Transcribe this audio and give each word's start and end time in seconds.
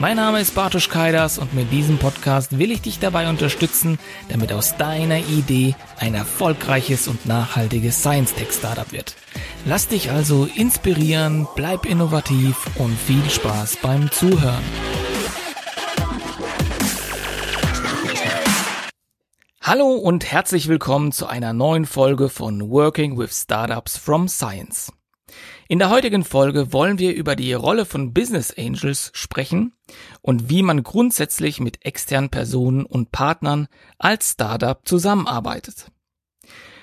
Mein 0.00 0.16
Name 0.16 0.40
ist 0.40 0.54
Bartosz 0.56 0.88
Kaidas 0.88 1.38
und 1.38 1.54
mit 1.54 1.70
diesem 1.70 1.98
Podcast 1.98 2.58
will 2.58 2.72
ich 2.72 2.82
dich 2.82 2.98
dabei 2.98 3.28
unterstützen, 3.28 3.98
damit 4.28 4.52
aus 4.52 4.76
deiner 4.76 5.18
Idee 5.18 5.76
ein 5.98 6.14
erfolgreiches 6.14 7.06
und 7.06 7.26
nachhaltiges 7.26 8.00
Science-Tech-Startup 8.00 8.90
wird. 8.90 9.14
Lass 9.64 9.86
dich 9.86 10.10
also 10.10 10.48
inspirieren, 10.56 11.46
bleib 11.54 11.86
innovativ 11.86 12.56
und 12.76 12.98
viel 12.98 13.28
Spaß 13.30 13.78
beim 13.82 14.10
Zuhören. 14.10 14.64
Hallo 19.62 19.92
und 19.94 20.30
herzlich 20.30 20.68
willkommen 20.68 21.12
zu 21.12 21.26
einer 21.26 21.52
neuen 21.52 21.86
Folge 21.86 22.28
von 22.28 22.68
Working 22.68 23.16
with 23.16 23.32
Startups 23.32 23.96
from 23.96 24.28
Science. 24.28 24.92
In 25.66 25.78
der 25.78 25.88
heutigen 25.88 26.24
Folge 26.24 26.74
wollen 26.74 26.98
wir 26.98 27.14
über 27.14 27.36
die 27.36 27.54
Rolle 27.54 27.86
von 27.86 28.12
Business 28.12 28.52
Angels 28.56 29.10
sprechen 29.14 29.72
und 30.20 30.50
wie 30.50 30.62
man 30.62 30.82
grundsätzlich 30.82 31.58
mit 31.58 31.86
externen 31.86 32.28
Personen 32.28 32.84
und 32.84 33.12
Partnern 33.12 33.68
als 33.98 34.32
Startup 34.32 34.86
zusammenarbeitet. 34.86 35.90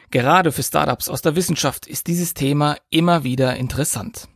Gerade 0.09 0.51
für 0.51 0.63
Startups 0.63 1.09
aus 1.09 1.21
der 1.21 1.35
Wissenschaft 1.35 1.85
ist 1.85 2.07
dieses 2.07 2.33
Thema 2.33 2.75
immer 2.89 3.23
wieder 3.23 3.55
interessant. 3.55 4.27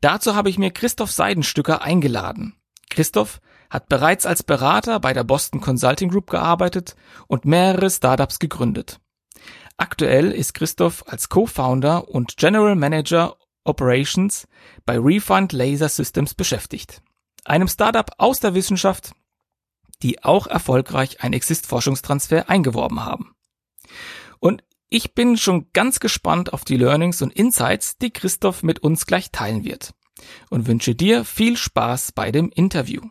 Dazu 0.00 0.34
habe 0.34 0.50
ich 0.50 0.58
mir 0.58 0.72
Christoph 0.72 1.12
Seidenstücker 1.12 1.80
eingeladen. 1.80 2.56
Christoph 2.90 3.40
hat 3.70 3.88
bereits 3.88 4.26
als 4.26 4.42
Berater 4.42 4.98
bei 4.98 5.12
der 5.12 5.22
Boston 5.22 5.60
Consulting 5.60 6.10
Group 6.10 6.28
gearbeitet 6.28 6.96
und 7.28 7.44
mehrere 7.44 7.88
Startups 7.88 8.40
gegründet. 8.40 8.98
Aktuell 9.76 10.32
ist 10.32 10.54
Christoph 10.54 11.04
als 11.06 11.28
Co-Founder 11.28 12.08
und 12.08 12.36
General 12.36 12.74
Manager 12.74 13.36
Operations 13.64 14.46
bei 14.86 14.98
Refund 14.98 15.52
Laser 15.52 15.88
Systems 15.88 16.34
beschäftigt. 16.34 17.02
Einem 17.44 17.68
Startup 17.68 18.10
aus 18.18 18.40
der 18.40 18.54
Wissenschaft, 18.54 19.12
die 20.02 20.22
auch 20.24 20.46
erfolgreich 20.46 21.22
ein 21.22 21.32
Exist-Forschungstransfer 21.32 22.48
eingeworben 22.48 23.04
haben. 23.04 23.34
Und 24.38 24.62
ich 24.88 25.14
bin 25.14 25.36
schon 25.36 25.68
ganz 25.72 26.00
gespannt 26.00 26.52
auf 26.52 26.64
die 26.64 26.76
Learnings 26.76 27.22
und 27.22 27.32
Insights, 27.32 27.98
die 27.98 28.10
Christoph 28.10 28.62
mit 28.62 28.80
uns 28.80 29.06
gleich 29.06 29.30
teilen 29.30 29.64
wird. 29.64 29.94
Und 30.50 30.66
wünsche 30.66 30.94
dir 30.94 31.24
viel 31.24 31.56
Spaß 31.56 32.12
bei 32.12 32.30
dem 32.30 32.50
Interview. 32.50 33.02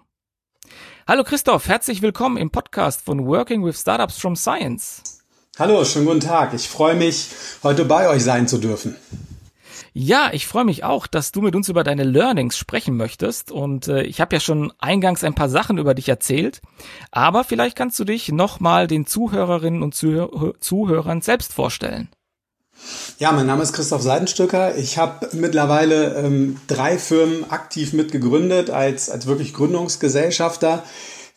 Hallo 1.07 1.23
Christoph, 1.23 1.67
herzlich 1.67 2.01
willkommen 2.01 2.37
im 2.37 2.51
Podcast 2.51 3.01
von 3.01 3.25
Working 3.25 3.65
with 3.65 3.79
Startups 3.79 4.19
from 4.19 4.35
Science. 4.35 5.23
Hallo, 5.57 5.83
schönen 5.83 6.05
guten 6.05 6.19
Tag. 6.19 6.53
Ich 6.53 6.69
freue 6.69 6.95
mich, 6.95 7.29
heute 7.63 7.85
bei 7.85 8.07
euch 8.09 8.23
sein 8.23 8.47
zu 8.47 8.59
dürfen. 8.59 8.95
Ja, 9.93 10.29
ich 10.33 10.45
freue 10.47 10.65
mich 10.65 10.83
auch, 10.83 11.07
dass 11.07 11.31
du 11.31 11.41
mit 11.41 11.55
uns 11.55 11.69
über 11.69 11.83
deine 11.83 12.03
Learnings 12.03 12.57
sprechen 12.57 12.95
möchtest. 12.95 13.51
Und 13.51 13.87
äh, 13.87 14.03
ich 14.03 14.21
habe 14.21 14.35
ja 14.35 14.39
schon 14.39 14.71
eingangs 14.79 15.23
ein 15.23 15.35
paar 15.35 15.49
Sachen 15.49 15.77
über 15.77 15.93
dich 15.93 16.09
erzählt. 16.09 16.61
Aber 17.11 17.43
vielleicht 17.43 17.75
kannst 17.75 17.99
du 17.99 18.03
dich 18.03 18.31
nochmal 18.31 18.87
den 18.87 19.05
Zuhörerinnen 19.05 19.83
und 19.83 19.95
Zuhör 19.95 20.53
Zuhörern 20.59 21.21
selbst 21.21 21.53
vorstellen. 21.53 22.09
Ja, 23.17 23.31
mein 23.31 23.45
Name 23.45 23.63
ist 23.63 23.73
Christoph 23.73 24.01
Seidenstücker. 24.01 24.77
Ich 24.77 24.97
habe 24.97 25.29
mittlerweile 25.33 26.15
ähm, 26.15 26.57
drei 26.67 26.97
Firmen 26.97 27.49
aktiv 27.51 27.93
mitgegründet 27.93 28.69
als, 28.69 29.09
als 29.09 29.25
wirklich 29.25 29.53
Gründungsgesellschafter. 29.53 30.83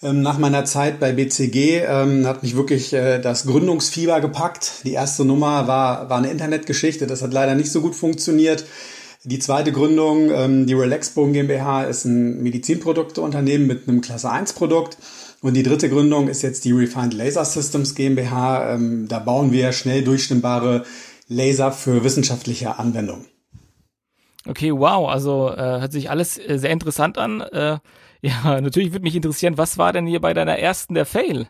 Ähm, 0.02 0.20
nach 0.20 0.38
meiner 0.38 0.64
Zeit 0.64 0.98
bei 0.98 1.12
BCG 1.12 1.82
ähm, 1.86 2.26
hat 2.26 2.42
mich 2.42 2.56
wirklich 2.56 2.92
äh, 2.92 3.20
das 3.20 3.46
Gründungsfieber 3.46 4.20
gepackt. 4.20 4.84
Die 4.84 4.92
erste 4.92 5.24
Nummer 5.24 5.68
war, 5.68 6.10
war 6.10 6.18
eine 6.18 6.30
Internetgeschichte. 6.30 7.06
Das 7.06 7.22
hat 7.22 7.32
leider 7.32 7.54
nicht 7.54 7.70
so 7.70 7.80
gut 7.80 7.94
funktioniert. 7.94 8.64
Die 9.24 9.38
zweite 9.38 9.70
Gründung, 9.70 10.30
ähm, 10.32 10.66
die 10.66 10.74
Relaxbogen 10.74 11.32
GmbH, 11.32 11.84
ist 11.84 12.04
ein 12.04 12.42
Medizinprodukteunternehmen 12.42 13.68
mit 13.68 13.88
einem 13.88 14.00
Klasse 14.00 14.30
1 14.30 14.54
Produkt. 14.54 14.98
Und 15.40 15.54
die 15.54 15.62
dritte 15.62 15.88
Gründung 15.88 16.26
ist 16.26 16.42
jetzt 16.42 16.64
die 16.64 16.72
Refined 16.72 17.14
Laser 17.14 17.44
Systems 17.44 17.94
GmbH. 17.94 18.74
Ähm, 18.74 19.06
da 19.08 19.20
bauen 19.20 19.52
wir 19.52 19.72
schnell 19.72 20.02
durchstimmbare 20.02 20.84
Laser 21.28 21.70
für 21.70 22.02
wissenschaftliche 22.02 22.80
Anwendungen. 22.80 23.26
Okay, 24.48 24.72
wow. 24.72 25.08
Also 25.08 25.50
äh, 25.50 25.80
hört 25.80 25.92
sich 25.92 26.10
alles 26.10 26.38
äh, 26.38 26.58
sehr 26.58 26.70
interessant 26.70 27.16
an. 27.18 27.40
Äh, 27.40 27.78
ja, 28.44 28.60
natürlich 28.60 28.92
würde 28.92 29.02
mich 29.02 29.16
interessieren, 29.16 29.58
was 29.58 29.78
war 29.78 29.92
denn 29.92 30.06
hier 30.06 30.20
bei 30.20 30.32
deiner 30.32 30.58
ersten 30.58 30.94
der 30.94 31.06
Fail? 31.06 31.48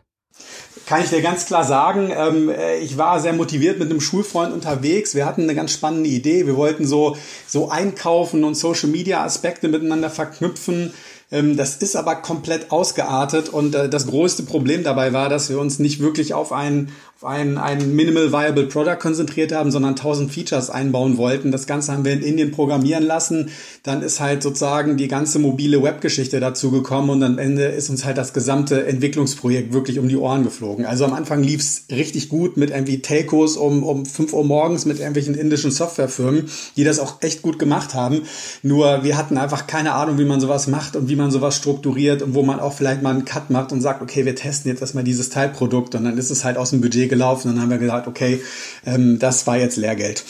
Kann 0.85 1.01
ich 1.01 1.09
dir 1.09 1.21
ganz 1.21 1.45
klar 1.45 1.63
sagen, 1.63 2.11
ähm, 2.13 2.49
äh, 2.49 2.79
ich 2.79 2.97
war 2.97 3.19
sehr 3.19 3.33
motiviert 3.33 3.79
mit 3.79 3.89
einem 3.89 4.01
Schulfreund 4.01 4.51
unterwegs. 4.51 5.15
Wir 5.15 5.25
hatten 5.25 5.43
eine 5.43 5.55
ganz 5.55 5.71
spannende 5.71 6.09
Idee. 6.09 6.45
Wir 6.45 6.57
wollten 6.57 6.85
so, 6.85 7.15
so 7.47 7.69
Einkaufen 7.69 8.43
und 8.43 8.55
Social 8.55 8.89
Media 8.89 9.23
Aspekte 9.23 9.69
miteinander 9.69 10.09
verknüpfen. 10.09 10.93
Ähm, 11.31 11.55
das 11.55 11.77
ist 11.77 11.95
aber 11.95 12.15
komplett 12.17 12.71
ausgeartet 12.71 13.49
und 13.49 13.75
äh, 13.75 13.87
das 13.87 14.07
größte 14.07 14.43
Problem 14.43 14.83
dabei 14.83 15.13
war, 15.13 15.29
dass 15.29 15.49
wir 15.49 15.59
uns 15.59 15.79
nicht 15.79 15.99
wirklich 15.99 16.33
auf 16.33 16.51
ein, 16.51 16.91
ein, 17.23 17.57
ein 17.57 17.95
Minimal 17.95 18.31
Viable 18.31 18.67
Product 18.67 18.97
konzentriert 18.99 19.51
haben, 19.51 19.71
sondern 19.71 19.91
1000 19.91 20.31
Features 20.31 20.69
einbauen 20.69 21.17
wollten. 21.17 21.51
Das 21.51 21.67
Ganze 21.67 21.93
haben 21.93 22.05
wir 22.05 22.13
in 22.13 22.21
Indien 22.21 22.51
programmieren 22.51 23.03
lassen. 23.03 23.49
Dann 23.83 24.01
ist 24.01 24.19
halt 24.19 24.43
sozusagen 24.43 24.97
die 24.97 25.07
ganze 25.07 25.39
mobile 25.39 25.81
Webgeschichte 25.81 26.39
dazu 26.39 26.71
gekommen 26.71 27.09
und 27.09 27.23
am 27.23 27.37
Ende 27.37 27.65
ist 27.65 27.89
uns 27.89 28.05
halt 28.05 28.17
das 28.17 28.33
gesamte 28.33 28.85
Entwicklungsprojekt 28.85 29.73
wirklich 29.73 29.99
um 29.99 30.07
die 30.07 30.17
Ohren 30.17 30.43
geflogen. 30.43 30.85
Also 30.85 31.05
am 31.05 31.13
Anfang 31.13 31.43
lief 31.43 31.61
es 31.61 31.85
richtig 31.91 32.29
gut 32.29 32.57
mit 32.57 32.71
irgendwie 32.71 33.01
Telcos 33.01 33.57
um, 33.57 33.83
um 33.83 34.05
5 34.05 34.33
Uhr 34.33 34.43
morgens 34.43 34.85
mit 34.85 34.99
irgendwelchen 34.99 35.35
indischen 35.35 35.71
Softwarefirmen, 35.71 36.49
die 36.75 36.83
das 36.83 36.99
auch 36.99 37.21
echt 37.21 37.41
gut 37.41 37.59
gemacht 37.59 37.93
haben. 37.93 38.23
Nur 38.61 39.03
wir 39.03 39.17
hatten 39.17 39.37
einfach 39.37 39.67
keine 39.67 39.93
Ahnung, 39.93 40.17
wie 40.17 40.25
man 40.25 40.39
sowas 40.39 40.67
macht 40.67 40.95
und 40.95 41.09
wie 41.09 41.15
man 41.15 41.31
sowas 41.31 41.55
strukturiert 41.55 42.21
und 42.21 42.33
wo 42.33 42.43
man 42.43 42.59
auch 42.59 42.73
vielleicht 42.73 43.01
mal 43.01 43.11
einen 43.11 43.25
Cut 43.25 43.49
macht 43.49 43.71
und 43.71 43.81
sagt, 43.81 44.01
okay, 44.01 44.25
wir 44.25 44.35
testen 44.35 44.69
jetzt 44.69 44.81
erstmal 44.81 45.03
dieses 45.03 45.29
Teilprodukt 45.29 45.95
und 45.95 46.03
dann 46.03 46.17
ist 46.17 46.29
es 46.29 46.43
halt 46.43 46.57
aus 46.57 46.71
dem 46.71 46.81
Budget 46.81 47.12
gelaufen. 47.13 47.53
Dann 47.53 47.61
haben 47.61 47.69
wir 47.69 47.77
gesagt, 47.77 48.07
okay, 48.07 48.41
ähm, 48.85 49.19
das 49.19 49.45
war 49.45 49.57
jetzt 49.57 49.77
Lehrgeld. 49.77 50.23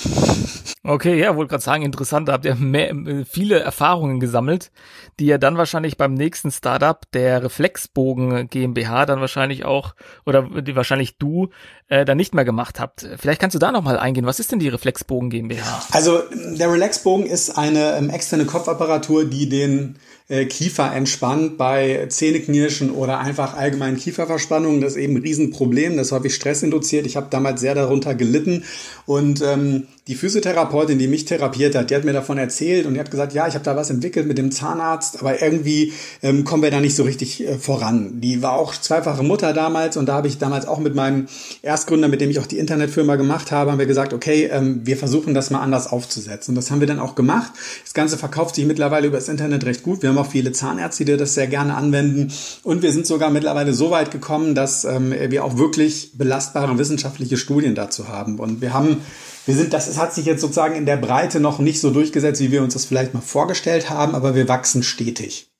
Okay, 0.86 1.18
ja, 1.18 1.38
wollte 1.38 1.52
gerade 1.52 1.64
sagen, 1.64 1.84
interessant. 1.84 2.28
Da 2.28 2.34
habt 2.34 2.44
ihr 2.44 2.56
mehr, 2.56 2.94
viele 3.30 3.60
Erfahrungen 3.60 4.20
gesammelt, 4.20 4.70
die 5.18 5.28
ihr 5.28 5.38
dann 5.38 5.56
wahrscheinlich 5.56 5.96
beim 5.96 6.14
nächsten 6.14 6.52
Startup, 6.52 7.00
der 7.14 7.42
Reflexbogen 7.42 8.50
GmbH, 8.50 9.06
dann 9.06 9.22
wahrscheinlich 9.22 9.64
auch, 9.64 9.96
oder 10.26 10.62
die 10.62 10.76
wahrscheinlich 10.76 11.18
du, 11.18 11.50
äh, 11.88 12.04
dann 12.04 12.18
nicht 12.18 12.36
mehr 12.36 12.44
gemacht 12.44 12.82
habt. 12.82 13.08
Vielleicht 13.18 13.40
kannst 13.40 13.56
du 13.56 13.60
da 13.60 13.72
nochmal 13.72 13.98
eingehen. 13.98 14.26
Was 14.26 14.42
ist 14.42 14.52
denn 14.52 14.60
die 14.60 14.68
Reflexbogen 14.68 15.30
GmbH? 15.30 15.84
Also 15.92 16.22
der 16.58 16.70
Relaxbogen 16.70 17.28
ist 17.28 17.58
eine 17.58 17.96
ähm, 17.96 18.10
externe 18.10 18.46
Kopfapparatur, 18.46 19.24
die 19.24 19.48
den 19.48 19.96
äh, 20.28 20.46
Kiefer 20.46 20.94
entspannt 20.94 21.58
bei 21.58 22.08
Zähneknirschen 22.10 22.92
oder 22.92 23.20
einfach 23.20 23.56
allgemeinen 23.56 23.98
Kieferverspannungen. 23.98 24.82
Das 24.82 24.94
ist 24.94 24.98
eben 24.98 25.16
ein 25.16 25.22
Riesenproblem. 25.22 25.98
Das 25.98 26.08
ist 26.08 26.12
häufig 26.12 26.34
stressinduziert. 26.34 27.06
Ich 27.06 27.16
habe 27.16 27.28
damals 27.30 27.62
sehr 27.62 27.76
darunter 27.76 28.16
gelitten. 28.16 28.64
Und 29.06 29.42
ähm, 29.42 29.88
die 30.08 30.16
Physiotherapeutin, 30.16 31.00
die 31.00 31.08
mich 31.08 31.24
therapiert 31.24 31.76
hat, 31.76 31.90
die 31.90 31.96
hat 31.96 32.04
mir 32.04 32.12
davon 32.12 32.38
erzählt 32.38 32.86
und 32.86 32.96
die 32.96 33.00
hat 33.00 33.10
gesagt, 33.10 33.32
ja, 33.34 33.48
ich 33.48 33.54
habe 33.54 33.64
da 33.64 33.78
was 33.78 33.90
entwickelt 33.90 34.28
mit 34.28 34.38
dem 34.38 34.52
Zahnarzt, 34.52 35.22
aber 35.22 35.42
irgendwie 35.42 35.94
ähm, 36.22 36.44
kommen 36.44 36.62
wir 36.62 36.72
da 36.72 36.82
nicht 36.82 36.96
so 36.96 37.04
richtig 37.04 37.48
äh, 37.48 37.58
voran. 37.58 38.20
Die 38.20 38.42
war 38.42 38.54
auch 38.54 38.74
zweifache 38.76 39.24
Mutter 39.24 39.54
damals 39.54 39.96
und 39.96 40.08
da 40.08 40.16
habe 40.16 40.28
ich 40.28 40.40
damals 40.40 40.68
auch 40.68 40.80
mit 40.80 40.94
meinem 40.94 41.28
Erstgründer, 41.62 42.10
mit 42.10 42.20
dem 42.20 42.30
ich 42.30 42.40
auch 42.40 42.48
die 42.48 42.58
Internetfirma 42.58 43.16
gemacht 43.16 43.54
habe, 43.54 43.72
haben 43.72 43.80
wir 43.80 43.86
gesagt, 43.86 44.14
okay, 44.14 44.50
ähm, 44.52 44.82
wir 44.84 44.98
versuchen 44.98 45.34
das 45.34 45.52
mal 45.52 45.62
anders 45.62 45.88
aufzusetzen. 45.88 46.52
Und 46.52 46.56
das 46.56 46.70
haben 46.70 46.82
wir 46.82 46.88
dann 46.88 47.00
auch 47.00 47.16
gemacht. 47.16 47.54
Das 47.86 47.94
Ganze 47.94 48.18
verkauft 48.18 48.56
sich 48.56 48.66
mittlerweile 48.66 49.08
über 49.08 49.18
das 49.18 49.30
Internet 49.30 49.66
recht 49.66 49.84
gut. 49.84 50.02
Wir 50.02 50.10
haben 50.10 50.18
auch 50.18 50.30
viele 50.30 50.52
Zahnärzte, 50.52 51.06
die 51.06 51.16
das 51.16 51.34
sehr 51.34 51.48
gerne 51.48 51.76
anwenden. 51.76 52.34
Und 52.64 52.82
wir 52.82 52.92
sind 52.92 53.08
sogar 53.08 53.30
mittlerweile 53.30 53.74
so 53.74 53.90
weit 53.90 54.12
gekommen, 54.12 54.54
dass 54.54 54.84
ähm, 54.84 55.14
wir 55.30 55.46
auch 55.46 55.58
wirklich 55.58 56.18
belastbare 56.18 56.78
wissenschaftliche 56.78 57.38
Studien 57.38 57.74
dazu 57.74 58.10
haben. 58.10 58.38
Und 58.40 58.60
wir 58.60 58.74
haben 58.74 58.98
wir 59.46 59.56
sind, 59.56 59.74
das 59.74 59.98
hat 59.98 60.14
sich 60.14 60.26
jetzt 60.26 60.42
sozusagen 60.42 60.76
in 60.76 60.86
der 60.86 60.98
Breite 60.98 61.40
noch 61.40 61.60
nicht 61.60 61.82
so 61.82 61.92
durchgesetzt, 61.92 62.42
wie 62.42 62.52
wir 62.52 62.64
uns 62.64 62.74
das 62.74 62.86
vielleicht 62.86 63.14
mal 63.14 63.22
vorgestellt 63.22 63.90
haben, 63.90 64.16
aber 64.16 64.36
wir 64.36 64.48
wachsen 64.48 64.84
stetig. 64.84 65.52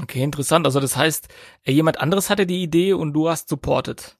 Okay, 0.00 0.22
interessant. 0.22 0.66
Also 0.66 0.80
das 0.80 0.96
heißt, 0.96 1.28
jemand 1.64 2.00
anderes 2.00 2.28
hatte 2.28 2.46
die 2.46 2.62
Idee 2.62 2.92
und 2.92 3.12
du 3.12 3.28
hast 3.28 3.48
supported. 3.48 4.16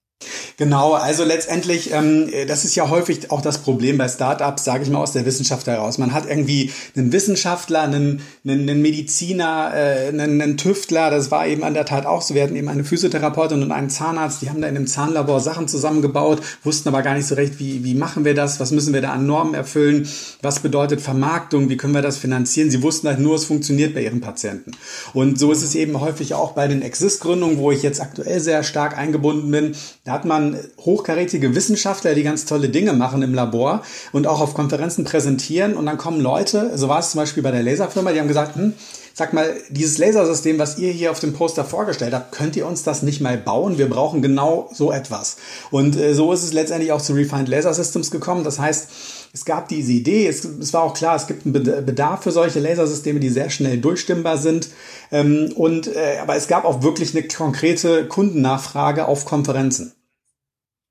Genau, 0.57 0.93
also 0.93 1.25
letztendlich, 1.25 1.93
ähm, 1.93 2.31
das 2.47 2.65
ist 2.65 2.75
ja 2.75 2.89
häufig 2.89 3.31
auch 3.31 3.43
das 3.43 3.59
Problem 3.59 3.99
bei 3.99 4.09
Startups, 4.09 4.65
sage 4.65 4.85
ich 4.85 4.91
mal 4.91 5.01
aus 5.01 5.13
der 5.13 5.27
Wissenschaft 5.27 5.67
heraus. 5.67 5.99
Man 5.99 6.13
hat 6.13 6.29
irgendwie 6.29 6.71
einen 6.97 7.13
Wissenschaftler, 7.13 7.83
einen, 7.83 8.23
einen, 8.45 8.69
einen 8.69 8.83
Mediziner, 8.83 9.73
äh, 9.75 10.09
einen, 10.09 10.41
einen 10.41 10.57
Tüftler, 10.57 11.11
das 11.11 11.31
war 11.31 11.47
eben 11.47 11.65
an 11.65 11.75
der 11.75 11.85
Tat 11.85 12.07
auch 12.07 12.23
so. 12.23 12.35
Wir 12.35 12.43
hatten 12.43 12.57
eben 12.57 12.69
eine 12.69 12.85
Physiotherapeutin 12.85 13.63
und 13.63 13.73
einen 13.73 13.91
Zahnarzt, 13.91 14.43
die 14.43 14.51
haben 14.51 14.61
da 14.61 14.69
in 14.69 14.77
einem 14.77 14.87
Zahnlabor 14.87 15.41
Sachen 15.41 15.69
zusammengebaut, 15.69 16.41
wussten 16.63 16.89
aber 16.89 17.03
gar 17.03 17.15
nicht 17.15 17.27
so 17.27 17.35
recht, 17.35 17.59
wie, 17.59 17.85
wie 17.85 17.95
machen 17.95 18.25
wir 18.25 18.35
das, 18.35 18.61
was 18.61 18.71
müssen 18.71 18.95
wir 18.95 19.03
da 19.03 19.13
an 19.13 19.27
Normen 19.27 19.55
erfüllen, 19.55 20.09
was 20.43 20.61
bedeutet 20.61 21.01
Vermarktung, 21.01 21.69
wie 21.69 21.77
können 21.77 21.95
wir 21.95 22.03
das 22.03 22.17
finanzieren. 22.17 22.71
Sie 22.71 22.83
wussten 22.83 23.09
halt 23.09 23.19
nur, 23.19 23.35
es 23.37 23.45
funktioniert 23.45 23.95
bei 23.95 24.03
ihren 24.03 24.21
Patienten. 24.21 24.73
Und 25.13 25.39
so 25.39 25.53
ist 25.53 25.63
es 25.63 25.75
eben 25.75 26.01
häufig 26.01 26.35
auch 26.35 26.53
bei 26.53 26.69
den 26.69 26.83
Exist-Gründungen, 26.83 27.59
wo 27.59 27.71
ich 27.71 27.83
jetzt 27.83 28.01
aktuell 28.01 28.41
sehr 28.41 28.63
stark 28.63 28.97
eingebunden 28.97 29.51
bin. 29.51 29.75
Da 30.05 30.14
hat 30.15 30.25
man 30.25 30.59
hochkarätige 30.81 31.55
Wissenschaftler, 31.55 32.15
die 32.15 32.23
ganz 32.23 32.47
tolle 32.47 32.71
Dinge 32.71 32.93
machen 32.93 33.23
im 33.23 33.35
Labor 33.35 33.83
und 34.13 34.27
auch 34.27 34.41
auf 34.41 34.55
Konferenzen 34.55 35.05
präsentieren. 35.05 35.75
Und 35.75 35.87
dann 35.87 35.99
kommen 35.99 36.21
Leute, 36.21 36.73
so 36.77 36.89
war 36.89 37.01
es 37.01 37.11
zum 37.11 37.21
Beispiel 37.21 37.43
bei 37.43 37.51
der 37.51 37.63
Laserfirma, 37.63 38.13
die 38.13 38.21
haben 38.21 38.29
gesagt, 38.29 38.57
hm, 38.57 38.73
sag 39.15 39.33
mal, 39.33 39.55
dieses 39.71 39.99
Lasersystem, 39.99 40.59
was 40.59 40.77
ihr 40.79 40.91
hier 40.91 41.13
auf 41.13 41.21
dem 41.21 41.35
Poster 41.35 41.65
vorgestellt 41.65 42.13
habt, 42.13 42.33
könnt 42.33 42.57
ihr 42.57 42.67
uns 42.67 42.83
das 42.83 43.03
nicht 43.03 43.21
mal 43.21 43.39
bauen? 43.39 43.79
Wir 43.79 43.89
brauchen 43.89 44.23
genau 44.23 44.69
so 44.73 44.91
etwas. 44.91 45.37
Und 45.71 45.97
äh, 45.97 46.15
so 46.15 46.33
ist 46.33 46.43
es 46.43 46.53
letztendlich 46.53 46.91
auch 46.91 47.01
zu 47.01 47.13
Refined 47.13 47.49
Laser 47.49 47.73
Systems 47.73 48.11
gekommen. 48.11 48.43
Das 48.43 48.59
heißt, 48.59 48.89
es 49.33 49.45
gab 49.45 49.69
diese 49.69 49.93
Idee, 49.93 50.27
es, 50.27 50.45
es, 50.45 50.73
war 50.73 50.83
auch 50.83 50.95
klar, 50.95 51.15
es 51.15 51.29
gibt 51.29 51.47
einen 51.47 51.53
Bedarf 51.87 52.25
für 52.25 52.33
solche 52.33 52.59
Lasersysteme, 52.59 53.21
die 53.21 53.31
sehr 53.31 53.51
schnell 53.51 53.79
durchstimmbar 53.79 54.37
sind. 54.37 54.69
Ähm, 55.13 55.53
und, 55.55 55.87
äh, 55.87 56.19
aber 56.21 56.35
es 56.35 56.49
gab 56.49 56.65
auch 56.65 56.83
wirklich 56.83 57.17
eine 57.17 57.27
konkrete 57.29 58.07
Kundennachfrage 58.09 59.07
auf 59.07 59.25
Konferenzen. 59.25 59.93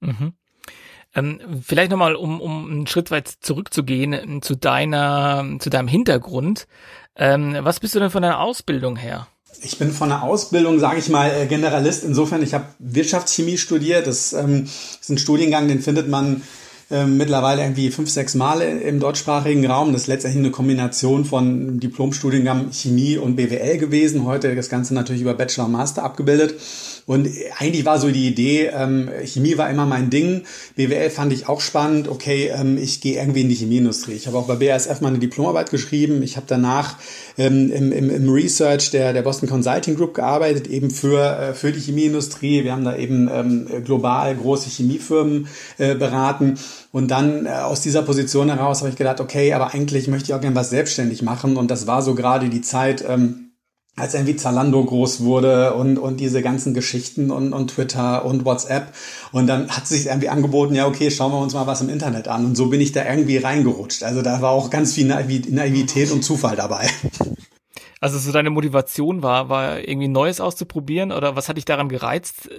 Mhm. 0.04 0.34
Ähm, 1.16 1.40
vielleicht 1.62 1.92
nochmal, 1.92 2.16
um, 2.16 2.42
um 2.42 2.70
einen 2.70 2.88
Schritt 2.88 3.12
weit 3.12 3.28
zurückzugehen 3.28 4.14
äh, 4.14 4.42
zu 4.42 4.56
deiner, 4.56 5.46
zu 5.60 5.70
deinem 5.70 5.88
Hintergrund. 5.88 6.68
Ähm, 7.16 7.56
was 7.60 7.80
bist 7.80 7.94
du 7.94 8.00
denn 8.00 8.10
von 8.10 8.24
deiner 8.24 8.40
Ausbildung 8.40 8.96
her? 8.96 9.28
Ich 9.62 9.78
bin 9.78 9.92
von 9.92 10.10
der 10.10 10.24
Ausbildung, 10.24 10.80
sage 10.80 10.98
ich 10.98 11.10
mal, 11.10 11.30
äh, 11.30 11.46
Generalist. 11.46 12.04
Insofern, 12.04 12.42
ich 12.42 12.54
habe 12.54 12.66
Wirtschaftschemie 12.80 13.58
studiert. 13.58 14.08
Das 14.08 14.34
ähm, 14.34 14.64
ist 14.64 15.10
ein 15.10 15.20
Studiengang, 15.20 15.68
den 15.68 15.82
findet 15.82 16.10
man 16.10 16.42
äh, 16.92 17.06
mittlerweile 17.06 17.62
irgendwie 17.62 17.92
fünf, 17.92 18.10
sechs 18.10 18.36
Mal 18.36 18.62
im 18.62 19.00
deutschsprachigen 19.00 19.66
Raum. 19.66 19.94
Das 19.94 20.04
ist 20.04 20.08
letztendlich 20.08 20.44
eine 20.44 20.52
Kombination 20.52 21.26
von 21.26 21.80
Diplomstudiengang 21.80 22.72
Chemie 22.72 23.18
und 23.18 23.36
BWL 23.36 23.78
gewesen. 23.78 24.26
Heute 24.26 24.56
das 24.56 24.70
Ganze 24.70 24.94
natürlich 24.94 25.22
über 25.22 25.34
Bachelor 25.34 25.66
und 25.66 25.72
Master 25.72 26.04
abgebildet. 26.04 26.56
Und 27.06 27.28
eigentlich 27.60 27.86
war 27.86 28.00
so 28.00 28.10
die 28.10 28.28
Idee, 28.28 28.72
ähm, 28.74 29.10
Chemie 29.26 29.58
war 29.58 29.70
immer 29.70 29.86
mein 29.86 30.10
Ding. 30.10 30.44
BWL 30.76 31.10
fand 31.10 31.34
ich 31.34 31.50
auch 31.50 31.60
spannend. 31.60 32.08
Okay, 32.08 32.50
ähm, 32.56 32.78
ich 32.78 33.02
gehe 33.02 33.20
irgendwie 33.20 33.42
in 33.42 33.50
die 33.50 33.56
Chemieindustrie. 33.56 34.14
Ich 34.14 34.28
habe 34.28 34.38
auch 34.38 34.48
bei 34.48 34.56
BASF 34.56 35.02
meine 35.02 35.20
Diplomarbeit 35.20 35.70
geschrieben. 35.70 36.24
Ich 36.24 36.38
habe 36.38 36.46
danach 36.48 36.96
ähm, 37.38 37.72
im, 37.72 37.92
im, 37.92 38.10
im 38.10 38.30
Research 38.30 38.92
der, 38.92 39.12
der 39.12 39.22
Boston 39.22 39.50
Consulting 39.50 39.96
Group 39.96 40.14
gearbeitet, 40.14 40.68
eben 40.68 40.92
für, 40.92 41.20
äh, 41.20 41.54
für 41.54 41.74
die 41.74 41.82
Chemieindustrie. 41.82 42.64
Wir 42.64 42.72
haben 42.72 42.86
da 42.86 42.96
eben 42.96 43.30
ähm, 43.32 43.68
global 43.84 44.34
große 44.36 44.70
Chemiefirmen 44.70 45.48
äh, 45.78 45.96
beraten. 45.96 46.58
Und 46.94 47.10
dann 47.10 47.48
äh, 47.48 47.50
aus 47.50 47.82
dieser 47.82 48.04
Position 48.04 48.50
heraus 48.50 48.82
habe 48.82 48.92
ich 48.92 48.96
gedacht, 48.96 49.20
okay, 49.20 49.54
aber 49.54 49.74
eigentlich 49.74 50.08
möchte 50.08 50.30
ich 50.30 50.36
auch 50.36 50.42
gerne 50.42 50.56
was 50.56 50.70
selbstständig 50.70 51.24
machen. 51.24 51.58
Und 51.58 51.72
das 51.72 51.88
war 51.88 52.04
so 52.04 52.14
gerade 52.14 52.50
die 52.50 52.62
Zeit, 52.62 53.04
ähm, 53.06 53.54
als 53.96 54.14
irgendwie 54.14 54.36
Zalando 54.36 54.86
groß 54.86 55.24
wurde 55.24 55.74
und, 55.74 55.98
und 55.98 56.20
diese 56.20 56.44
ganzen 56.44 56.76
Geschichten 56.76 57.32
und, 57.32 57.52
und 57.52 57.72
Twitter 57.72 58.24
und 58.26 58.46
WhatsApp. 58.46 58.94
Und 59.32 59.48
dann 59.48 59.70
hat 59.70 59.88
sich 59.88 60.06
irgendwie 60.06 60.30
angeboten, 60.30 60.76
ja, 60.76 60.86
okay, 60.86 61.10
schauen 61.10 61.32
wir 61.32 61.40
uns 61.40 61.56
mal 61.56 61.66
was 61.66 61.82
im 61.82 61.90
Internet 61.90 62.28
an. 62.28 62.46
Und 62.46 62.56
so 62.56 62.68
bin 62.68 62.80
ich 62.80 62.92
da 62.92 63.04
irgendwie 63.04 63.38
reingerutscht. 63.38 64.04
Also 64.04 64.22
da 64.22 64.44
war 64.44 64.52
auch 64.52 64.70
ganz 64.70 64.94
viel 64.94 65.08
Naivität 65.08 66.12
und 66.12 66.24
Zufall 66.24 66.56
dabei. 66.56 66.88
Also 68.04 68.20
so 68.20 68.34
deine 68.34 68.50
Motivation 68.50 69.24
war, 69.24 69.48
war 69.48 69.80
irgendwie 69.80 70.10
Neues 70.10 70.42
auszuprobieren 70.42 71.14
oder 71.14 71.38
was 71.38 71.48
hat 71.48 71.56
dich 71.56 71.64
daran 71.64 71.88
gereizt, 71.88 72.50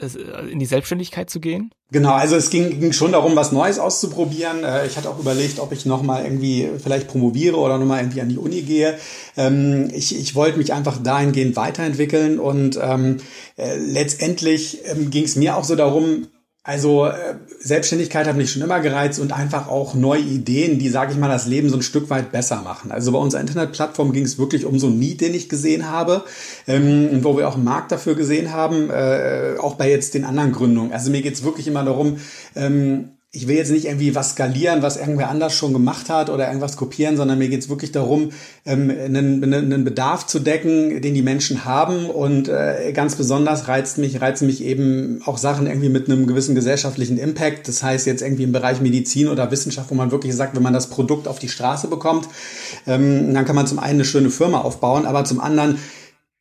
in 0.51 0.59
die 0.59 0.65
Selbstständigkeit 0.65 1.29
zu 1.29 1.39
gehen? 1.39 1.71
Genau, 1.91 2.15
also 2.15 2.35
es 2.35 2.49
ging, 2.49 2.81
ging 2.81 2.95
schon 2.95 3.13
darum, 3.13 3.37
was 3.37 3.53
Neues 3.53 3.79
auszuprobieren. 3.79 4.65
Äh, 4.65 4.87
ich 4.87 4.97
hatte 4.97 5.11
auch 5.11 5.19
überlegt, 5.19 5.61
ob 5.61 5.71
ich 5.73 5.85
nochmal 5.85 6.25
irgendwie 6.25 6.71
vielleicht 6.83 7.09
promoviere 7.09 7.59
oder 7.59 7.77
nochmal 7.77 8.01
irgendwie 8.01 8.23
an 8.23 8.31
die 8.31 8.39
Uni 8.39 8.63
gehe. 8.63 8.99
Ähm, 9.37 9.91
ich, 9.93 10.19
ich 10.19 10.35
wollte 10.35 10.57
mich 10.57 10.73
einfach 10.73 10.97
dahingehend 11.03 11.57
weiterentwickeln 11.57 12.39
und 12.39 12.79
ähm, 12.83 13.19
äh, 13.57 13.77
letztendlich 13.77 14.79
ähm, 14.87 15.11
ging 15.11 15.25
es 15.25 15.37
mir 15.37 15.59
auch 15.59 15.65
so 15.65 15.77
darum, 15.77 16.27
also 16.67 17.05
äh, 17.05 17.35
Selbstständigkeit 17.61 18.27
hat 18.27 18.37
mich 18.37 18.51
schon 18.51 18.63
immer 18.63 18.81
gereizt 18.81 19.21
und 19.21 19.33
einfach 19.33 19.69
auch 19.69 19.93
neue 19.93 20.23
Ideen, 20.23 20.79
die, 20.79 20.89
sage 20.89 21.13
ich 21.13 21.19
mal, 21.19 21.29
das 21.29 21.47
Leben 21.47 21.69
so 21.69 21.77
ein 21.77 21.83
Stück 21.83 22.09
weit 22.09 22.33
besser 22.33 22.63
machen. 22.63 22.91
Also 22.91 23.13
bei 23.13 23.19
unserer 23.19 23.43
Internetplattform 23.43 24.15
ging 24.15 24.25
es 24.25 24.39
wirklich 24.39 24.65
um 24.65 24.79
so 24.79 24.87
ein 24.87 24.99
Need, 24.99 25.21
den 25.21 25.35
ich 25.35 25.51
gesehen 25.51 25.91
habe, 25.91 26.25
ähm, 26.67 27.23
wo 27.23 27.37
wir 27.37 27.49
auch 27.49 27.57
einen 27.57 27.65
Markt 27.65 27.93
dafür 27.93 28.15
gesehen 28.15 28.51
haben, 28.51 28.89
äh, 28.89 29.57
auch 29.61 29.75
bei 29.75 29.91
jetzt 29.91 30.15
den 30.15 30.25
anderen 30.25 30.53
Gründungen. 30.53 30.95
Also 30.95 31.11
mir 31.11 31.21
geht 31.21 31.35
es 31.35 31.45
wirklich 31.45 31.67
immer 31.67 31.85
darum, 31.85 32.17
ähm, 32.57 33.11
ich 33.35 33.49
will 33.49 33.57
jetzt 33.57 33.73
nicht 33.73 33.87
irgendwie 33.87 34.15
was 34.15 34.31
skalieren, 34.31 34.83
was 34.83 34.97
irgendwer 34.97 35.29
anders 35.29 35.55
schon 35.55 35.73
gemacht 35.73 36.09
hat 36.09 36.31
oder 36.31 36.47
irgendwas 36.47 36.77
kopieren, 36.77 37.17
sondern 37.17 37.39
mir 37.39 37.49
geht 37.49 37.63
es 37.63 37.69
wirklich 37.69 37.91
darum, 37.91 38.31
ähm, 38.65 38.91
einen, 38.91 39.43
einen 39.43 39.85
Bedarf 39.85 40.27
zu 40.27 40.39
decken, 40.39 41.03
den 41.03 41.15
die 41.15 41.23
Menschen 41.23 41.65
haben. 41.65 42.09
Und 42.11 42.49
äh, 42.49 42.93
ganz 42.93 43.17
besonders 43.17 43.67
reizt 43.67 43.99
mich, 43.99 44.21
reizen 44.21 44.47
mich 44.47 44.63
eben 44.63 45.21
auch 45.25 45.37
Sachen 45.37 45.67
irgendwie 45.67 45.89
mit 45.89 46.09
einem 46.09 46.29
gewissen 46.29 46.55
gesellschaftlichen 46.55 47.19
Impact. 47.19 47.67
Das 47.67 47.83
heißt 47.83 48.07
jetzt 48.07 48.23
irgendwie 48.23 48.45
im 48.45 48.53
Bereich 48.53 48.81
Medizin 48.81 49.27
oder 49.27 49.51
Wissenschaft, 49.51 49.91
wo 49.91 49.97
man 49.97 50.13
wirklich 50.13 50.35
sagt, 50.37 50.55
wenn 50.55 50.63
man 50.63 50.73
das 50.73 50.89
Produkt 50.89 51.27
auf 51.27 51.41
die 51.41 51.49
Straße 51.49 51.89
bekommt, 51.89 52.29
ähm, 52.87 53.35
dann 53.35 53.45
kann 53.45 53.57
man 53.57 53.67
zum 53.67 53.81
einen 53.81 53.95
eine 53.95 54.05
schöne 54.05 54.31
Firma 54.31 54.61
aufbauen, 54.61 55.07
aber 55.07 55.25
zum 55.25 55.41
anderen 55.41 55.79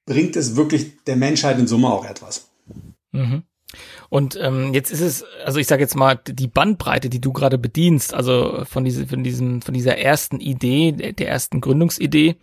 bringt 0.05 0.35
es 0.35 0.55
wirklich 0.55 1.03
der 1.05 1.15
Menschheit 1.15 1.57
in 1.57 1.65
Summe 1.65 1.87
auch 1.87 2.05
etwas. 2.05 2.49
Mhm. 3.11 3.43
Und 4.09 4.37
ähm, 4.41 4.73
jetzt 4.73 4.91
ist 4.91 5.01
es, 5.01 5.25
also 5.43 5.59
ich 5.59 5.67
sage 5.67 5.81
jetzt 5.81 5.95
mal, 5.95 6.19
die 6.27 6.47
Bandbreite, 6.47 7.09
die 7.09 7.21
du 7.21 7.33
gerade 7.33 7.57
bedienst, 7.57 8.13
also 8.13 8.63
von, 8.65 8.83
diese, 8.85 9.07
von, 9.07 9.23
diesem, 9.23 9.61
von 9.61 9.73
dieser 9.73 9.97
ersten 9.97 10.39
Idee, 10.39 10.91
der 10.91 11.27
ersten 11.27 11.61
Gründungsidee, 11.61 12.35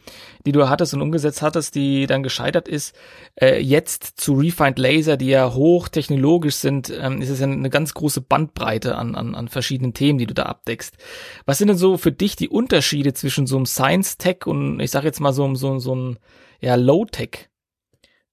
die 0.47 0.53
du 0.53 0.69
hattest 0.69 0.95
und 0.95 1.03
umgesetzt 1.03 1.43
hattest, 1.43 1.75
die 1.75 2.07
dann 2.07 2.23
gescheitert 2.23 2.69
ist, 2.69 2.97
äh, 3.41 3.61
jetzt 3.61 4.21
zu 4.21 4.35
Refined 4.35 4.79
Laser, 4.79 5.17
die 5.17 5.29
ja 5.29 5.53
hochtechnologisch 5.53 6.57
sind, 6.57 6.91
ähm, 6.91 7.23
ist 7.23 7.31
es 7.31 7.41
ja 7.41 7.47
eine 7.47 7.71
ganz 7.71 7.95
große 7.95 8.21
Bandbreite 8.21 8.97
an, 8.97 9.15
an, 9.15 9.35
an 9.35 9.49
verschiedenen 9.49 9.95
Themen, 9.95 10.19
die 10.19 10.27
du 10.27 10.35
da 10.35 10.45
abdeckst. 10.45 10.97
Was 11.47 11.59
sind 11.59 11.69
denn 11.69 11.77
so 11.77 11.97
für 11.97 12.13
dich 12.13 12.37
die 12.37 12.49
Unterschiede 12.49 13.13
zwischen 13.13 13.47
so 13.47 13.57
einem 13.57 13.67
Science-Tech 13.67 14.47
und 14.47 14.81
ich 14.81 14.91
sage 14.91 15.07
jetzt 15.07 15.21
mal 15.21 15.33
so, 15.33 15.55
so, 15.55 15.79
so 15.79 15.95
ein 15.95 16.19
ja, 16.61 16.75
Low-Tech, 16.75 17.49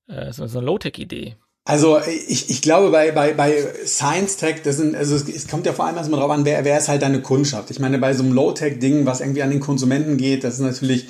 äh, 0.08 0.32
so, 0.32 0.48
so 0.48 0.60
eine 0.60 0.66
Low-Tech-Idee? 0.68 1.36
Also 1.68 2.00
ich, 2.30 2.50
ich 2.50 2.62
glaube 2.62 2.92
bei, 2.92 3.12
bei, 3.12 3.34
bei 3.34 3.54
Science 3.86 4.38
Tech, 4.38 4.62
das 4.64 4.78
sind, 4.78 4.96
also 4.96 5.16
es, 5.18 5.28
es 5.28 5.50
kommt 5.50 5.66
ja 5.66 5.74
vor 5.74 5.86
allem 5.86 5.98
erstmal 5.98 6.22
drauf 6.22 6.32
an, 6.32 6.46
wer, 6.46 6.64
wer 6.64 6.78
ist 6.78 6.88
halt 6.88 7.02
deine 7.02 7.22
Kundschaft. 7.22 7.72
Ich 7.72 7.82
meine, 7.82 8.00
bei 8.00 8.14
so 8.14 8.24
einem 8.24 8.32
Low-Tech-Ding, 8.32 9.06
was 9.06 9.20
irgendwie 9.20 9.44
an 9.44 9.50
den 9.50 9.60
Konsumenten 9.60 10.16
geht, 10.16 10.46
das 10.46 10.54
ist 10.54 10.60
natürlich 10.62 11.08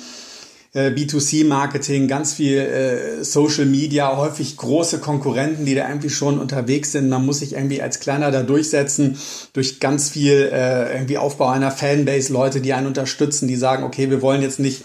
äh, 0.74 0.90
B2C-Marketing, 0.90 2.08
ganz 2.08 2.34
viel 2.34 2.58
äh, 2.58 3.22
Social 3.22 3.66
Media, 3.66 4.16
häufig 4.16 4.56
große 4.56 4.98
Konkurrenten, 4.98 5.64
die 5.64 5.76
da 5.76 5.88
irgendwie 5.88 6.10
schon 6.10 6.40
unterwegs 6.40 6.90
sind. 6.90 7.08
Man 7.08 7.24
muss 7.24 7.38
sich 7.38 7.52
irgendwie 7.52 7.80
als 7.80 8.00
Kleiner 8.00 8.32
da 8.32 8.42
durchsetzen, 8.42 9.16
durch 9.52 9.78
ganz 9.78 10.10
viel 10.10 10.50
äh, 10.52 10.92
irgendwie 10.92 11.18
Aufbau 11.18 11.50
einer 11.50 11.70
Fanbase, 11.70 12.32
Leute, 12.32 12.60
die 12.60 12.72
einen 12.72 12.88
unterstützen, 12.88 13.46
die 13.46 13.54
sagen, 13.54 13.84
okay, 13.84 14.10
wir 14.10 14.22
wollen 14.22 14.42
jetzt 14.42 14.58
nicht 14.58 14.82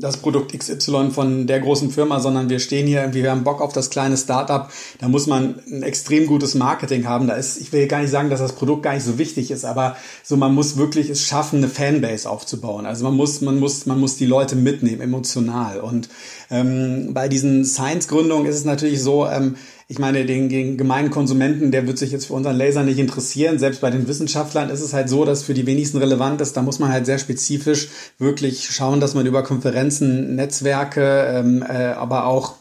das 0.00 0.16
Produkt 0.16 0.58
XY 0.58 1.10
von 1.10 1.46
der 1.46 1.60
großen 1.60 1.90
Firma, 1.90 2.20
sondern 2.20 2.48
wir 2.48 2.58
stehen 2.58 2.86
hier 2.86 3.00
irgendwie, 3.00 3.22
wir 3.22 3.30
haben 3.30 3.44
Bock 3.44 3.60
auf 3.60 3.72
das 3.72 3.90
kleine 3.90 4.16
Startup. 4.16 4.68
Da 4.98 5.08
muss 5.08 5.26
man 5.26 5.60
ein 5.70 5.82
extrem 5.82 6.26
gutes 6.26 6.54
Marketing 6.54 7.06
haben. 7.06 7.26
Da 7.26 7.34
ist, 7.34 7.60
ich 7.60 7.72
will 7.72 7.86
gar 7.86 8.00
nicht 8.00 8.10
sagen, 8.10 8.30
dass 8.30 8.40
das 8.40 8.54
Produkt 8.54 8.82
gar 8.82 8.94
nicht 8.94 9.04
so 9.04 9.18
wichtig 9.18 9.50
ist, 9.50 9.64
aber 9.64 9.96
so 10.22 10.36
man 10.36 10.54
muss 10.54 10.76
wirklich 10.76 11.10
es 11.10 11.22
schaffen, 11.22 11.58
eine 11.58 11.68
Fanbase 11.68 12.28
aufzubauen. 12.28 12.86
Also 12.86 13.04
man 13.04 13.14
muss, 13.14 13.42
man 13.42 13.58
muss, 13.58 13.86
man 13.86 14.00
muss 14.00 14.16
die 14.16 14.26
Leute 14.26 14.56
mitnehmen, 14.56 15.02
emotional. 15.02 15.80
Und 15.80 16.08
ähm, 16.50 17.12
bei 17.12 17.28
diesen 17.28 17.64
Science-Gründungen 17.64 18.46
ist 18.46 18.56
es 18.56 18.64
natürlich 18.64 19.02
so, 19.02 19.26
ähm, 19.26 19.56
ich 19.90 19.98
meine, 19.98 20.24
den, 20.24 20.48
den 20.48 20.76
gemeinen 20.76 21.10
Konsumenten, 21.10 21.72
der 21.72 21.88
wird 21.88 21.98
sich 21.98 22.12
jetzt 22.12 22.26
für 22.26 22.34
unseren 22.34 22.56
Laser 22.56 22.84
nicht 22.84 23.00
interessieren. 23.00 23.58
Selbst 23.58 23.80
bei 23.80 23.90
den 23.90 24.06
Wissenschaftlern 24.06 24.70
ist 24.70 24.82
es 24.82 24.92
halt 24.92 25.08
so, 25.08 25.24
dass 25.24 25.42
für 25.42 25.52
die 25.52 25.66
wenigsten 25.66 25.98
relevant 25.98 26.40
ist. 26.40 26.56
Da 26.56 26.62
muss 26.62 26.78
man 26.78 26.92
halt 26.92 27.06
sehr 27.06 27.18
spezifisch 27.18 27.88
wirklich 28.16 28.70
schauen, 28.70 29.00
dass 29.00 29.14
man 29.16 29.26
über 29.26 29.42
Konferenzen, 29.42 30.36
Netzwerke, 30.36 31.24
ähm, 31.34 31.64
äh, 31.68 31.86
aber 31.86 32.26
auch 32.26 32.54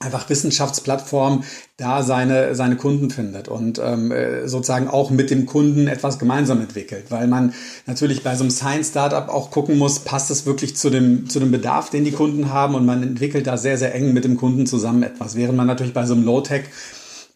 einfach 0.00 0.30
Wissenschaftsplattform 0.30 1.42
da 1.76 2.02
seine, 2.02 2.54
seine 2.54 2.76
Kunden 2.76 3.10
findet 3.10 3.48
und 3.48 3.80
ähm, 3.82 4.12
äh, 4.12 4.46
sozusagen 4.46 4.88
auch 4.88 5.10
mit 5.10 5.30
dem 5.30 5.46
Kunden 5.46 5.88
etwas 5.88 6.18
gemeinsam 6.18 6.60
entwickelt, 6.60 7.06
weil 7.10 7.26
man 7.26 7.52
natürlich 7.86 8.22
bei 8.22 8.36
so 8.36 8.44
einem 8.44 8.50
Science-Startup 8.50 9.28
auch 9.28 9.50
gucken 9.50 9.76
muss, 9.76 10.00
passt 10.00 10.30
es 10.30 10.46
wirklich 10.46 10.76
zu 10.76 10.90
dem, 10.90 11.28
zu 11.28 11.40
dem 11.40 11.50
Bedarf, 11.50 11.90
den 11.90 12.04
die 12.04 12.12
Kunden 12.12 12.52
haben? 12.52 12.76
Und 12.76 12.86
man 12.86 13.02
entwickelt 13.02 13.46
da 13.48 13.56
sehr, 13.56 13.76
sehr 13.76 13.94
eng 13.94 14.12
mit 14.12 14.24
dem 14.24 14.36
Kunden 14.36 14.66
zusammen 14.66 15.02
etwas, 15.02 15.34
während 15.34 15.56
man 15.56 15.66
natürlich 15.66 15.94
bei 15.94 16.06
so 16.06 16.14
einem 16.14 16.24
Low-Tech 16.24 16.64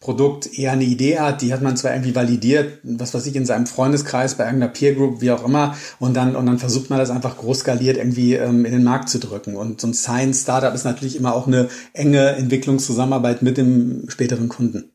Produkt 0.03 0.59
eher 0.59 0.73
eine 0.73 0.83
Idee 0.83 1.19
hat, 1.19 1.41
die 1.41 1.53
hat 1.53 1.61
man 1.61 1.77
zwar 1.77 1.93
irgendwie 1.93 2.13
validiert, 2.13 2.79
was 2.83 3.13
weiß 3.13 3.25
ich, 3.25 3.37
in 3.37 3.45
seinem 3.45 3.67
Freundeskreis, 3.67 4.35
bei 4.35 4.43
irgendeiner 4.43 4.73
Peer 4.73 4.95
Group, 4.95 5.21
wie 5.21 5.31
auch 5.31 5.45
immer, 5.45 5.77
und 5.99 6.13
dann, 6.13 6.35
und 6.35 6.45
dann 6.45 6.59
versucht 6.59 6.89
man 6.89 6.99
das 6.99 7.09
einfach 7.09 7.37
groß 7.37 7.59
skaliert 7.59 7.95
irgendwie 7.95 8.33
ähm, 8.33 8.65
in 8.65 8.73
den 8.73 8.83
Markt 8.83 9.07
zu 9.07 9.17
drücken. 9.17 9.55
Und 9.55 9.79
so 9.79 9.87
ein 9.87 9.93
Science-Startup 9.93 10.73
ist 10.75 10.83
natürlich 10.83 11.15
immer 11.15 11.33
auch 11.33 11.47
eine 11.47 11.69
enge 11.93 12.35
Entwicklungszusammenarbeit 12.35 13.43
mit 13.43 13.55
dem 13.55 14.09
späteren 14.09 14.49
Kunden. 14.49 14.91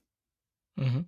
Mhm. 0.77 1.07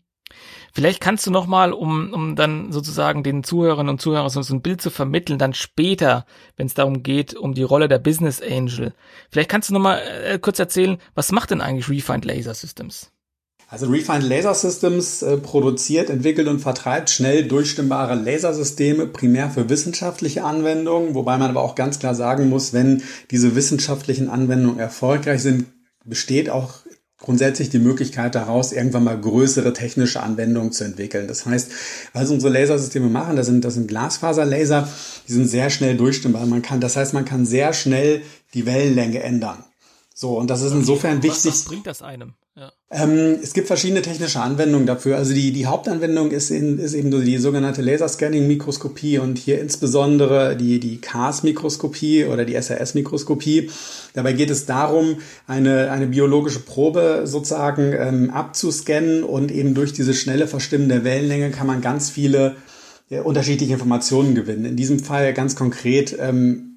Vielleicht 0.73 1.02
kannst 1.02 1.26
du 1.26 1.30
noch 1.30 1.47
mal, 1.47 1.75
um, 1.75 2.14
um 2.14 2.37
dann 2.37 2.73
sozusagen 2.73 3.23
den 3.23 3.45
Zuhörerinnen 3.45 3.90
und 3.90 4.00
Zuhörern 4.00 4.30
so 4.30 4.54
ein 4.54 4.62
Bild 4.62 4.80
zu 4.80 4.88
vermitteln, 4.88 5.38
dann 5.38 5.52
später, 5.52 6.25
wenn 6.57 6.69
es 6.69 6.75
darum 6.75 7.02
geht, 7.02 7.35
um 7.35 7.52
die 7.52 7.64
Rolle 7.64 7.88
der 7.88 7.99
Business 7.99 8.40
Angel. 8.40 8.95
Vielleicht 9.30 9.50
kannst 9.50 9.69
du 9.69 9.75
noch 9.75 9.80
mal 9.80 10.00
äh, 10.25 10.38
kurz 10.38 10.59
erzählen, 10.59 10.97
was 11.14 11.33
macht 11.33 11.50
denn 11.50 11.61
eigentlich 11.61 11.90
Refined 11.90 12.25
Laser 12.25 12.54
Systems? 12.54 13.12
Also 13.72 13.86
Refined 13.86 14.24
Laser 14.24 14.52
Systems 14.52 15.22
äh, 15.22 15.36
produziert, 15.36 16.10
entwickelt 16.10 16.48
und 16.48 16.58
vertreibt 16.58 17.08
schnell 17.08 17.46
durchstimmbare 17.46 18.16
Lasersysteme, 18.16 19.06
primär 19.06 19.48
für 19.48 19.68
wissenschaftliche 19.68 20.42
Anwendungen, 20.42 21.14
wobei 21.14 21.38
man 21.38 21.50
aber 21.50 21.62
auch 21.62 21.76
ganz 21.76 22.00
klar 22.00 22.16
sagen 22.16 22.48
muss, 22.48 22.72
wenn 22.72 23.04
diese 23.30 23.54
wissenschaftlichen 23.54 24.28
Anwendungen 24.28 24.80
erfolgreich 24.80 25.42
sind, 25.42 25.66
besteht 26.04 26.50
auch 26.50 26.80
grundsätzlich 27.20 27.70
die 27.70 27.78
Möglichkeit 27.78 28.34
daraus, 28.34 28.72
irgendwann 28.72 29.04
mal 29.04 29.20
größere 29.20 29.72
technische 29.72 30.20
Anwendungen 30.20 30.72
zu 30.72 30.82
entwickeln. 30.82 31.28
Das 31.28 31.46
heißt, 31.46 31.70
was 32.12 32.30
unsere 32.30 32.52
Lasersysteme 32.52 33.08
machen, 33.08 33.36
das 33.36 33.46
sind, 33.46 33.64
das 33.64 33.74
sind 33.74 33.86
Glasfaserlaser, 33.86 34.88
die 35.28 35.32
sind 35.32 35.46
sehr 35.46 35.70
schnell 35.70 35.96
durchstimmbar. 35.96 36.44
Man 36.46 36.62
kann, 36.62 36.80
das 36.80 36.96
heißt, 36.96 37.14
man 37.14 37.24
kann 37.24 37.46
sehr 37.46 37.72
schnell 37.72 38.22
die 38.52 38.66
Wellenlänge 38.66 39.22
ändern. 39.22 39.62
So, 40.20 40.36
und 40.36 40.50
das 40.50 40.60
ist 40.60 40.72
insofern 40.72 41.22
wichtig. 41.22 41.50
Was 41.50 41.64
bringt 41.64 41.86
das 41.86 42.02
einem? 42.02 42.34
Ja. 42.54 42.70
Ähm, 42.90 43.38
es 43.42 43.54
gibt 43.54 43.68
verschiedene 43.68 44.02
technische 44.02 44.38
Anwendungen 44.42 44.86
dafür. 44.86 45.16
Also 45.16 45.32
die, 45.32 45.50
die 45.50 45.64
Hauptanwendung 45.64 46.30
ist, 46.30 46.50
in, 46.50 46.78
ist 46.78 46.92
eben 46.92 47.10
die 47.10 47.38
sogenannte 47.38 47.80
Laserscanning-Mikroskopie 47.80 49.18
und 49.18 49.38
hier 49.38 49.62
insbesondere 49.62 50.58
die, 50.58 50.78
die 50.78 51.00
CAS-Mikroskopie 51.00 52.26
oder 52.26 52.44
die 52.44 52.54
SRS-Mikroskopie. 52.54 53.70
Dabei 54.12 54.34
geht 54.34 54.50
es 54.50 54.66
darum, 54.66 55.16
eine, 55.46 55.90
eine 55.90 56.08
biologische 56.08 56.60
Probe 56.60 57.22
sozusagen 57.24 57.94
ähm, 57.94 58.28
abzuscannen 58.28 59.24
und 59.24 59.50
eben 59.50 59.72
durch 59.72 59.94
diese 59.94 60.12
schnelle 60.12 60.46
Verstimmen 60.46 60.90
der 60.90 61.02
Wellenlänge 61.02 61.50
kann 61.50 61.66
man 61.66 61.80
ganz 61.80 62.10
viele 62.10 62.56
äh, 63.08 63.20
unterschiedliche 63.20 63.72
Informationen 63.72 64.34
gewinnen. 64.34 64.66
In 64.66 64.76
diesem 64.76 64.98
Fall 64.98 65.32
ganz 65.32 65.56
konkret 65.56 66.14
ähm, 66.20 66.69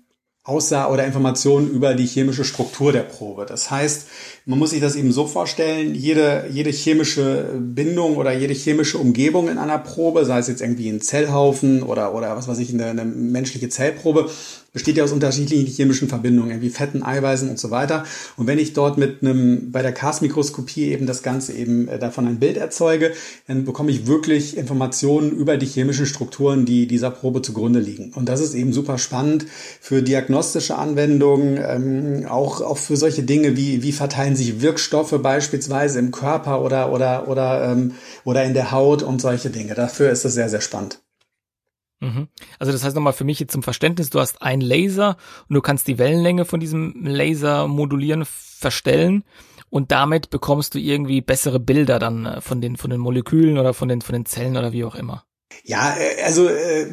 Aussah 0.45 0.91
oder 0.91 1.05
Informationen 1.05 1.69
über 1.69 1.93
die 1.93 2.05
chemische 2.05 2.43
Struktur 2.43 2.91
der 2.91 3.03
Probe. 3.03 3.45
Das 3.45 3.71
heißt, 3.71 4.07
man 4.45 4.59
muss 4.59 4.71
sich 4.71 4.81
das 4.81 4.97
eben 4.97 5.13
so 5.13 5.25
vorstellen, 5.25 5.95
jede, 5.95 6.47
jede 6.51 6.69
chemische 6.69 7.45
Bindung 7.57 8.17
oder 8.17 8.33
jede 8.33 8.53
chemische 8.53 8.97
Umgebung 8.97 9.47
in 9.47 9.57
einer 9.57 9.77
Probe, 9.77 10.25
sei 10.25 10.39
es 10.39 10.49
jetzt 10.49 10.61
irgendwie 10.61 10.89
ein 10.89 10.99
Zellhaufen 10.99 11.81
oder, 11.81 12.13
oder 12.13 12.35
was 12.35 12.49
weiß 12.49 12.59
ich, 12.59 12.73
eine, 12.73 12.87
eine 12.87 13.05
menschliche 13.05 13.69
Zellprobe, 13.69 14.29
besteht 14.73 14.97
ja 14.97 15.03
aus 15.03 15.11
unterschiedlichen 15.11 15.67
chemischen 15.67 16.09
Verbindungen, 16.09 16.49
irgendwie 16.49 16.71
Fetten, 16.71 17.03
Eiweißen 17.03 17.49
und 17.49 17.59
so 17.59 17.69
weiter. 17.69 18.05
Und 18.37 18.47
wenn 18.47 18.57
ich 18.57 18.73
dort 18.73 18.97
mit 18.97 19.21
einem, 19.21 19.71
bei 19.71 19.83
der 19.83 19.93
CAS-Mikroskopie 19.93 20.91
eben 20.91 21.05
das 21.05 21.21
Ganze 21.21 21.53
eben 21.53 21.87
äh, 21.87 21.99
davon 21.99 22.27
ein 22.27 22.39
Bild 22.39 22.57
erzeuge, 22.57 23.13
dann 23.47 23.65
bekomme 23.65 23.91
ich 23.91 24.07
wirklich 24.07 24.57
Informationen 24.57 25.31
über 25.31 25.57
die 25.57 25.67
chemischen 25.67 26.07
Strukturen, 26.07 26.65
die 26.65 26.87
dieser 26.87 27.11
Probe 27.11 27.43
zugrunde 27.43 27.79
liegen. 27.79 28.11
Und 28.13 28.27
das 28.27 28.41
ist 28.41 28.55
eben 28.55 28.73
super 28.73 28.97
spannend 28.97 29.45
für 29.79 30.01
diagnostische 30.01 30.75
Anwendungen, 30.75 31.59
ähm, 31.63 32.25
auch, 32.27 32.61
auch 32.61 32.77
für 32.79 32.97
solche 32.97 33.21
Dinge 33.21 33.55
wie, 33.55 33.83
wie 33.83 33.91
verteilen 33.91 34.35
sich 34.35 34.61
Wirkstoffe 34.61 35.21
beispielsweise 35.21 35.99
im 35.99 36.11
Körper 36.11 36.63
oder, 36.63 36.91
oder, 36.91 37.27
oder, 37.27 37.71
ähm, 37.71 37.93
oder 38.23 38.43
in 38.43 38.55
der 38.55 38.71
Haut 38.71 39.03
und 39.03 39.21
solche 39.21 39.51
Dinge. 39.51 39.75
Dafür 39.75 40.09
ist 40.09 40.25
es 40.25 40.33
sehr, 40.33 40.49
sehr 40.49 40.61
spannend. 40.61 41.02
Mhm. 42.03 42.27
Also 42.59 42.71
das 42.71 42.83
heißt 42.83 42.95
nochmal 42.95 43.13
für 43.13 43.23
mich 43.23 43.39
jetzt 43.39 43.53
zum 43.53 43.63
Verständnis, 43.63 44.09
du 44.09 44.19
hast 44.19 44.41
einen 44.41 44.61
Laser 44.61 45.17
und 45.47 45.55
du 45.55 45.61
kannst 45.61 45.87
die 45.87 45.97
Wellenlänge 45.97 46.45
von 46.45 46.59
diesem 46.59 47.05
Laser 47.05 47.67
modulieren, 47.67 48.25
verstellen 48.25 49.23
und 49.69 49.91
damit 49.91 50.29
bekommst 50.29 50.75
du 50.75 50.79
irgendwie 50.79 51.21
bessere 51.21 51.59
Bilder 51.59 51.97
dann 51.97 52.25
äh, 52.25 52.41
von 52.41 52.61
den, 52.61 52.77
von 52.77 52.89
den 52.89 52.99
Molekülen 52.99 53.57
oder 53.57 53.73
von 53.73 53.87
den, 53.87 54.01
von 54.01 54.13
den 54.13 54.25
Zellen 54.25 54.57
oder 54.57 54.71
wie 54.71 54.83
auch 54.83 54.95
immer. 54.95 55.23
Ja, 55.65 55.95
äh, 55.95 56.21
also 56.23 56.49
äh, 56.49 56.87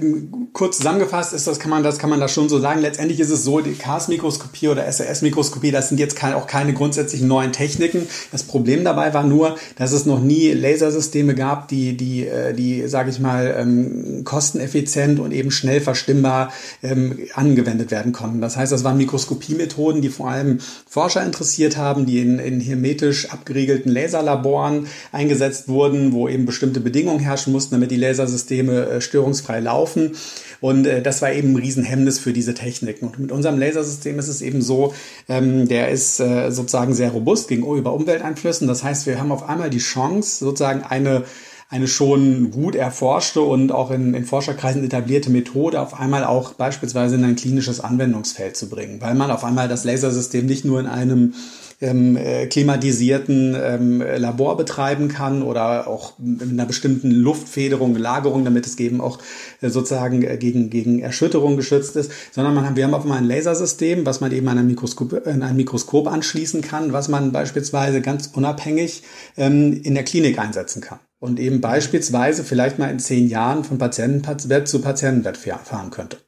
kurz 0.53 0.77
zusammengefasst 0.77 1.33
ist 1.33 1.49
das, 1.49 1.59
kann 1.59 1.71
man 1.71 1.83
das, 1.83 1.99
kann 1.99 2.09
man 2.09 2.21
das 2.21 2.33
schon 2.33 2.49
so 2.49 2.61
sagen. 2.61 2.81
Letztendlich 2.81 3.19
ist 3.19 3.31
es 3.31 3.43
so, 3.43 3.59
die 3.61 3.75
CAS-Mikroskopie 3.75 4.69
oder 4.69 4.87
SRS-Mikroskopie, 4.87 5.73
das 5.73 5.89
sind 5.89 5.99
jetzt 5.99 6.15
kein, 6.15 6.35
auch 6.35 6.47
keine 6.47 6.73
grundsätzlichen 6.73 7.27
neuen 7.27 7.51
Techniken. 7.51 8.07
Das 8.31 8.45
Problem 8.45 8.85
dabei 8.85 9.13
war 9.13 9.25
nur, 9.25 9.57
dass 9.75 9.91
es 9.91 10.07
noch 10.07 10.21
nie 10.21 10.53
Lasersysteme 10.53 11.35
gab, 11.35 11.67
die, 11.67 11.97
die, 11.97 12.29
äh, 12.29 12.55
die, 12.55 12.87
sage 12.87 13.11
ich 13.11 13.19
mal, 13.19 13.57
ähm, 13.59 14.23
kosteneffizient 14.25 15.19
und 15.19 15.33
eben 15.33 15.51
schnell 15.51 15.81
verstimmbar 15.81 16.53
ähm, 16.85 17.19
angewendet 17.35 17.91
werden 17.91 18.13
konnten. 18.13 18.41
Das 18.41 18.57
heißt, 18.57 18.71
das 18.71 18.85
waren 18.85 18.99
Mikroskopiemethoden, 18.99 20.01
die 20.01 20.11
vor 20.11 20.29
allem 20.29 20.61
Forscher 20.89 21.25
interessiert 21.25 21.77
haben, 21.77 22.07
die 22.07 22.21
in, 22.21 22.39
in 22.39 22.61
hermetisch 22.61 23.31
abgeriegelten 23.31 23.91
Laserlaboren 23.91 24.87
eingesetzt 25.11 25.67
wurden, 25.67 26.13
wo 26.13 26.29
eben 26.29 26.47
bestimmte 26.47 26.79
Bedingungen 26.79 27.19
herrschen 27.19 27.53
mussten, 27.53 27.75
damit 27.75 27.91
die 27.91 27.97
Lasersysteme 27.97 28.50
Systeme 28.51 28.87
äh, 28.87 29.01
störungsfrei 29.01 29.61
laufen. 29.61 30.17
Und 30.61 30.87
äh, 30.87 31.03
das 31.03 31.23
war 31.23 31.33
eben 31.33 31.53
ein 31.53 31.57
Riesenhemmnis 31.57 32.19
für 32.19 32.33
diese 32.33 32.55
Techniken. 32.55 33.07
Und 33.07 33.19
mit 33.19 33.33
unserem 33.33 33.59
Lasersystem 33.59 34.19
ist 34.19 34.29
es 34.29 34.43
eben 34.43 34.61
so, 34.61 34.93
ähm, 35.29 35.69
der 35.69 35.91
ist 35.91 36.21
äh, 36.21 36.51
sozusagen 36.51 36.93
sehr 36.93 37.11
robust 37.11 37.49
gegenüber 37.49 37.93
Umwelteinflüssen. 37.93 38.67
Das 38.67 38.83
heißt, 38.83 39.07
wir 39.07 39.21
haben 39.21 39.33
auf 39.33 39.49
einmal 39.49 39.71
die 39.71 39.79
Chance, 39.79 40.45
sozusagen 40.45 40.83
eine 40.83 41.25
eine 41.73 41.87
schon 41.87 42.51
gut 42.51 42.75
erforschte 42.75 43.43
und 43.43 43.71
auch 43.71 43.93
in, 43.93 44.13
in 44.13 44.25
Forscherkreisen 44.25 44.83
etablierte 44.83 45.31
Methode 45.31 45.81
auf 45.81 46.01
einmal 46.01 46.25
auch 46.25 46.55
beispielsweise 46.55 47.15
in 47.15 47.23
ein 47.23 47.37
klinisches 47.37 47.79
Anwendungsfeld 47.79 48.57
zu 48.57 48.69
bringen, 48.69 49.01
weil 49.01 49.15
man 49.15 49.31
auf 49.31 49.45
einmal 49.45 49.69
das 49.69 49.85
Lasersystem 49.85 50.47
nicht 50.47 50.65
nur 50.65 50.81
in 50.81 50.87
einem 50.87 51.35
ähm, 51.81 52.17
äh, 52.17 52.47
klimatisierten 52.47 53.57
ähm, 53.61 54.01
Labor 54.01 54.57
betreiben 54.57 55.09
kann 55.09 55.43
oder 55.43 55.87
auch 55.87 56.19
mit 56.19 56.43
einer 56.43 56.67
bestimmten 56.67 57.11
Luftfederung, 57.11 57.97
Lagerung, 57.97 58.45
damit 58.45 58.67
es 58.67 58.79
eben 58.79 59.01
auch 59.01 59.19
äh, 59.61 59.71
sozusagen 59.71 60.23
äh, 60.23 60.37
gegen, 60.37 60.71
gegen 60.71 61.01
Erschütterung 61.01 61.57
geschützt 61.57 61.97
ist, 61.97 62.13
sondern 62.33 62.55
man, 62.55 62.77
wir 62.77 62.85
haben 62.85 62.95
auf 62.95 63.03
einmal 63.03 63.19
ein 63.19 63.25
Lasersystem, 63.25 64.05
was 64.05 64.21
man 64.21 64.33
eben 64.33 64.49
an 64.49 64.59
ein 64.59 64.67
Mikroskop, 64.67 65.27
an 65.27 65.43
ein 65.43 65.57
Mikroskop 65.57 66.07
anschließen 66.07 66.61
kann, 66.61 66.93
was 66.93 67.09
man 67.09 67.33
beispielsweise 67.33 68.01
ganz 68.01 68.29
unabhängig 68.29 69.03
ähm, 69.37 69.81
in 69.83 69.95
der 69.95 70.05
Klinik 70.05 70.39
einsetzen 70.39 70.83
kann 70.83 71.01
und 71.19 71.39
eben 71.39 71.61
beispielsweise 71.61 72.45
vielleicht 72.45 72.79
mal 72.79 72.91
in 72.91 72.99
zehn 72.99 73.29
Jahren 73.29 73.65
von 73.65 73.79
Patientenwert 73.79 74.69
zu 74.69 74.81
Patientenwert 74.81 75.37
fahren 75.37 75.91
könnte. 75.91 76.19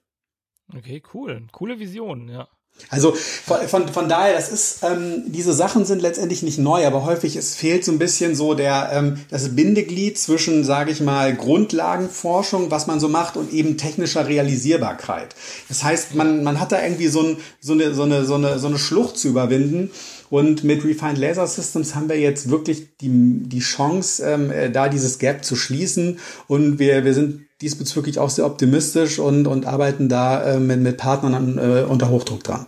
Okay, 0.74 1.02
cool. 1.12 1.46
Coole 1.52 1.78
Vision, 1.78 2.28
ja. 2.28 2.48
Also 2.88 3.12
von, 3.12 3.68
von, 3.68 3.88
von 3.88 4.08
daher, 4.08 4.34
das 4.34 4.50
ist, 4.50 4.82
ähm, 4.82 5.24
diese 5.26 5.52
Sachen 5.52 5.84
sind 5.84 6.02
letztendlich 6.02 6.42
nicht 6.42 6.58
neu, 6.58 6.86
aber 6.86 7.04
häufig 7.04 7.36
es 7.36 7.54
fehlt 7.54 7.84
so 7.84 7.92
ein 7.92 7.98
bisschen 7.98 8.34
so 8.34 8.54
der 8.54 8.90
ähm, 8.92 9.18
das 9.30 9.54
Bindeglied 9.54 10.18
zwischen, 10.18 10.64
sage 10.64 10.90
ich 10.90 11.00
mal, 11.00 11.34
Grundlagenforschung, 11.34 12.70
was 12.70 12.86
man 12.86 13.00
so 13.00 13.08
macht, 13.08 13.36
und 13.36 13.52
eben 13.52 13.78
technischer 13.78 14.26
Realisierbarkeit. 14.26 15.34
Das 15.68 15.82
heißt, 15.84 16.14
man, 16.14 16.44
man 16.44 16.60
hat 16.60 16.72
da 16.72 16.82
irgendwie 16.82 17.08
so, 17.08 17.22
ein, 17.22 17.36
so, 17.60 17.72
eine, 17.72 17.94
so, 17.94 18.02
eine, 18.02 18.24
so, 18.24 18.34
eine, 18.34 18.58
so 18.58 18.66
eine 18.66 18.78
Schlucht 18.78 19.16
zu 19.18 19.28
überwinden. 19.28 19.90
Und 20.28 20.64
mit 20.64 20.82
Refined 20.82 21.18
Laser 21.18 21.46
Systems 21.46 21.94
haben 21.94 22.08
wir 22.08 22.18
jetzt 22.18 22.48
wirklich 22.48 22.96
die, 23.02 23.10
die 23.10 23.60
Chance, 23.60 24.24
ähm, 24.24 24.50
äh, 24.50 24.70
da 24.70 24.88
dieses 24.88 25.18
Gap 25.18 25.44
zu 25.44 25.56
schließen. 25.56 26.18
Und 26.48 26.78
wir, 26.78 27.04
wir 27.04 27.12
sind 27.12 27.46
diesbezüglich 27.62 28.18
auch 28.18 28.30
sehr 28.30 28.46
optimistisch 28.46 29.18
und, 29.18 29.46
und 29.46 29.66
arbeiten 29.66 30.08
da 30.08 30.42
äh, 30.42 30.60
mit, 30.60 30.80
mit 30.80 30.96
Partnern 30.98 31.58
äh, 31.58 31.84
unter 31.88 32.08
Hochdruck 32.10 32.42
dran. 32.42 32.66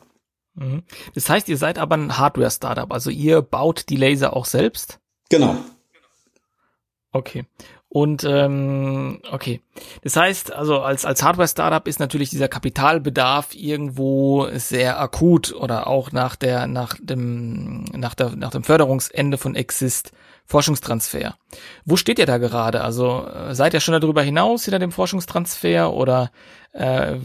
Mhm. 0.55 0.83
Das 1.15 1.29
heißt, 1.29 1.49
ihr 1.49 1.57
seid 1.57 1.79
aber 1.79 1.97
ein 1.97 2.17
Hardware-Startup, 2.17 2.93
also 2.93 3.11
ihr 3.11 3.43
baut 3.43 3.89
die 3.89 3.97
Laser 3.97 4.37
auch 4.37 4.47
selbst? 4.47 5.01
Genau. 5.29 5.57
Okay. 7.13 7.45
Und 7.89 8.25
ähm, 8.25 9.21
okay, 9.31 9.61
das 10.03 10.17
heißt, 10.17 10.53
also 10.53 10.81
als 10.81 11.05
als 11.05 11.23
Hardware-Startup 11.23 11.87
ist 11.89 12.01
natürlich 12.01 12.31
dieser 12.31 12.49
Kapitalbedarf 12.49 13.55
irgendwo 13.55 14.49
sehr 14.55 15.01
akut 15.01 15.53
oder 15.53 15.87
auch 15.87 16.13
nach 16.13 16.37
der 16.37 16.67
nach 16.67 16.97
dem 17.01 17.85
nach 17.93 18.15
der 18.15 18.37
nach 18.37 18.51
dem 18.51 18.65
Förderungsende 18.65 19.39
von 19.39 19.55
Exist 19.55 20.13
Forschungstransfer. 20.47 21.37
Wo 21.87 21.97
steht 21.97 22.19
ihr 22.19 22.27
da 22.27 22.39
gerade? 22.39 22.83
Also 22.83 23.27
äh, 23.27 23.55
seid 23.55 23.73
ihr 23.73 23.81
schon 23.81 23.99
darüber 23.99 24.23
hinaus 24.23 24.65
hinter 24.65 24.79
dem 24.79 24.93
Forschungstransfer 24.93 25.93
oder 25.93 26.31
äh, 26.75 27.17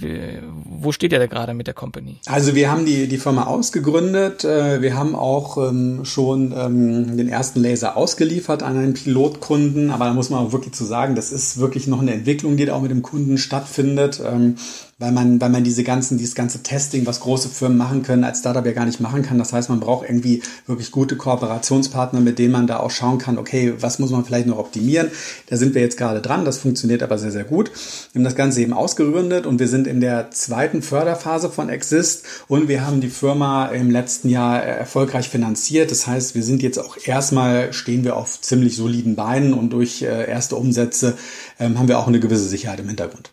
wo 0.64 0.92
steht 0.92 1.12
ihr 1.12 1.20
da 1.20 1.26
gerade 1.26 1.54
mit 1.54 1.68
der 1.68 1.74
Company? 1.74 2.20
Also 2.28 2.56
wir 2.56 2.72
haben 2.72 2.86
die, 2.86 3.08
die 3.08 3.18
Firma 3.18 3.46
ausgegründet. 3.46 4.46
Äh, 4.46 4.82
wir 4.82 4.96
haben 4.96 5.16
auch 5.16 5.58
ähm, 5.58 6.06
schon 6.06 6.54
ähm, 6.56 7.18
den 7.18 7.28
ersten 7.28 7.60
Laser 7.60 7.98
ausgeliefert 7.98 8.64
an 8.64 8.78
einen 8.78 8.94
Pilotkunden. 8.94 9.90
Aber 9.90 10.06
da 10.06 10.14
muss 10.14 10.30
man 10.30 10.46
auch 10.46 10.52
wirklich 10.52 10.76
zu 10.76 10.86
sagen, 10.86 11.16
das 11.16 11.32
ist 11.32 11.60
wirklich 11.60 11.88
noch 11.88 12.00
eine 12.00 12.14
Entwicklung, 12.14 12.39
die 12.58 12.66
da 12.66 12.74
auch 12.74 12.82
mit 12.82 12.92
dem 12.92 13.02
Kunden 13.02 13.38
stattfindet. 13.38 14.22
Ähm, 14.26 14.56
weil 15.00 15.14
man, 15.14 15.40
weil 15.40 15.50
man 15.50 15.64
diese 15.64 15.84
ganzen, 15.84 16.18
dieses 16.18 16.36
ganze 16.36 16.62
Testing, 16.62 17.06
was 17.06 17.22
große 17.22 17.50
Firmen 17.50 17.78
machen 17.78 18.04
können, 18.04 18.26
als 18.26 18.40
Startup 18.40 18.66
ja 18.66 18.74
gar 18.74 18.86
nicht 18.86 19.00
machen 19.00 19.24
kann. 19.24 19.38
Das 19.38 19.54
heißt, 19.54 19.70
man 19.70 19.80
braucht 19.80 20.08
irgendwie 20.08 20.44
wirklich 20.68 20.92
gute 20.92 21.16
Kooperationspartner, 21.16 22.20
mit 22.20 22.38
denen 22.38 22.52
man 22.52 22.68
da 22.68 22.80
auch 22.80 22.92
schauen 22.92 23.18
kann, 23.18 23.38
okay, 23.38 23.74
was 23.80 24.00
muss 24.00 24.12
man 24.12 24.26
vielleicht 24.26 24.48
noch 24.48 24.58
optimieren? 24.58 25.10
Da 25.48 25.56
sind 25.58 25.74
wir 25.74 25.82
jetzt 25.82 25.98
gerade 25.98 26.22
dran. 26.22 26.44
Das 26.44 26.58
funktioniert 26.58 27.02
aber 27.02 27.18
sehr, 27.18 27.32
sehr 27.32 27.46
gut. 27.46 27.72
Wir 28.12 28.20
haben 28.20 28.26
das 28.26 28.36
Ganze 28.36 28.62
eben 28.62 28.74
ausgegründet 28.74 29.46
und 29.46 29.60
wir 29.60 29.70
sind 29.70 29.88
in 29.88 30.02
der 30.02 30.32
zweiten 30.32 30.82
Förderphase 30.82 31.50
von 31.50 31.70
Exist 31.70 32.26
und 32.48 32.68
wir 32.68 32.86
haben 32.86 33.00
die 33.00 33.10
Firma 33.10 33.68
im 33.68 33.90
letzten 33.90 34.30
Jahr 34.30 34.62
erfolgreich 34.62 35.30
finanziert. 35.30 35.92
Das 35.92 36.08
heißt, 36.08 36.36
wir 36.36 36.44
sind 36.44 36.62
jetzt 36.62 36.78
auch 36.78 36.98
erstmal 37.06 37.72
stehen 37.72 38.04
wir 38.04 38.18
auf 38.18 38.42
ziemlich 38.42 38.76
soliden 38.76 39.16
Beinen 39.16 39.54
und 39.54 39.72
durch 39.72 40.02
äh, 40.02 40.30
erste 40.30 40.58
Umsätze 40.58 41.18
ähm, 41.60 41.80
haben 41.80 41.88
wir 41.88 42.00
auch 42.00 42.08
eine 42.08 42.20
gewisse 42.20 42.48
Sicherheit 42.48 42.80
im 42.80 42.88
Hintergrund. 42.88 43.32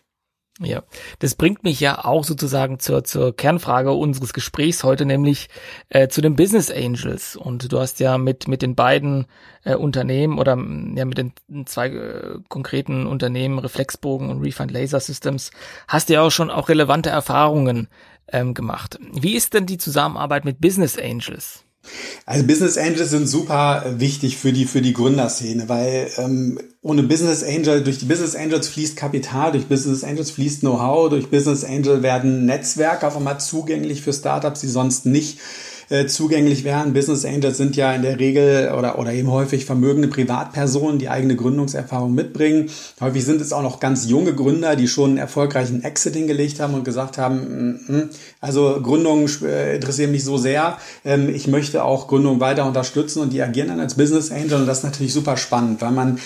Ja, 0.59 0.85
das 1.19 1.35
bringt 1.35 1.65
mich 1.65 1.81
ja 1.81 2.07
auch 2.07 2.25
sozusagen 2.25 2.79
zur, 2.79 3.05
zur 3.05 3.37
Kernfrage 3.37 3.93
unseres 3.93 4.33
Gesprächs 4.33 4.85
heute, 4.85 5.05
nämlich 5.05 5.51
äh, 5.91 6.09
zu 6.09 6.23
den 6.23 6.35
Business 6.35 6.71
Angels. 6.71 7.37
Und 7.37 7.71
du 7.71 7.79
hast 7.79 8.01
ja 8.01 8.17
mit, 8.17 8.49
mit 8.49 8.63
den 8.63 8.75
beiden 8.75 9.27
äh, 9.65 9.75
Unternehmen 9.75 10.39
oder 10.39 10.53
ja 10.53 11.05
mit 11.05 11.19
den 11.19 11.35
zwei 11.67 11.89
äh, 11.89 12.39
konkreten 12.49 13.07
Unternehmen, 13.07 13.59
Reflexbogen 13.59 14.31
und 14.31 14.41
Refund 14.41 14.71
Laser 14.71 15.01
Systems, 15.01 15.51
hast 15.89 16.09
du 16.09 16.15
ja 16.15 16.23
auch 16.23 16.31
schon 16.31 16.51
auch 16.51 16.71
relevante 16.71 17.11
Erfahrungen 17.11 17.89
ähm, 18.33 18.55
gemacht. 18.55 18.99
Wie 19.13 19.37
ist 19.37 19.53
denn 19.53 19.67
die 19.67 19.79
Zusammenarbeit 19.79 20.47
mit 20.47 20.63
Business 20.63 20.99
Angels? 20.99 21.66
Also 22.25 22.47
Business 22.47 22.77
Angels 22.79 23.11
sind 23.11 23.29
super 23.29 23.85
wichtig 23.99 24.37
für 24.37 24.53
die 24.53 24.65
für 24.65 24.83
die 24.83 24.93
Gründerszene, 24.93 25.69
weil 25.69 26.11
ähm, 26.19 26.59
ohne 26.83 27.03
Business 27.03 27.43
Angel 27.43 27.83
durch 27.83 27.99
die 27.99 28.05
Business 28.05 28.35
Angels 28.35 28.69
fließt 28.69 28.97
Kapital, 28.97 29.53
durch 29.53 29.67
Business 29.67 30.05
Angels 30.05 30.31
fließt 30.31 30.61
Know-how, 30.61 31.11
durch 31.11 31.29
Business 31.29 31.65
Angel 31.65 32.03
werden 32.03 32.47
Netzwerke 32.47 33.07
auf 33.07 33.17
einmal 33.17 33.41
zugänglich 33.41 34.03
für 34.03 34.13
Startups, 34.13 34.61
die 34.61 34.69
sonst 34.69 35.07
nicht 35.07 35.39
äh, 35.89 36.07
zugänglich 36.07 36.65
wären. 36.65 36.93
Business 36.93 37.25
Angels 37.25 37.57
sind 37.57 37.77
ja 37.77 37.93
in 37.93 38.03
der 38.03 38.19
Regel 38.19 38.73
oder, 38.77 38.99
oder 38.99 39.13
eben 39.13 39.31
häufig 39.31 39.65
vermögende 39.65 40.09
Privatpersonen, 40.09 40.99
die 40.99 41.09
eigene 41.09 41.37
Gründungserfahrung 41.37 42.15
mitbringen. 42.15 42.71
Häufig 43.01 43.25
sind 43.25 43.41
es 43.41 43.53
auch 43.53 43.63
noch 43.63 43.81
ganz 43.81 44.09
junge 44.09 44.35
Gründer, 44.35 44.77
die 44.77 44.89
schon 44.89 45.11
einen 45.11 45.19
erfolgreichen 45.19 45.85
Exit 45.85 46.15
hingelegt 46.15 46.61
haben 46.61 46.75
und 46.75 46.85
gesagt 46.85 47.19
haben, 47.19 47.79
mm, 47.89 47.97
mm, 47.97 48.11
also 48.41 48.81
Gründungen 48.83 49.29
äh, 49.43 49.77
interessieren 49.77 50.13
mich 50.13 50.25
so 50.25 50.39
sehr, 50.39 50.79
ähm, 51.05 51.33
ich 51.35 51.47
möchte 51.47 51.85
auch 51.85 52.09
Gründungen 52.09 52.41
weiter 52.41 52.67
unterstützen 52.67 53.21
und 53.21 53.33
die 53.33 53.43
agieren 53.43 53.69
dann 53.69 53.81
als 53.81 53.95
Business 53.95 54.31
Angel 54.31 54.55
und 54.55 54.67
das 54.67 54.79
ist 54.79 54.85
natürlich 54.85 55.13
super 55.13 55.37
spannend, 55.37 55.81
weil 55.81 55.93
man 55.93 56.19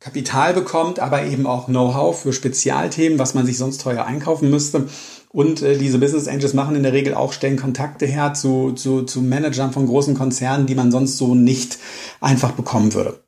Kapital 0.00 0.54
bekommt, 0.54 0.98
aber 0.98 1.24
eben 1.26 1.46
auch 1.46 1.66
Know-how 1.66 2.18
für 2.18 2.32
Spezialthemen, 2.32 3.18
was 3.18 3.34
man 3.34 3.44
sich 3.44 3.58
sonst 3.58 3.82
teuer 3.82 4.06
einkaufen 4.06 4.48
müsste. 4.48 4.86
Und 5.32 5.62
äh, 5.62 5.78
diese 5.78 5.98
Business 5.98 6.26
Angels 6.26 6.54
machen 6.54 6.74
in 6.74 6.82
der 6.82 6.92
Regel 6.92 7.14
auch, 7.14 7.32
stellen 7.32 7.56
Kontakte 7.56 8.04
her 8.06 8.34
zu, 8.34 8.72
zu, 8.72 9.02
zu 9.02 9.22
Managern 9.22 9.72
von 9.72 9.86
großen 9.86 10.16
Konzernen, 10.16 10.66
die 10.66 10.74
man 10.74 10.90
sonst 10.90 11.18
so 11.18 11.34
nicht 11.36 11.78
einfach 12.20 12.52
bekommen 12.52 12.94
würde. 12.94 13.22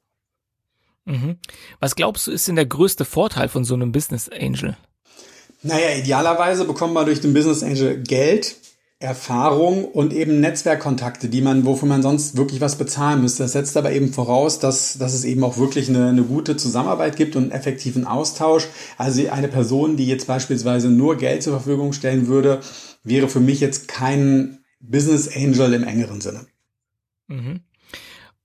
Mhm. 1.04 1.37
Was 1.78 1.94
glaubst 1.94 2.26
du, 2.26 2.32
ist 2.32 2.49
denn 2.49 2.56
der 2.56 2.66
größte 2.66 3.04
Vorteil 3.04 3.49
von 3.49 3.64
so 3.64 3.75
einem 3.75 3.92
Business 3.92 4.28
Angel? 4.28 4.76
Naja, 5.62 5.97
idealerweise 5.97 6.64
bekommt 6.64 6.94
man 6.94 7.06
durch 7.06 7.21
den 7.21 7.35
Business 7.35 7.62
Angel 7.62 8.02
Geld, 8.02 8.56
Erfahrung 9.02 9.85
und 9.85 10.12
eben 10.12 10.40
Netzwerkkontakte, 10.40 11.28
die 11.28 11.40
man, 11.40 11.66
wofür 11.66 11.88
man 11.88 12.02
sonst 12.02 12.37
wirklich 12.37 12.61
was 12.61 12.76
bezahlen 12.76 13.21
müsste. 13.21 13.42
Das 13.42 13.52
setzt 13.52 13.76
aber 13.76 13.92
eben 13.92 14.12
voraus, 14.12 14.59
dass, 14.59 14.97
dass 14.97 15.12
es 15.12 15.25
eben 15.25 15.42
auch 15.44 15.59
wirklich 15.59 15.88
eine, 15.88 16.09
eine 16.09 16.23
gute 16.23 16.56
Zusammenarbeit 16.56 17.16
gibt 17.16 17.35
und 17.37 17.44
einen 17.44 17.52
effektiven 17.52 18.06
Austausch. 18.06 18.68
Also 18.99 19.28
eine 19.28 19.49
Person, 19.49 19.97
die 19.97 20.06
jetzt 20.06 20.26
beispielsweise 20.26 20.88
nur 20.88 21.16
Geld 21.16 21.42
zur 21.42 21.54
Verfügung 21.54 21.92
stellen 21.92 22.28
würde, 22.28 22.61
wäre 23.02 23.28
für 23.28 23.40
mich 23.40 23.61
jetzt 23.61 23.88
kein 23.88 24.61
Business 24.80 25.28
Angel 25.35 25.75
im 25.75 25.85
engeren 25.85 26.21
Sinne. 26.21 26.47
Mhm. 27.26 27.61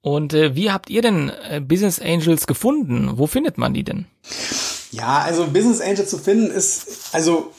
Und 0.02 0.34
äh, 0.34 0.56
wie 0.56 0.72
habt 0.72 0.90
ihr 0.90 1.02
denn 1.02 1.32
äh, 1.50 1.60
Business 1.60 2.00
Angels 2.00 2.48
gefunden? 2.48 3.12
Wo 3.18 3.28
findet 3.28 3.58
man 3.58 3.74
die 3.74 3.84
denn? 3.84 4.06
Ja, 4.92 5.20
also 5.20 5.48
Business 5.48 5.82
Angels 5.82 6.10
zu 6.10 6.18
finden 6.18 6.50
ist, 6.50 7.10
also 7.14 7.52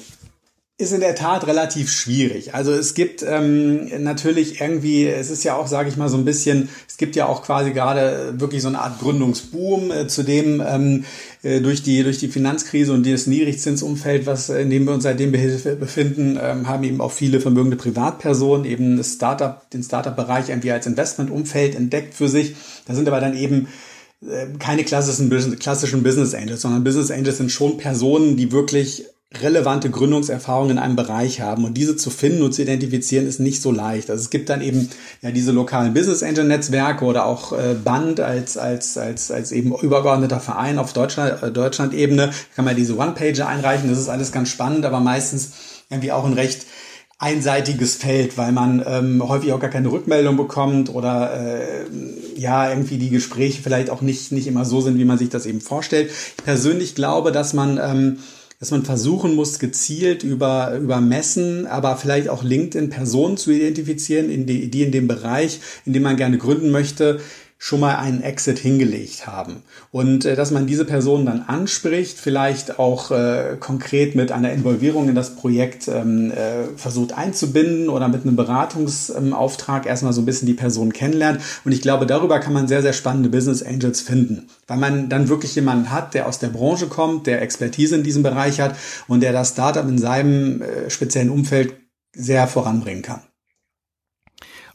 ist 0.81 0.93
in 0.93 1.01
der 1.01 1.17
Tat 1.17 1.45
relativ 1.49 1.91
schwierig. 1.91 2.55
Also 2.55 2.73
es 2.73 2.95
gibt 2.95 3.25
ähm, 3.27 3.91
natürlich 4.05 4.61
irgendwie, 4.61 5.09
es 5.09 5.29
ist 5.29 5.43
ja 5.43 5.57
auch, 5.57 5.67
sage 5.67 5.89
ich 5.89 5.97
mal, 5.97 6.09
so 6.09 6.17
ein 6.17 6.25
bisschen, 6.25 6.69
es 6.87 6.97
gibt 6.97 7.17
ja 7.17 7.27
auch 7.27 7.43
quasi 7.43 7.73
gerade 7.73 8.35
wirklich 8.37 8.62
so 8.62 8.69
eine 8.69 8.79
Art 8.79 9.01
Gründungsboom, 9.01 9.91
äh, 9.91 10.07
zu 10.07 10.23
dem 10.23 10.62
ähm, 10.64 11.05
äh, 11.43 11.61
durch 11.61 11.83
die 11.83 12.05
durch 12.05 12.19
die 12.19 12.29
Finanzkrise 12.29 12.93
und 12.93 13.05
das 13.05 13.27
Niedrigzinsumfeld, 13.27 14.27
was 14.27 14.51
in 14.51 14.71
dem 14.71 14.85
wir 14.85 14.95
uns 14.95 15.03
seitdem 15.03 15.33
befinden, 15.33 16.38
ähm, 16.41 16.69
haben 16.69 16.85
eben 16.85 17.01
auch 17.01 17.12
viele 17.12 17.41
vermögende 17.41 17.77
Privatpersonen 17.77 18.64
eben 18.64 18.99
das 18.99 19.14
Startup, 19.14 19.69
den 19.71 19.83
Startup-Bereich 19.83 20.49
irgendwie 20.49 20.71
als 20.71 20.87
Investmentumfeld 20.87 21.75
entdeckt 21.75 22.14
für 22.14 22.29
sich. 22.29 22.55
Da 22.87 22.95
sind 22.95 23.09
aber 23.09 23.21
dann 23.21 23.37
eben 23.37 23.67
äh, 24.23 24.47
keine 24.61 24.85
klassischen, 24.85 25.29
klassischen 25.59 26.05
Business 26.05 26.35
Angels, 26.35 26.62
sondern 26.62 26.85
Business 26.85 27.11
Angels 27.11 27.38
sind 27.38 27.51
schon 27.51 27.79
Personen, 27.79 28.37
die 28.37 28.53
wirklich 28.53 29.07
relevante 29.35 29.91
Gründungserfahrung 29.91 30.71
in 30.71 30.79
einem 30.79 30.97
Bereich 30.97 31.43
haben. 31.43 31.64
Und 31.64 31.75
diese 31.75 31.97
zu 31.97 32.09
finden 32.09 32.43
und 32.43 32.55
zu 32.55 32.62
identifizieren 32.62 33.27
ist 33.27 33.41
nicht 33.41 33.61
so 33.61 33.71
leicht. 33.71 34.11
Also 34.11 34.23
es 34.23 34.31
gibt 34.31 34.49
dann 34.49 34.62
eben 34.62 34.88
ja 35.21 35.31
diese 35.31 35.53
lokalen 35.53 35.93
Business 35.93 36.23
Angel 36.23 36.45
Netzwerke 36.45 37.05
oder 37.05 37.27
auch 37.27 37.53
äh, 37.53 37.75
Band 37.75 38.21
als, 38.21 38.57
als, 38.57 38.97
als, 38.97 39.31
als 39.31 39.53
eben 39.53 39.75
übergeordneter 39.75 40.41
Verein 40.41 40.79
auf 40.79 40.95
Deutschland, 40.95 41.43
äh, 41.43 41.51
Deutschland-Ebene. 41.51 42.31
Kann 42.57 42.64
man 42.64 42.75
diese 42.75 42.97
One-Pager 42.97 43.47
einreichen. 43.47 43.91
Das 43.91 43.99
ist 43.99 44.09
alles 44.09 44.33
ganz 44.33 44.49
spannend, 44.49 44.87
aber 44.87 45.01
meistens 45.01 45.51
irgendwie 45.91 46.12
auch 46.12 46.25
ein 46.25 46.33
recht 46.33 46.64
einseitiges 47.19 47.97
Feld, 47.97 48.38
weil 48.38 48.53
man 48.53 48.83
ähm, 48.87 49.29
häufig 49.29 49.53
auch 49.53 49.59
gar 49.59 49.71
keine 49.71 49.91
Rückmeldung 49.91 50.37
bekommt 50.37 50.88
oder 50.95 51.35
äh, 51.35 51.85
ja 52.37 52.71
irgendwie 52.71 52.97
die 52.97 53.11
Gespräche 53.11 53.61
vielleicht 53.61 53.91
auch 53.91 54.03
nicht 54.03 54.31
nicht 54.31 54.47
immer 54.47 54.64
so 54.64 54.81
sind, 54.81 54.99
wie 54.99 55.05
man 55.05 55.19
sich 55.19 55.29
das 55.29 55.45
eben 55.45 55.61
vorstellt. 55.61 56.11
Ich 56.11 56.45
persönlich 56.45 56.95
glaube, 56.95 57.33
dass 57.33 57.55
man 57.55 57.81
ähm, 57.83 58.19
dass 58.61 58.71
man 58.73 58.85
versuchen 58.85 59.35
muss, 59.35 59.59
gezielt 59.59 60.25
über, 60.25 60.77
über 60.77 61.01
Messen, 61.01 61.66
aber 61.66 61.97
vielleicht 61.97 62.29
auch 62.29 62.42
LinkedIn 62.42 62.90
Personen 62.90 63.37
zu 63.37 63.53
identifizieren, 63.53 64.31
in 64.31 64.47
die, 64.47 64.68
die 64.68 64.83
in 64.83 64.90
dem 64.90 65.07
Bereich, 65.07 65.61
in 65.85 65.92
dem 65.92 66.03
man 66.03 66.16
gerne 66.16 66.38
gründen 66.38 66.71
möchte, 66.71 67.21
schon 67.61 67.81
mal 67.81 67.97
einen 67.97 68.23
Exit 68.23 68.59
hingelegt 68.61 69.27
haben. 69.27 69.64
Und 69.90 70.25
äh, 70.25 70.37
dass 70.37 70.53
man 70.53 70.68
diese 70.68 70.85
Personen 70.85 71.27
dann 71.27 71.42
anspricht, 71.42 72.16
vielleicht 72.16 72.79
auch 72.79 73.11
äh, 73.11 73.57
konkret 73.59 74.14
mit 74.14 74.31
einer 74.31 74.53
Involvierung 74.53 75.09
in 75.09 75.16
das 75.16 75.35
Projekt 75.35 75.88
ähm, 75.88 76.31
äh, 76.31 76.66
versucht 76.77 77.18
einzubinden 77.18 77.88
oder 77.88 78.07
mit 78.07 78.23
einem 78.23 78.37
Beratungsauftrag 78.37 79.85
ähm, 79.85 79.90
erstmal 79.90 80.12
so 80.12 80.23
ein 80.23 80.27
bisschen 80.27 80.47
die 80.47 80.55
Person 80.55 80.92
kennenlernt. 80.92 81.40
Und 81.64 81.73
ich 81.73 81.83
glaube, 81.83 82.07
darüber 82.07 82.38
kann 82.38 82.53
man 82.53 82.68
sehr, 82.68 82.83
sehr 82.83 82.92
spannende 82.92 83.29
Business 83.29 83.64
Angels 83.64 84.01
finden, 84.01 84.47
weil 84.68 84.79
man 84.79 85.09
dann 85.09 85.29
wirklich 85.29 85.55
jemanden 85.57 85.90
hat, 85.90 86.14
der 86.14 86.29
aus 86.29 86.38
der 86.38 86.49
Branche 86.49 86.87
kommt, 86.87 87.27
der 87.27 87.42
Expertise 87.42 87.97
in 87.97 88.05
diesem 88.05 88.23
Bereich 88.23 88.61
hat 88.61 88.77
und 89.09 89.21
der 89.21 89.33
das 89.33 89.51
Startup 89.51 89.87
in 89.87 89.99
seinem 89.99 90.62
äh, 90.62 90.90
speziellen 90.90 91.31
Umfeld 91.31 91.75
sehr 92.14 92.47
voranbringen 92.47 93.03
kann. 93.03 93.28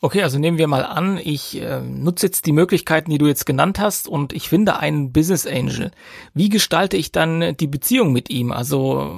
Okay, 0.04 0.22
also 0.22 0.38
nehmen 0.38 0.58
wir 0.58 0.68
mal 0.68 0.84
an, 0.84 1.18
ich 1.18 1.62
äh, 1.62 1.80
nutze 1.80 2.26
jetzt 2.26 2.46
die 2.46 2.52
Möglichkeiten, 2.52 3.10
die 3.10 3.18
du 3.18 3.26
jetzt 3.26 3.46
genannt 3.46 3.80
hast 3.80 4.10
und 4.10 4.34
ich 4.34 4.50
finde 4.50 4.76
einen 4.76 5.13
Business 5.13 5.48
Angel. 5.48 5.92
Wie 6.34 6.50
gestalte 6.50 6.98
ich 6.98 7.13
dann 7.13 7.56
die 7.56 7.68
Beziehung 7.68 8.12
mit 8.12 8.30
ihm? 8.30 8.52
Also 8.52 9.18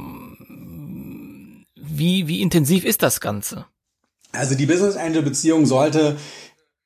wie, 1.76 2.28
wie 2.28 2.40
intensiv 2.40 2.86
ist 2.86 3.02
das 3.02 3.20
Ganze? 3.20 3.66
Also 4.32 4.54
die 4.54 4.68
Business 4.68 4.96
Angel 4.96 5.24
Beziehung 5.24 5.66
sollte 5.66 6.18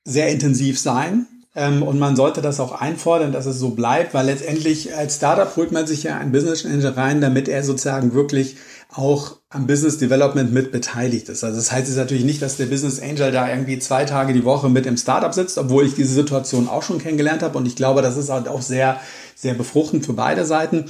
sehr 0.06 0.30
intensiv 0.30 0.80
sein. 0.80 1.28
Ähm, 1.54 1.84
und 1.84 2.00
man 2.00 2.16
sollte 2.16 2.42
das 2.42 2.62
auch 2.62 2.72
einfordern, 2.72 3.34
dass 3.34 3.48
es 3.48 3.60
so 3.60 3.72
bleibt, 3.72 4.14
weil 4.14 4.28
letztendlich 4.28 4.96
als 4.96 5.18
Startup 5.18 5.54
holt 5.58 5.74
man 5.74 5.88
sich 5.88 6.04
ja 6.04 6.18
einen 6.18 6.32
Business 6.32 6.66
Angel 6.66 6.92
rein, 6.92 7.20
damit 7.20 7.50
er 7.50 7.64
sozusagen 7.64 8.14
wirklich 8.14 8.56
auch 8.92 9.38
am 9.50 9.68
Business 9.68 10.00
Development 10.00 10.52
mit 10.52 10.72
beteiligt 10.72 11.30
ist. 11.30 11.44
Also 11.44 11.58
das 11.58 11.72
heißt 11.72 11.88
jetzt 11.88 11.98
natürlich 11.98 12.24
nicht, 12.24 12.42
dass 12.42 12.58
der 12.58 12.66
Business 12.66 13.00
Angel 13.00 13.32
da 13.32 13.48
irgendwie 13.48 13.78
zwei 13.78 14.04
Tage 14.04 14.34
die 14.34 14.46
Woche 14.46 14.68
mit 14.68 14.88
im 14.88 14.98
Startup 14.98 15.34
sitzt, 15.34 15.60
obwohl 15.60 15.86
ich 15.86 15.94
diese 15.94 16.14
Situation 16.14 16.68
auch 16.68 16.82
schon 16.82 16.98
kennengelernt 16.98 17.44
habe 17.44 17.58
und 17.58 17.68
ich 17.68 17.76
glaube, 17.76 18.02
das 18.02 18.18
ist 18.18 18.30
halt 18.30 18.48
auch 18.48 18.64
sehr, 18.64 19.00
sehr 19.36 19.54
befruchtend 19.54 20.08
für 20.08 20.14
beide 20.14 20.44
Seiten. 20.44 20.86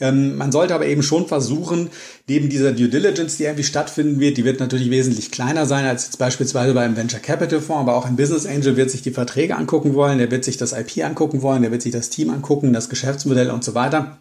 Ähm, 0.00 0.36
man 0.36 0.50
sollte 0.50 0.74
aber 0.74 0.86
eben 0.86 1.04
schon 1.04 1.28
versuchen, 1.28 1.90
neben 2.28 2.48
dieser 2.48 2.72
Due 2.72 2.88
Diligence, 2.88 3.36
die 3.36 3.44
irgendwie 3.44 3.64
stattfinden 3.64 4.18
wird, 4.18 4.36
die 4.36 4.44
wird 4.44 4.58
natürlich 4.58 4.90
wesentlich 4.90 5.30
kleiner 5.30 5.66
sein 5.66 5.84
als 5.84 6.06
jetzt 6.06 6.18
beispielsweise 6.18 6.74
beim 6.74 6.96
Venture 6.96 7.20
Capital 7.20 7.60
Fonds, 7.60 7.82
aber 7.82 7.94
auch 7.94 8.06
ein 8.06 8.16
Business 8.16 8.46
Angel 8.46 8.76
wird 8.76 8.90
sich 8.90 9.02
die 9.02 9.12
Verträge 9.12 9.56
angucken 9.56 9.94
wollen, 9.94 10.18
der 10.18 10.32
wird 10.32 10.44
sich 10.44 10.56
das 10.56 10.72
IP 10.72 11.04
angucken 11.04 11.42
wollen, 11.42 11.62
der 11.62 11.70
wird 11.70 11.82
sich 11.82 11.92
das 11.92 12.10
Team 12.10 12.30
angucken, 12.30 12.72
das 12.72 12.88
Geschäftsmodell 12.88 13.50
und 13.50 13.62
so 13.62 13.74
weiter 13.74 14.18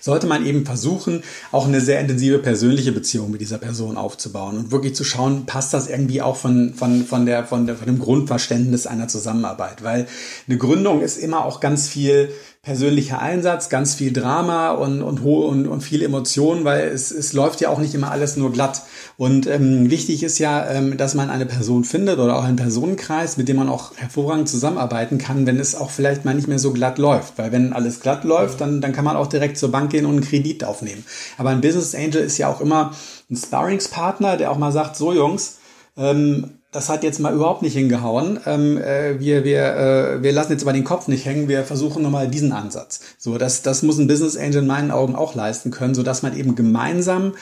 sollte 0.00 0.26
man 0.26 0.44
eben 0.44 0.64
versuchen, 0.64 1.22
auch 1.52 1.66
eine 1.66 1.80
sehr 1.80 2.00
intensive 2.00 2.38
persönliche 2.38 2.92
Beziehung 2.92 3.30
mit 3.30 3.40
dieser 3.40 3.58
Person 3.58 3.96
aufzubauen 3.96 4.58
und 4.58 4.70
wirklich 4.70 4.94
zu 4.94 5.04
schauen, 5.04 5.46
passt 5.46 5.74
das 5.74 5.88
irgendwie 5.88 6.22
auch 6.22 6.36
von, 6.36 6.74
von, 6.74 7.04
von, 7.04 7.26
der, 7.26 7.44
von, 7.44 7.66
der, 7.66 7.76
von 7.76 7.86
dem 7.86 7.98
Grundverständnis 7.98 8.86
einer 8.86 9.08
Zusammenarbeit. 9.08 9.82
Weil 9.82 10.06
eine 10.46 10.58
Gründung 10.58 11.02
ist 11.02 11.18
immer 11.18 11.44
auch 11.44 11.60
ganz 11.60 11.88
viel 11.88 12.30
persönlicher 12.68 13.18
Einsatz, 13.18 13.70
ganz 13.70 13.94
viel 13.94 14.12
Drama 14.12 14.72
und, 14.72 15.00
und, 15.00 15.20
und, 15.20 15.66
und 15.66 15.80
viele 15.80 16.04
Emotionen, 16.04 16.64
weil 16.64 16.88
es, 16.88 17.10
es 17.10 17.32
läuft 17.32 17.62
ja 17.62 17.70
auch 17.70 17.78
nicht 17.78 17.94
immer 17.94 18.10
alles 18.10 18.36
nur 18.36 18.52
glatt. 18.52 18.82
Und 19.16 19.46
ähm, 19.46 19.88
wichtig 19.88 20.22
ist 20.22 20.38
ja, 20.38 20.68
ähm, 20.68 20.98
dass 20.98 21.14
man 21.14 21.30
eine 21.30 21.46
Person 21.46 21.84
findet 21.84 22.18
oder 22.18 22.36
auch 22.36 22.44
einen 22.44 22.56
Personenkreis, 22.56 23.38
mit 23.38 23.48
dem 23.48 23.56
man 23.56 23.70
auch 23.70 23.96
hervorragend 23.96 24.50
zusammenarbeiten 24.50 25.16
kann, 25.16 25.46
wenn 25.46 25.58
es 25.58 25.74
auch 25.74 25.88
vielleicht 25.88 26.26
mal 26.26 26.34
nicht 26.34 26.46
mehr 26.46 26.58
so 26.58 26.74
glatt 26.74 26.98
läuft. 26.98 27.38
Weil 27.38 27.52
wenn 27.52 27.72
alles 27.72 28.00
glatt 28.00 28.24
läuft, 28.24 28.60
dann, 28.60 28.82
dann 28.82 28.92
kann 28.92 29.06
man 29.06 29.16
auch 29.16 29.28
direkt 29.28 29.56
zur 29.56 29.70
Bank 29.70 29.90
gehen 29.90 30.04
und 30.04 30.16
einen 30.16 30.20
Kredit 30.20 30.62
aufnehmen. 30.62 31.06
Aber 31.38 31.48
ein 31.48 31.62
Business 31.62 31.94
Angel 31.94 32.20
ist 32.20 32.36
ja 32.36 32.48
auch 32.48 32.60
immer 32.60 32.92
ein 33.30 33.36
Sparringspartner, 33.36 34.36
der 34.36 34.50
auch 34.50 34.58
mal 34.58 34.72
sagt, 34.72 34.94
so 34.94 35.14
Jungs, 35.14 35.56
ähm, 35.96 36.57
das 36.78 36.88
hat 36.88 37.02
jetzt 37.02 37.18
mal 37.18 37.34
überhaupt 37.34 37.62
nicht 37.62 37.72
hingehauen. 37.72 38.38
Ähm, 38.46 38.78
äh, 38.78 39.18
wir, 39.18 39.42
wir, 39.42 39.74
äh, 39.74 40.22
wir 40.22 40.30
lassen 40.30 40.52
jetzt 40.52 40.62
aber 40.62 40.72
den 40.72 40.84
Kopf 40.84 41.08
nicht 41.08 41.24
hängen, 41.24 41.48
wir 41.48 41.64
versuchen 41.64 42.04
nochmal 42.04 42.28
diesen 42.28 42.52
Ansatz. 42.52 43.00
So, 43.18 43.36
das, 43.36 43.62
das 43.62 43.82
muss 43.82 43.98
ein 43.98 44.06
Business 44.06 44.36
Angel 44.36 44.62
in 44.62 44.68
meinen 44.68 44.92
Augen 44.92 45.16
auch 45.16 45.34
leisten 45.34 45.72
können, 45.72 45.96
so 45.96 46.04
dass 46.04 46.22
man 46.22 46.36
eben 46.36 46.54
gemeinsam 46.54 47.34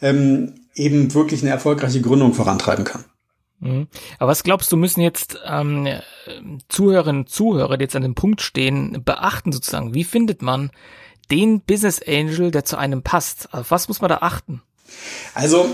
ähm, 0.00 0.52
eben 0.76 1.12
wirklich 1.12 1.42
eine 1.42 1.50
erfolgreiche 1.50 2.02
Gründung 2.02 2.34
vorantreiben 2.34 2.84
kann. 2.84 3.04
Mhm. 3.58 3.88
Aber 4.20 4.30
was 4.30 4.44
glaubst 4.44 4.70
du, 4.70 4.76
müssen 4.76 5.00
jetzt 5.00 5.40
ähm, 5.44 5.88
Zuhörerinnen 6.68 7.22
und 7.22 7.30
Zuhörer, 7.30 7.76
die 7.76 7.82
jetzt 7.82 7.96
an 7.96 8.02
dem 8.02 8.14
Punkt 8.14 8.42
stehen, 8.42 9.02
beachten 9.04 9.50
sozusagen? 9.50 9.92
Wie 9.92 10.04
findet 10.04 10.40
man 10.40 10.70
den 11.32 11.62
Business 11.62 12.00
Angel, 12.06 12.52
der 12.52 12.64
zu 12.64 12.76
einem 12.76 13.02
passt? 13.02 13.52
Auf 13.52 13.72
was 13.72 13.88
muss 13.88 14.00
man 14.00 14.10
da 14.10 14.18
achten? 14.18 14.62
Also, 15.34 15.66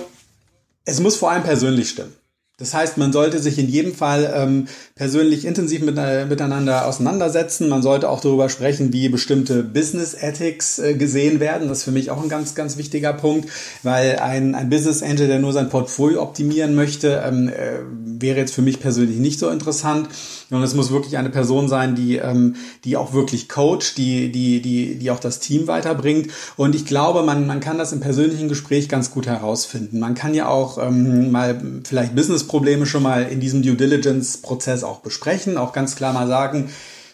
es 0.87 1.01
muss 1.01 1.17
vor 1.17 1.31
allem 1.31 1.43
persönlich 1.43 1.91
stimmen. 1.91 2.15
Das 2.61 2.75
heißt, 2.75 2.99
man 2.99 3.11
sollte 3.11 3.39
sich 3.39 3.59
in 3.59 3.69
jedem 3.69 3.95
Fall 3.95 4.33
ähm, 4.37 4.69
persönlich 4.95 5.47
intensiv 5.47 5.81
mit, 5.81 5.97
äh, 5.97 6.27
miteinander 6.27 6.87
auseinandersetzen. 6.87 7.71
Man 7.71 7.81
sollte 7.81 8.09
auch 8.11 8.21
darüber 8.21 8.51
sprechen, 8.51 8.93
wie 8.93 9.09
bestimmte 9.09 9.63
Business 9.63 10.13
Ethics 10.13 10.79
äh, 10.79 10.95
gesehen 10.95 11.41
werden. 11.41 11.69
Das 11.69 11.79
ist 11.79 11.85
für 11.85 11.91
mich 11.91 12.11
auch 12.11 12.23
ein 12.23 12.29
ganz, 12.29 12.55
ganz 12.55 12.77
wichtiger 12.77 13.15
Punkt, 13.15 13.49
weil 13.83 14.19
ein, 14.19 14.55
ein 14.55 14.69
Business 14.69 15.03
Angel, 15.03 15.27
der 15.27 15.39
nur 15.39 15.55
sein 15.55 15.71
Portfolio 15.71 16.23
optimieren 16.23 16.75
möchte, 16.75 17.23
ähm, 17.27 17.49
äh, 17.49 17.79
wäre 18.05 18.39
jetzt 18.39 18.55
für 18.55 18.63
mich 18.63 18.79
persönlich 18.79 19.17
nicht 19.17 19.39
so 19.39 19.49
interessant. 19.49 20.11
Und 20.51 20.63
es 20.63 20.75
muss 20.75 20.91
wirklich 20.91 21.17
eine 21.17 21.31
Person 21.31 21.69
sein, 21.69 21.95
die, 21.95 22.17
ähm, 22.17 22.57
die 22.85 22.97
auch 22.97 23.13
wirklich 23.13 23.49
coacht, 23.49 23.97
die, 23.97 24.33
die, 24.33 24.61
die, 24.61 24.99
die 24.99 25.11
auch 25.11 25.21
das 25.21 25.39
Team 25.39 25.67
weiterbringt. 25.67 26.31
Und 26.57 26.75
ich 26.75 26.85
glaube, 26.85 27.23
man, 27.23 27.47
man 27.47 27.61
kann 27.61 27.79
das 27.79 27.93
im 27.93 28.01
persönlichen 28.01 28.49
Gespräch 28.49 28.89
ganz 28.89 29.11
gut 29.11 29.27
herausfinden. 29.27 30.01
Man 30.01 30.15
kann 30.15 30.35
ja 30.35 30.49
auch 30.49 30.79
ähm, 30.79 31.31
mal 31.31 31.61
vielleicht 31.85 32.15
Business 32.15 32.45
Probleme 32.45 32.87
schon 32.87 33.03
mal 33.03 33.23
in 33.23 33.41
diesem 33.41 33.63
Due 33.63 33.77
Diligence-Prozess 33.77 34.83
auch 34.83 35.01
besprechen, 35.01 35.57
auch 35.57 35.73
ganz 35.73 35.95
klar 35.95 36.13
mal 36.13 36.27
sagen, 36.27 36.71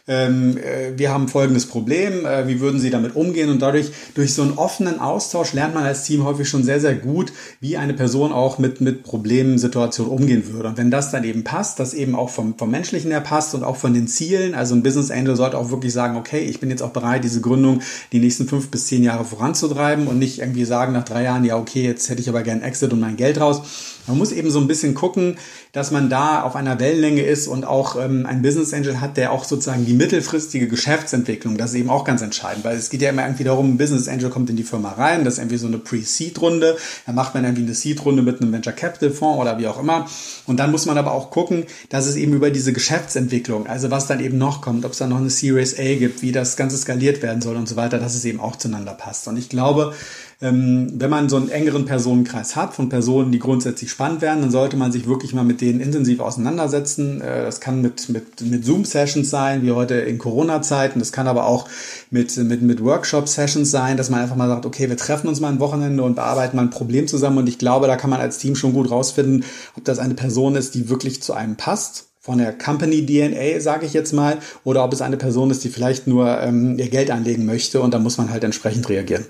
ähm, 0.09 0.57
äh, 0.57 0.97
wir 0.97 1.12
haben 1.12 1.27
folgendes 1.27 1.66
Problem, 1.66 2.25
äh, 2.25 2.47
wie 2.47 2.61
würden 2.61 2.79
Sie 2.79 2.90
damit 2.90 3.16
umgehen? 3.16 3.51
Und 3.51 3.61
dadurch, 3.61 3.90
durch 4.14 4.35
so 4.35 4.42
einen 4.42 4.53
offenen 4.53 5.01
Austausch 5.01 5.53
lernt 5.53 5.75
man 5.75 5.85
als 5.85 6.05
Team 6.05 6.25
häufig 6.25 6.49
schon 6.49 6.62
sehr, 6.62 6.81
sehr 6.81 6.95
gut, 6.95 7.33
wie 7.61 7.77
eine 7.77 7.92
Person 7.92 8.33
auch 8.33 8.59
mit, 8.59 8.81
mit 8.81 9.03
Problemen, 9.03 9.59
Situationen 9.59 10.12
umgehen 10.12 10.53
würde. 10.53 10.69
Und 10.69 10.79
wenn 10.79 10.92
das 10.92 11.11
dann 11.11 11.25
eben 11.25 11.42
passt, 11.42 11.81
das 11.81 11.92
eben 11.92 12.14
auch 12.14 12.31
vom, 12.31 12.57
vom 12.57 12.71
Menschlichen 12.71 13.11
her 13.11 13.21
passt 13.21 13.55
und 13.55 13.64
auch 13.64 13.77
von 13.77 13.95
den 13.95 14.07
Zielen, 14.07 14.55
also 14.55 14.77
ein 14.77 14.83
Business 14.85 15.11
Angel 15.11 15.35
sollte 15.35 15.59
auch 15.59 15.71
wirklich 15.71 15.92
sagen, 15.92 16.16
okay, 16.16 16.40
ich 16.40 16.61
bin 16.61 16.71
jetzt 16.71 16.83
auch 16.83 16.90
bereit, 16.90 17.25
diese 17.25 17.40
Gründung 17.40 17.81
die 18.12 18.21
nächsten 18.21 18.47
fünf 18.47 18.71
bis 18.71 18.87
zehn 18.87 19.03
Jahre 19.03 19.25
voranzutreiben 19.25 20.07
und 20.07 20.21
nicht 20.21 20.38
irgendwie 20.38 20.64
sagen 20.64 20.92
nach 20.92 21.05
drei 21.05 21.25
Jahren, 21.25 21.45
ja, 21.45 21.57
okay, 21.57 21.83
jetzt 21.83 22.09
hätte 22.09 22.21
ich 22.21 22.29
aber 22.29 22.42
gern 22.42 22.62
Exit 22.62 22.92
und 22.92 23.01
mein 23.01 23.16
Geld 23.16 23.40
raus. 23.40 23.96
Man 24.07 24.19
muss 24.19 24.33
eben 24.33 24.51
so 24.51 24.61
ein 24.61 24.66
bisschen 24.66 24.95
gucken, 24.95 25.37
dass 25.73 25.90
man 25.90 26.09
da 26.09 26.42
auf 26.42 26.57
einer 26.57 26.79
Wellenlänge 26.79 27.23
ist 27.23 27.49
und 27.49 27.64
auch 27.64 27.97
ähm, 27.97 28.27
ein 28.27 28.42
Business 28.42 28.73
Angel 28.73 29.01
hat, 29.01 29.16
der 29.16 29.33
auch 29.33 29.45
sozusagen 29.45 29.85
die 29.85 29.95
mittelfristige 29.95 30.69
Geschäftsentwicklung, 30.69 31.57
das 31.57 31.71
ist 31.71 31.77
eben 31.77 31.90
auch 31.90 32.05
ganz 32.05 32.23
entscheidend, 32.23 32.64
weil 32.64 32.77
es 32.77 32.90
geht 32.90 33.03
ja 33.03 33.11
immer 33.11 33.25
irgendwie 33.25 33.45
darum, 33.45 33.71
ein 33.75 33.79
Business 33.79 34.09
Angel 34.09 34.31
kommt 34.31 34.51
in 34.51 34.57
die 34.57 34.62
Firma 34.62 34.92
rein, 34.92 35.25
das 35.25 35.35
ist 35.35 35.40
irgendwie 35.40 35.59
so 35.59 35.66
eine 35.66 35.79
Pre-Seed-Runde, 35.79 36.77
dann 37.07 37.14
macht 37.14 37.35
man 37.35 37.45
irgendwie 37.45 37.62
eine 37.62 37.75
Seed-Runde 37.75 38.23
mit 38.23 38.40
einem 38.40 38.53
Venture 38.53 38.73
Capital 38.73 39.11
Fonds 39.11 39.40
oder 39.40 39.59
wie 39.59 39.66
auch 39.66 39.81
immer. 39.81 40.07
Und 40.47 40.59
dann 40.59 40.71
muss 40.71 40.87
man 40.87 40.99
aber 40.99 41.12
auch 41.12 41.31
gucken, 41.31 41.64
dass 41.88 42.07
es 42.07 42.16
eben 42.16 42.33
über 42.33 42.51
diese 42.51 42.73
Geschäftsentwicklung, 42.73 43.66
also 43.66 43.90
was 43.90 44.07
dann 44.07 44.21
eben 44.21 44.38
noch 44.38 44.62
kommt, 44.62 44.85
ob 44.85 44.92
es 44.92 44.99
dann 44.99 45.11
noch 45.11 45.19
eine 45.19 45.31
Series 45.31 45.79
A 45.79 45.95
gibt, 45.97 46.23
wie 46.23 46.33
das 46.33 46.57
Ganze 46.57 46.77
skaliert 46.77 47.23
werden 47.23 47.42
soll 47.42 47.57
und 47.57 47.69
so 47.69 47.77
weiter, 47.77 47.99
dass 47.99 48.14
es 48.14 48.25
eben 48.25 48.40
auch 48.40 48.57
zueinander 48.57 48.95
passt. 48.95 49.27
Und 49.29 49.37
ich 49.37 49.49
glaube, 49.49 49.95
ähm, 50.42 50.92
wenn 50.94 51.09
man 51.09 51.31
so 51.31 51.37
einen 51.37 51.49
engeren 51.49 51.87
Personenkreis 51.87 52.57
hat 52.57 52.75
von 52.75 52.90
Personen, 52.90 53.33
die 53.33 53.38
grundsätzlich 53.38 53.90
spannend 53.90 54.20
werden, 54.20 54.42
dann 54.42 54.51
sollte 54.51 54.77
man 54.77 54.92
sich 54.92 55.07
wirklich 55.07 55.33
mal 55.33 55.44
mit 55.44 55.62
denen 55.62 55.81
intensiv 55.81 56.20
auseinandersetzen. 56.20 57.22
Äh, 57.22 57.42
das 57.42 57.61
kann 57.61 57.81
mit, 57.81 58.11
mit, 58.11 58.42
mit 58.42 58.64
Zoom-Sessions 58.64 59.31
sein, 59.31 59.62
wie 59.62 59.72
heute 59.72 59.94
in 59.94 60.18
Corona-Zeiten. 60.18 60.99
Das 60.99 61.11
kann 61.11 61.27
aber 61.27 61.46
auch 61.46 61.68
mit, 62.11 62.37
mit, 62.37 62.61
mit 62.61 62.85
Workshop-Sessions 62.85 63.70
sein, 63.70 63.96
dass 63.96 64.11
man 64.11 64.20
einfach 64.20 64.37
mal 64.37 64.49
sagt, 64.49 64.66
okay, 64.66 64.90
wir 64.90 64.99
treffen 64.99 65.29
uns 65.29 65.40
mal 65.40 65.49
ein 65.49 65.61
Wochenende 65.61 66.03
und 66.03 66.16
bearbeiten 66.16 66.57
mal 66.57 66.62
ein 66.62 66.70
Problem 66.70 67.09
zusammen. 67.09 67.38
Und 67.38 67.49
ich 67.49 67.59
glaube, 67.59 67.87
da 67.87 67.96
kann 67.96 68.11
man 68.11 68.20
als 68.20 68.37
Team 68.37 68.57
schon 68.57 68.75
gut 68.75 68.90
rausfinden, 68.90 69.44
ob 69.77 69.85
das 69.85 69.99
eine 69.99 70.14
Person 70.14 70.55
ist, 70.55 70.75
die 70.75 70.90
wirklich 70.90 71.22
zu 71.22 71.33
einem 71.33 71.57
passt 71.57 72.09
von 72.20 72.38
der 72.38 72.53
Company 72.53 73.07
DNA, 73.07 73.61
sage 73.61 73.87
ich 73.87 73.92
jetzt 73.92 74.12
mal, 74.12 74.38
oder 74.64 74.85
ob 74.85 74.92
es 74.92 75.01
eine 75.01 75.16
Person 75.16 75.51
ist, 75.51 75.62
die 75.62 75.68
vielleicht 75.68 76.09
nur 76.09 76.40
ähm, 76.40 76.77
ihr 76.77 76.90
Geld 76.90 77.11
anlegen 77.11 77.46
möchte 77.46 77.81
und 77.81 77.94
da 77.94 78.01
muss 78.01 78.18
man 78.18 78.31
halt 78.31 78.42
entsprechend 78.42 78.88
reagieren. 78.88 79.27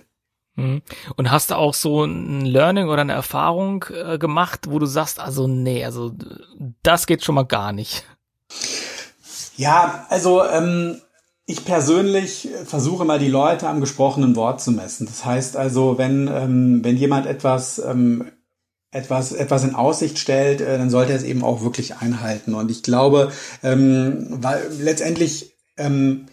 Mhm. 0.57 0.83
Und 1.17 1.31
hast 1.31 1.51
du 1.51 1.55
auch 1.55 1.75
so 1.75 2.05
ein 2.05 2.45
Learning 2.45 2.89
oder 2.89 3.03
eine 3.03 3.13
Erfahrung 3.13 3.85
äh, 3.91 4.19
gemacht, 4.19 4.67
wo 4.69 4.79
du 4.79 4.87
sagst, 4.87 5.21
also 5.21 5.47
nee, 5.47 5.85
also 5.85 6.13
das 6.83 7.07
geht 7.07 7.25
schon 7.25 7.35
mal 7.35 7.45
gar 7.45 7.73
nicht? 7.73 8.05
Ja, 9.57 10.07
also 10.09 10.45
ähm, 10.45 11.01
ich 11.47 11.65
persönlich 11.65 12.49
versuche 12.65 13.05
mal 13.05 13.19
die 13.19 13.29
Leute 13.29 13.69
am 13.69 13.81
gesprochenen 13.81 14.35
Wort 14.35 14.61
zu 14.61 14.73
messen. 14.73 15.07
Das 15.07 15.25
heißt 15.25 15.57
also, 15.57 15.99
wenn, 15.99 16.29
ähm, 16.29 16.81
wenn 16.83 16.97
jemand 16.97 17.27
etwas, 17.27 17.79
ähm, 17.79 18.33
etwas, 18.91 19.33
etwas 19.33 19.63
in 19.63 19.75
Aussicht 19.75 20.19
stellt, 20.19 20.61
äh, 20.61 20.79
dann 20.79 20.91
sollte 20.91 21.13
er 21.13 21.19
es 21.19 21.25
eben 21.25 21.45
auch 21.45 21.63
wirklich 21.63 21.97
einhalten. 21.97 22.55
Und 22.55 22.71
ich 22.71 22.83
glaube, 22.83 23.31
ähm, 23.63 24.27
weil 24.41 24.71
letztendlich 24.81 25.55
ähm, 25.77 26.27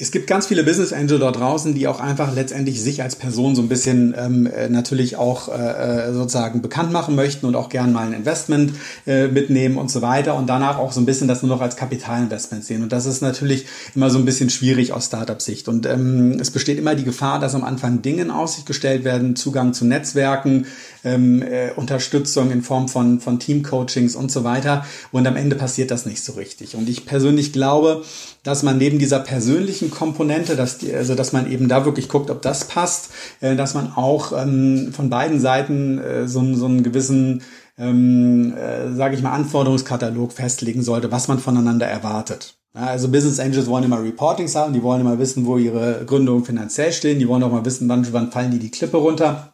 es 0.00 0.12
gibt 0.12 0.28
ganz 0.28 0.46
viele 0.46 0.62
Business 0.62 0.92
Angel 0.92 1.18
dort 1.18 1.40
draußen, 1.40 1.74
die 1.74 1.88
auch 1.88 1.98
einfach 1.98 2.32
letztendlich 2.32 2.80
sich 2.80 3.02
als 3.02 3.16
Person 3.16 3.56
so 3.56 3.62
ein 3.62 3.68
bisschen 3.68 4.14
ähm, 4.16 4.46
äh, 4.46 4.68
natürlich 4.68 5.16
auch 5.16 5.48
äh, 5.48 6.10
äh, 6.10 6.12
sozusagen 6.12 6.62
bekannt 6.62 6.92
machen 6.92 7.16
möchten 7.16 7.46
und 7.46 7.56
auch 7.56 7.68
gern 7.68 7.92
mal 7.92 8.06
ein 8.06 8.12
Investment 8.12 8.74
äh, 9.08 9.26
mitnehmen 9.26 9.76
und 9.76 9.90
so 9.90 10.00
weiter 10.00 10.36
und 10.36 10.46
danach 10.46 10.78
auch 10.78 10.92
so 10.92 11.00
ein 11.00 11.06
bisschen 11.06 11.26
das 11.26 11.42
nur 11.42 11.48
noch 11.48 11.60
als 11.60 11.74
Kapitalinvestment 11.74 12.64
sehen. 12.64 12.84
Und 12.84 12.92
das 12.92 13.06
ist 13.06 13.22
natürlich 13.22 13.66
immer 13.96 14.08
so 14.08 14.18
ein 14.18 14.24
bisschen 14.24 14.50
schwierig 14.50 14.92
aus 14.92 15.06
Startup-Sicht. 15.06 15.66
Und 15.66 15.84
ähm, 15.84 16.38
es 16.40 16.52
besteht 16.52 16.78
immer 16.78 16.94
die 16.94 17.04
Gefahr, 17.04 17.40
dass 17.40 17.56
am 17.56 17.64
Anfang 17.64 18.00
Dinge 18.00 18.22
in 18.22 18.30
Aussicht 18.30 18.66
gestellt 18.66 19.02
werden, 19.02 19.34
Zugang 19.34 19.74
zu 19.74 19.84
Netzwerken, 19.84 20.66
ähm, 21.04 21.42
äh, 21.42 21.70
Unterstützung 21.76 22.50
in 22.50 22.62
Form 22.62 22.88
von, 22.88 23.20
von 23.20 23.38
Team-Coachings 23.38 24.16
und 24.16 24.30
so 24.30 24.44
weiter. 24.44 24.84
Und 25.12 25.26
am 25.26 25.36
Ende 25.36 25.56
passiert 25.56 25.90
das 25.90 26.06
nicht 26.06 26.22
so 26.22 26.32
richtig. 26.32 26.74
Und 26.74 26.88
ich 26.88 27.06
persönlich 27.06 27.52
glaube, 27.52 28.02
dass 28.42 28.62
man 28.62 28.78
neben 28.78 28.98
dieser 28.98 29.20
persönlichen 29.20 29.90
Komponente, 29.90 30.56
dass 30.56 30.78
die, 30.78 30.94
also 30.94 31.14
dass 31.14 31.32
man 31.32 31.50
eben 31.50 31.68
da 31.68 31.84
wirklich 31.84 32.08
guckt, 32.08 32.30
ob 32.30 32.42
das 32.42 32.66
passt, 32.66 33.10
äh, 33.40 33.56
dass 33.56 33.74
man 33.74 33.92
auch 33.94 34.32
ähm, 34.32 34.92
von 34.92 35.10
beiden 35.10 35.40
Seiten 35.40 35.98
äh, 35.98 36.28
so, 36.28 36.54
so 36.54 36.66
einen 36.66 36.82
gewissen 36.82 37.42
ähm, 37.78 38.54
äh, 38.56 38.92
sage 38.92 39.14
ich 39.14 39.22
mal, 39.22 39.32
Anforderungskatalog 39.32 40.32
festlegen 40.32 40.82
sollte, 40.82 41.12
was 41.12 41.28
man 41.28 41.38
voneinander 41.38 41.86
erwartet. 41.86 42.56
Ja, 42.74 42.86
also 42.86 43.08
Business 43.08 43.40
Angels 43.40 43.66
wollen 43.66 43.84
immer 43.84 44.02
Reportings 44.02 44.54
haben, 44.54 44.72
die 44.72 44.82
wollen 44.82 45.00
immer 45.00 45.18
wissen, 45.18 45.46
wo 45.46 45.58
ihre 45.58 46.04
Gründungen 46.04 46.44
finanziell 46.44 46.92
stehen, 46.92 47.18
die 47.18 47.28
wollen 47.28 47.42
auch 47.42 47.52
mal 47.52 47.64
wissen, 47.64 47.88
wann, 47.88 48.06
wann 48.12 48.32
fallen 48.32 48.50
die 48.50 48.58
die 48.58 48.70
Klippe 48.70 48.96
runter 48.96 49.52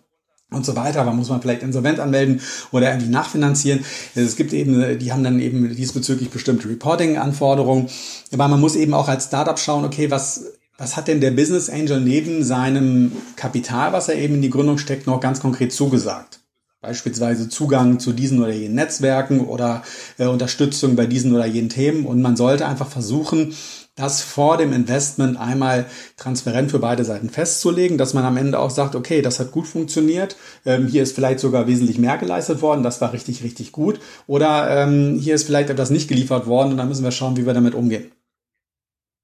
und 0.51 0.65
so 0.65 0.77
weiter. 0.77 1.05
Wann 1.07 1.17
muss 1.17 1.29
man 1.29 1.41
vielleicht 1.41 1.63
insolvent 1.63 2.01
anmelden 2.01 2.41
oder 2.73 2.91
irgendwie 2.91 3.11
nachfinanzieren? 3.11 3.85
Es 4.15 4.37
gibt 4.37 4.53
eben, 4.53 4.99
die 4.99 5.13
haben 5.13 5.25
dann 5.25 5.41
eben 5.41 5.75
diesbezüglich 5.75 6.31
bestimmte 6.31 6.69
Reporting-Anforderungen. 6.69 7.89
Aber 8.33 8.49
man 8.49 8.61
muss 8.61 8.77
eben 8.77 8.95
auch 8.95 9.09
als 9.09 9.27
Startup 9.27 9.59
schauen, 9.59 9.85
okay, 9.85 10.11
was, 10.11 10.45
was 10.79 10.97
hat 10.97 11.09
denn 11.09 11.21
der 11.21 11.33
Business 11.33 11.69
Angel 11.69 12.01
neben 12.01 12.45
seinem 12.45 13.13
Kapital, 13.37 13.93
was 13.93 14.09
er 14.09 14.17
eben 14.17 14.37
in 14.37 14.43
die 14.43 14.51
Gründung 14.51 14.79
steckt, 14.79 15.07
noch 15.07 15.21
ganz 15.21 15.41
konkret 15.41 15.73
zugesagt? 15.73 16.41
Beispielsweise 16.81 17.49
Zugang 17.49 17.99
zu 17.99 18.13
diesen 18.13 18.43
oder 18.43 18.53
jenen 18.53 18.75
Netzwerken 18.75 19.41
oder 19.41 19.83
äh, 20.19 20.27
Unterstützung 20.27 20.97
bei 20.97 21.07
diesen 21.07 21.35
oder 21.35 21.47
jenen 21.47 21.71
Themen. 21.71 22.05
Und 22.05 22.21
man 22.21 22.37
sollte 22.37 22.67
einfach 22.67 22.89
versuchen, 22.89 23.55
das 23.97 24.23
vor 24.23 24.57
dem 24.57 24.73
Investment 24.73 25.39
einmal 25.39 25.87
transparent 26.17 26.71
für 26.71 26.81
beide 26.81 27.05
Seiten 27.05 27.31
festzulegen, 27.31 27.97
dass 27.97 28.13
man 28.13 28.25
am 28.25 28.37
Ende 28.37 28.59
auch 28.59 28.71
sagt, 28.71 28.97
okay, 28.97 29.23
das 29.23 29.39
hat 29.39 29.53
gut 29.53 29.67
funktioniert, 29.67 30.37
ähm, 30.67 30.87
hier 30.89 31.03
ist 31.03 31.15
vielleicht 31.15 31.39
sogar 31.41 31.69
wesentlich 31.69 31.99
mehr 31.99 32.19
geleistet 32.19 32.61
worden, 32.61 32.83
das 32.83 33.01
war 33.01 33.13
richtig, 33.13 33.45
richtig 33.45 33.73
gut, 33.73 34.01
oder 34.27 34.69
ähm, 34.83 35.19
hier 35.19 35.35
ist 35.35 35.45
vielleicht 35.45 35.71
etwas 35.71 35.91
nicht 35.91 36.09
geliefert 36.09 36.47
worden 36.47 36.73
und 36.73 36.77
dann 36.79 36.89
müssen 36.89 37.05
wir 37.05 37.13
schauen, 37.13 37.37
wie 37.37 37.47
wir 37.47 37.55
damit 37.55 37.75
umgehen. 37.75 38.11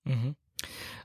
Mhm. 0.05 0.37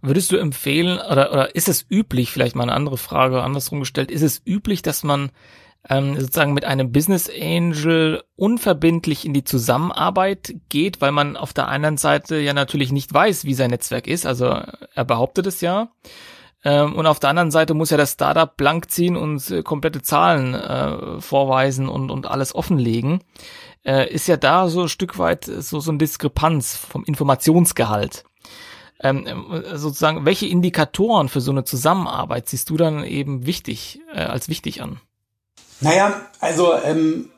Würdest 0.01 0.31
du 0.31 0.37
empfehlen, 0.37 0.99
oder, 0.99 1.31
oder 1.31 1.55
ist 1.55 1.67
es 1.67 1.85
üblich, 1.89 2.29
vielleicht 2.29 2.55
mal 2.55 2.63
eine 2.63 2.73
andere 2.73 2.97
Frage 2.97 3.41
andersrum 3.41 3.79
gestellt, 3.79 4.11
ist 4.11 4.21
es 4.21 4.41
üblich, 4.45 4.83
dass 4.83 5.03
man 5.03 5.31
ähm, 5.89 6.19
sozusagen 6.19 6.53
mit 6.53 6.65
einem 6.65 6.91
Business 6.91 7.29
Angel 7.29 8.23
unverbindlich 8.35 9.25
in 9.25 9.33
die 9.33 9.43
Zusammenarbeit 9.43 10.55
geht, 10.69 11.01
weil 11.01 11.11
man 11.11 11.37
auf 11.37 11.53
der 11.53 11.67
einen 11.67 11.97
Seite 11.97 12.37
ja 12.37 12.53
natürlich 12.53 12.91
nicht 12.91 13.13
weiß, 13.13 13.45
wie 13.45 13.53
sein 13.53 13.69
Netzwerk 13.69 14.07
ist. 14.07 14.25
Also 14.25 14.45
er 14.45 15.05
behauptet 15.05 15.45
es 15.45 15.61
ja. 15.61 15.89
Ähm, 16.63 16.95
und 16.95 17.05
auf 17.05 17.19
der 17.19 17.29
anderen 17.29 17.51
Seite 17.51 17.75
muss 17.75 17.91
ja 17.91 17.97
das 17.97 18.13
Startup 18.13 18.57
blank 18.57 18.89
ziehen 18.89 19.15
und 19.15 19.49
äh, 19.51 19.61
komplette 19.61 20.01
Zahlen 20.01 20.55
äh, 20.55 21.21
vorweisen 21.21 21.87
und, 21.87 22.09
und 22.09 22.25
alles 22.25 22.55
offenlegen. 22.55 23.19
Äh, 23.83 24.11
ist 24.11 24.27
ja 24.27 24.37
da 24.37 24.67
so 24.67 24.83
ein 24.83 24.89
Stück 24.89 25.19
weit 25.19 25.45
so, 25.45 25.79
so 25.79 25.91
ein 25.91 25.99
Diskrepanz 25.99 26.75
vom 26.75 27.03
Informationsgehalt. 27.03 28.23
Ähm, 28.99 29.27
sozusagen, 29.73 30.25
welche 30.25 30.47
Indikatoren 30.47 31.29
für 31.29 31.41
so 31.41 31.51
eine 31.51 31.65
Zusammenarbeit 31.65 32.49
siehst 32.49 32.69
du 32.69 32.77
dann 32.77 33.03
eben 33.03 33.45
wichtig, 33.45 33.99
äh, 34.11 34.21
als 34.21 34.49
wichtig 34.49 34.81
an? 34.81 34.99
Naja, 35.81 36.21
also 36.39 36.73
ähm, 36.83 37.29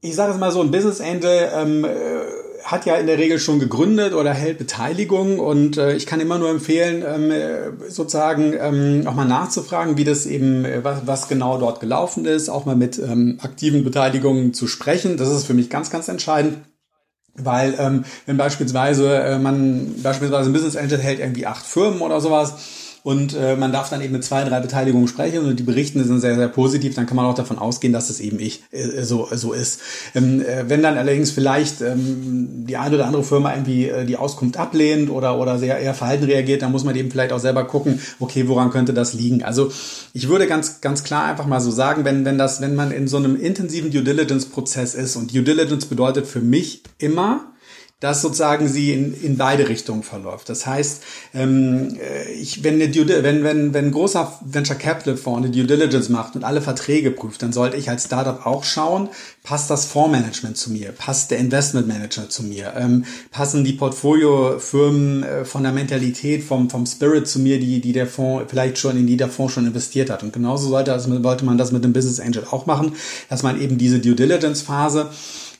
ich 0.00 0.14
sage 0.14 0.32
es 0.32 0.38
mal 0.38 0.52
so, 0.52 0.60
ein 0.60 0.70
Business 0.70 1.00
Angel 1.00 1.50
ähm, 1.54 1.86
hat 2.64 2.86
ja 2.86 2.96
in 2.96 3.06
der 3.06 3.18
Regel 3.18 3.38
schon 3.38 3.60
gegründet 3.60 4.14
oder 4.14 4.32
hält 4.32 4.58
Beteiligung 4.58 5.38
und 5.38 5.76
äh, 5.76 5.94
ich 5.94 6.06
kann 6.06 6.20
immer 6.20 6.38
nur 6.38 6.48
empfehlen, 6.48 7.04
ähm, 7.06 7.30
äh, 7.30 7.90
sozusagen 7.90 8.54
ähm, 8.58 9.06
auch 9.06 9.14
mal 9.14 9.26
nachzufragen, 9.26 9.98
wie 9.98 10.04
das 10.04 10.24
eben, 10.24 10.64
äh, 10.64 10.82
was, 10.82 11.06
was 11.06 11.28
genau 11.28 11.58
dort 11.58 11.80
gelaufen 11.80 12.24
ist, 12.24 12.48
auch 12.48 12.64
mal 12.64 12.74
mit 12.74 12.98
ähm, 12.98 13.38
aktiven 13.42 13.84
Beteiligungen 13.84 14.54
zu 14.54 14.66
sprechen. 14.66 15.18
Das 15.18 15.28
ist 15.28 15.44
für 15.44 15.54
mich 15.54 15.68
ganz, 15.68 15.90
ganz 15.90 16.08
entscheidend. 16.08 16.58
Weil 17.36 17.74
ähm, 17.78 18.04
wenn 18.26 18.36
beispielsweise 18.36 19.12
äh, 19.16 19.38
man 19.38 19.96
beispielsweise 20.02 20.48
ein 20.48 20.52
Business 20.52 20.76
Angel 20.76 20.98
hält 20.98 21.18
irgendwie 21.18 21.46
acht 21.46 21.66
Firmen 21.66 22.00
oder 22.00 22.20
sowas, 22.20 22.54
und 23.04 23.34
äh, 23.34 23.54
man 23.54 23.70
darf 23.70 23.90
dann 23.90 24.00
eben 24.00 24.14
mit 24.14 24.24
zwei, 24.24 24.44
drei 24.44 24.60
Beteiligungen 24.60 25.08
sprechen 25.08 25.44
und 25.44 25.60
die 25.60 25.62
Berichten 25.62 26.02
sind 26.02 26.20
sehr, 26.20 26.36
sehr 26.36 26.48
positiv, 26.48 26.94
dann 26.94 27.04
kann 27.04 27.16
man 27.16 27.26
auch 27.26 27.34
davon 27.34 27.58
ausgehen, 27.58 27.92
dass 27.92 28.08
es 28.08 28.18
eben 28.18 28.40
ich 28.40 28.64
äh, 28.70 29.02
so, 29.02 29.28
so 29.30 29.52
ist. 29.52 29.80
Ähm, 30.14 30.40
äh, 30.40 30.70
wenn 30.70 30.82
dann 30.82 30.96
allerdings 30.96 31.30
vielleicht 31.30 31.82
ähm, 31.82 32.64
die 32.66 32.78
eine 32.78 32.94
oder 32.94 33.06
andere 33.06 33.22
Firma 33.22 33.52
irgendwie 33.52 33.90
äh, 33.90 34.06
die 34.06 34.16
Auskunft 34.16 34.56
ablehnt 34.56 35.10
oder, 35.10 35.38
oder 35.38 35.58
sehr 35.58 35.78
eher 35.78 35.92
verhalten 35.92 36.24
reagiert, 36.24 36.62
dann 36.62 36.72
muss 36.72 36.84
man 36.84 36.96
eben 36.96 37.10
vielleicht 37.10 37.34
auch 37.34 37.38
selber 37.38 37.64
gucken, 37.64 38.00
okay, 38.20 38.48
woran 38.48 38.70
könnte 38.70 38.94
das 38.94 39.12
liegen? 39.12 39.42
Also 39.42 39.70
ich 40.14 40.30
würde 40.30 40.46
ganz, 40.46 40.80
ganz 40.80 41.04
klar 41.04 41.26
einfach 41.26 41.46
mal 41.46 41.60
so 41.60 41.70
sagen, 41.70 42.06
wenn, 42.06 42.24
wenn 42.24 42.38
das, 42.38 42.62
wenn 42.62 42.74
man 42.74 42.90
in 42.90 43.06
so 43.06 43.18
einem 43.18 43.36
intensiven 43.38 43.90
Due 43.90 44.02
Diligence 44.02 44.46
Prozess 44.46 44.94
ist 44.94 45.16
und 45.16 45.34
Due 45.34 45.42
Diligence 45.42 45.84
bedeutet 45.84 46.26
für 46.26 46.40
mich 46.40 46.82
immer, 46.96 47.52
dass 48.04 48.20
sozusagen 48.20 48.68
sie 48.68 48.92
in, 48.92 49.18
in 49.22 49.38
beide 49.38 49.66
Richtungen 49.66 50.02
verläuft. 50.02 50.50
Das 50.50 50.66
heißt, 50.66 51.02
ähm, 51.32 51.96
äh, 51.98 52.30
ich, 52.34 52.62
wenn, 52.62 52.74
eine 52.74 52.94
wenn, 52.94 53.42
wenn, 53.42 53.72
wenn 53.72 53.86
ein 53.86 53.92
großer 53.92 54.40
Venture 54.44 54.76
Capital 54.76 55.16
Fonds 55.16 55.38
eine 55.38 55.50
Due 55.50 55.64
Diligence 55.64 56.10
macht 56.10 56.36
und 56.36 56.44
alle 56.44 56.60
Verträge 56.60 57.10
prüft, 57.10 57.40
dann 57.40 57.54
sollte 57.54 57.78
ich 57.78 57.88
als 57.88 58.04
Startup 58.04 58.44
auch 58.44 58.62
schauen, 58.62 59.08
passt 59.42 59.70
das 59.70 59.86
Fondsmanagement 59.86 60.58
zu 60.58 60.70
mir, 60.70 60.92
passt 60.92 61.30
der 61.30 61.38
Investment 61.38 61.88
Manager 61.88 62.28
zu 62.28 62.42
mir, 62.42 62.74
ähm, 62.76 63.06
passen 63.30 63.64
die 63.64 63.72
Portfoliofirmen 63.72 65.22
äh, 65.22 65.44
von 65.46 65.62
der 65.62 65.72
Mentalität, 65.72 66.44
vom, 66.44 66.68
vom 66.68 66.84
Spirit 66.84 67.26
zu 67.26 67.38
mir, 67.38 67.58
die, 67.58 67.80
die 67.80 67.94
der 67.94 68.06
Fonds 68.06 68.44
vielleicht 68.50 68.76
schon, 68.76 68.98
in 68.98 69.06
die 69.06 69.16
der 69.16 69.30
Fonds 69.30 69.54
schon 69.54 69.66
investiert 69.66 70.10
hat. 70.10 70.22
Und 70.22 70.34
genauso 70.34 70.68
sollte, 70.68 70.92
also, 70.92 71.22
sollte 71.22 71.46
man 71.46 71.56
das 71.56 71.72
mit 71.72 71.82
dem 71.82 71.94
Business 71.94 72.20
Angel 72.20 72.44
auch 72.50 72.66
machen, 72.66 72.96
dass 73.30 73.42
man 73.42 73.58
eben 73.58 73.78
diese 73.78 73.98
Due 73.98 74.14
Diligence 74.14 74.60
Phase 74.60 75.08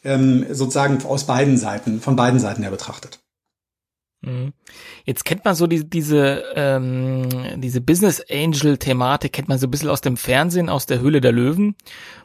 ähm, 0.05 0.47
sozusagen 0.51 1.05
aus 1.05 1.25
beiden 1.25 1.57
Seiten, 1.57 2.01
von 2.01 2.17
beiden 2.17 2.41
Seiten 2.41 2.63
her 2.63 2.71
betrachtet. 2.71 3.21
Mhm. 4.25 4.53
Jetzt 5.05 5.25
kennt 5.25 5.45
man 5.45 5.55
so 5.55 5.67
die, 5.67 5.89
diese, 5.89 6.45
ähm, 6.55 7.29
diese 7.57 7.81
Business 7.81 8.25
Angel 8.31 8.79
Thematik, 8.79 9.33
kennt 9.33 9.49
man 9.49 9.59
so 9.59 9.67
ein 9.67 9.71
bisschen 9.71 9.91
aus 9.91 10.01
dem 10.01 10.17
Fernsehen, 10.17 10.69
aus 10.69 10.87
der 10.87 11.01
Höhle 11.01 11.21
der 11.21 11.33
Löwen, 11.33 11.77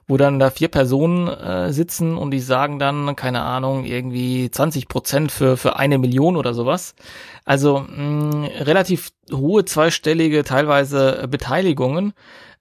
wo 0.07 0.17
dann 0.17 0.39
da 0.39 0.49
vier 0.49 0.69
Personen 0.69 1.27
äh, 1.27 1.73
sitzen 1.73 2.17
und 2.17 2.31
die 2.31 2.39
sagen 2.39 2.79
dann, 2.79 3.15
keine 3.15 3.41
Ahnung, 3.41 3.85
irgendwie 3.85 4.49
20 4.49 4.87
Prozent 4.87 5.31
für, 5.31 5.57
für 5.57 5.75
eine 5.77 5.97
Million 5.97 6.37
oder 6.37 6.53
sowas. 6.53 6.95
Also 7.45 7.79
mh, 7.79 8.47
relativ 8.61 9.09
hohe 9.31 9.65
zweistellige 9.65 10.43
teilweise 10.43 11.27
Beteiligungen 11.29 12.13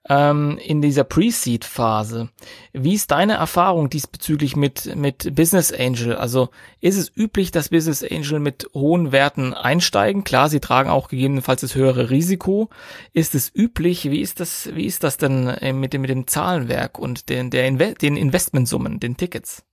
ähm, 0.07 0.57
in 0.63 0.81
dieser 0.81 1.03
Pre-Seed-Phase. 1.03 2.29
Wie 2.73 2.93
ist 2.93 3.11
deine 3.11 3.33
Erfahrung 3.33 3.89
diesbezüglich 3.89 4.55
mit, 4.55 4.95
mit 4.95 5.35
Business 5.35 5.71
Angel? 5.71 6.15
Also 6.15 6.49
ist 6.79 6.97
es 6.97 7.11
üblich, 7.15 7.51
dass 7.51 7.69
Business 7.69 8.03
Angel 8.03 8.39
mit 8.39 8.67
hohen 8.73 9.11
Werten 9.11 9.53
einsteigen? 9.53 10.23
Klar, 10.23 10.49
sie 10.49 10.59
tragen 10.59 10.89
auch 10.89 11.09
gegebenenfalls 11.09 11.61
das 11.61 11.75
höhere 11.75 12.09
Risiko. 12.09 12.69
Ist 13.13 13.35
es 13.35 13.53
üblich? 13.53 14.09
Wie 14.09 14.21
ist 14.21 14.39
das, 14.39 14.69
wie 14.73 14.85
ist 14.85 15.03
das 15.03 15.17
denn 15.17 15.47
äh, 15.47 15.73
mit 15.73 15.93
dem, 15.93 16.01
mit 16.01 16.09
dem 16.09 16.27
Zahlenwerk 16.27 16.97
und 16.97 17.29
den, 17.29 17.49
der 17.49 17.67
Inve 17.67 17.93
den 17.93 18.15
Investmentsummen, 18.15 18.99
den 18.99 19.17
Tickets? 19.17 19.63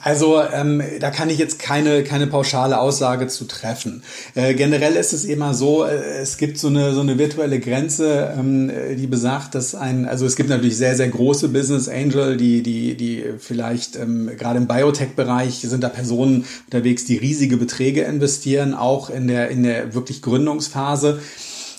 Also 0.00 0.40
ähm, 0.40 0.82
da 1.00 1.10
kann 1.10 1.28
ich 1.28 1.36
jetzt 1.36 1.58
keine, 1.58 2.02
keine 2.02 2.26
pauschale 2.26 2.80
Aussage 2.80 3.26
zu 3.26 3.44
treffen. 3.44 4.02
Äh, 4.34 4.54
generell 4.54 4.96
ist 4.96 5.12
es 5.12 5.26
immer 5.26 5.52
so, 5.52 5.84
äh, 5.84 6.20
es 6.22 6.38
gibt 6.38 6.56
so 6.56 6.68
eine, 6.68 6.94
so 6.94 7.02
eine 7.02 7.18
virtuelle 7.18 7.60
Grenze, 7.60 8.32
ähm, 8.38 8.72
die 8.96 9.06
besagt, 9.06 9.54
dass 9.54 9.74
ein, 9.74 10.06
also 10.06 10.24
es 10.24 10.36
gibt 10.36 10.48
natürlich 10.48 10.78
sehr, 10.78 10.96
sehr 10.96 11.08
große 11.08 11.50
Business 11.50 11.88
Angel, 11.90 12.38
die, 12.38 12.62
die, 12.62 12.94
die 12.94 13.22
vielleicht 13.38 13.96
ähm, 13.96 14.30
gerade 14.38 14.58
im 14.58 14.66
Biotech-Bereich 14.66 15.60
sind 15.60 15.84
da 15.84 15.90
Personen 15.90 16.46
unterwegs, 16.64 17.04
die 17.04 17.18
riesige 17.18 17.58
Beträge 17.58 18.00
investieren, 18.00 18.72
auch 18.72 19.10
in 19.10 19.28
der, 19.28 19.50
in 19.50 19.62
der 19.62 19.94
wirklich 19.94 20.22
Gründungsphase. 20.22 21.20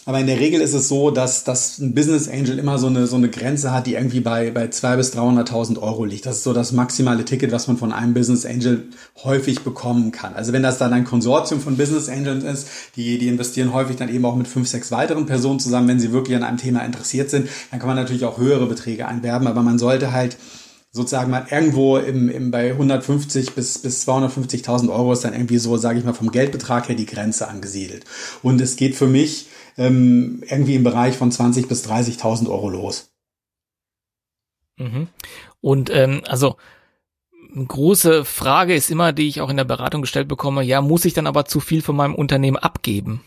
Aber 0.08 0.20
in 0.20 0.28
der 0.28 0.40
Regel 0.40 0.62
ist 0.62 0.76
es 0.76 0.88
so, 0.88 1.10
dass, 1.10 1.44
dass 1.44 1.80
ein 1.80 1.96
Business 1.96 2.28
Angel 2.28 2.60
immer 2.60 2.78
so 2.78 2.86
eine, 2.86 3.08
so 3.08 3.16
eine 3.16 3.28
Grenze 3.28 3.72
hat, 3.72 3.88
die 3.88 3.96
irgendwie 3.96 4.20
bei, 4.20 4.52
bei 4.52 4.66
200.000 4.66 4.98
bis 4.98 5.14
300.000 5.16 5.82
Euro 5.82 6.06
liegt. 6.06 6.28
Das 6.28 6.38
ist 6.38 6.44
so 6.44 6.54
das 6.54 6.72
maximale 6.72 7.26
Ticket, 7.26 7.52
was 7.52 7.68
man 7.68 7.78
von 7.78 7.92
einem 7.92 8.14
Business 8.14 8.46
Angel 8.46 8.84
häufig 9.24 9.62
bekommen 9.62 10.12
kann. 10.12 10.36
Also 10.36 10.54
wenn 10.54 10.62
das 10.62 10.78
dann 10.78 10.94
ein 10.94 11.06
Konsortium 11.06 11.60
von 11.60 11.76
Business 11.76 12.08
Angels 12.08 12.44
ist, 12.44 12.68
die, 12.96 13.18
die 13.18 13.28
investieren 13.28 13.74
häufig 13.74 13.96
dann 13.96 14.14
eben 14.14 14.26
auch 14.26 14.36
mit 14.36 14.48
fünf, 14.48 14.68
sechs 14.68 14.92
weiteren 14.92 15.26
Personen 15.26 15.60
zusammen, 15.60 15.88
wenn 15.88 16.00
sie 16.00 16.12
wirklich 16.12 16.38
an 16.38 16.44
einem 16.44 16.58
Thema 16.58 16.82
interessiert 16.86 17.32
sind, 17.32 17.50
dann 17.72 17.80
kann 17.80 17.88
man 17.88 17.98
natürlich 17.98 18.26
auch 18.26 18.38
höhere 18.38 18.68
Beträge 18.68 19.08
einwerben, 19.08 19.48
aber 19.48 19.64
man 19.64 19.80
sollte 19.80 20.12
halt 20.12 20.38
sozusagen 20.92 21.32
mal 21.32 21.48
irgendwo 21.50 21.98
im, 21.98 22.30
im 22.30 22.52
bei 22.52 22.72
150 22.72 23.54
bis 23.54 23.80
bis 23.80 24.08
250.000 24.08 24.90
Euro 24.90 25.12
ist 25.12 25.26
dann 25.26 25.34
irgendwie 25.34 25.58
so, 25.58 25.76
sage 25.76 26.00
ich 26.00 26.06
mal, 26.06 26.14
vom 26.14 26.32
Geldbetrag 26.32 26.88
her 26.88 26.96
die 26.96 27.06
Grenze 27.06 27.50
angesiedelt. 27.50 28.06
Und 28.44 28.62
es 28.62 28.78
geht 28.78 28.96
für 28.96 29.08
mich 29.08 29.48
ähm, 29.78 30.44
irgendwie 30.48 30.76
im 30.76 30.84
Bereich 30.84 31.18
von 31.18 31.32
20 31.32 31.68
bis 31.68 31.88
30.000 31.88 32.50
Euro 32.50 32.70
los. 32.70 33.12
Mhm. 34.78 35.08
Und 35.62 35.90
ähm, 35.90 36.22
also 36.26 36.58
eine 37.56 37.66
große 37.66 38.26
Frage 38.26 38.76
ist 38.76 38.92
immer, 38.92 39.14
die 39.14 39.28
ich 39.28 39.42
auch 39.42 39.50
in 39.50 39.58
der 39.58 39.64
Beratung 39.64 40.02
gestellt 40.02 40.28
bekomme, 40.28 40.64
ja, 40.64 40.82
muss 40.82 41.06
ich 41.06 41.14
dann 41.14 41.28
aber 41.28 41.46
zu 41.46 41.60
viel 41.60 41.82
von 41.82 41.96
meinem 41.96 42.16
Unternehmen 42.16 42.58
abgeben? 42.58 43.22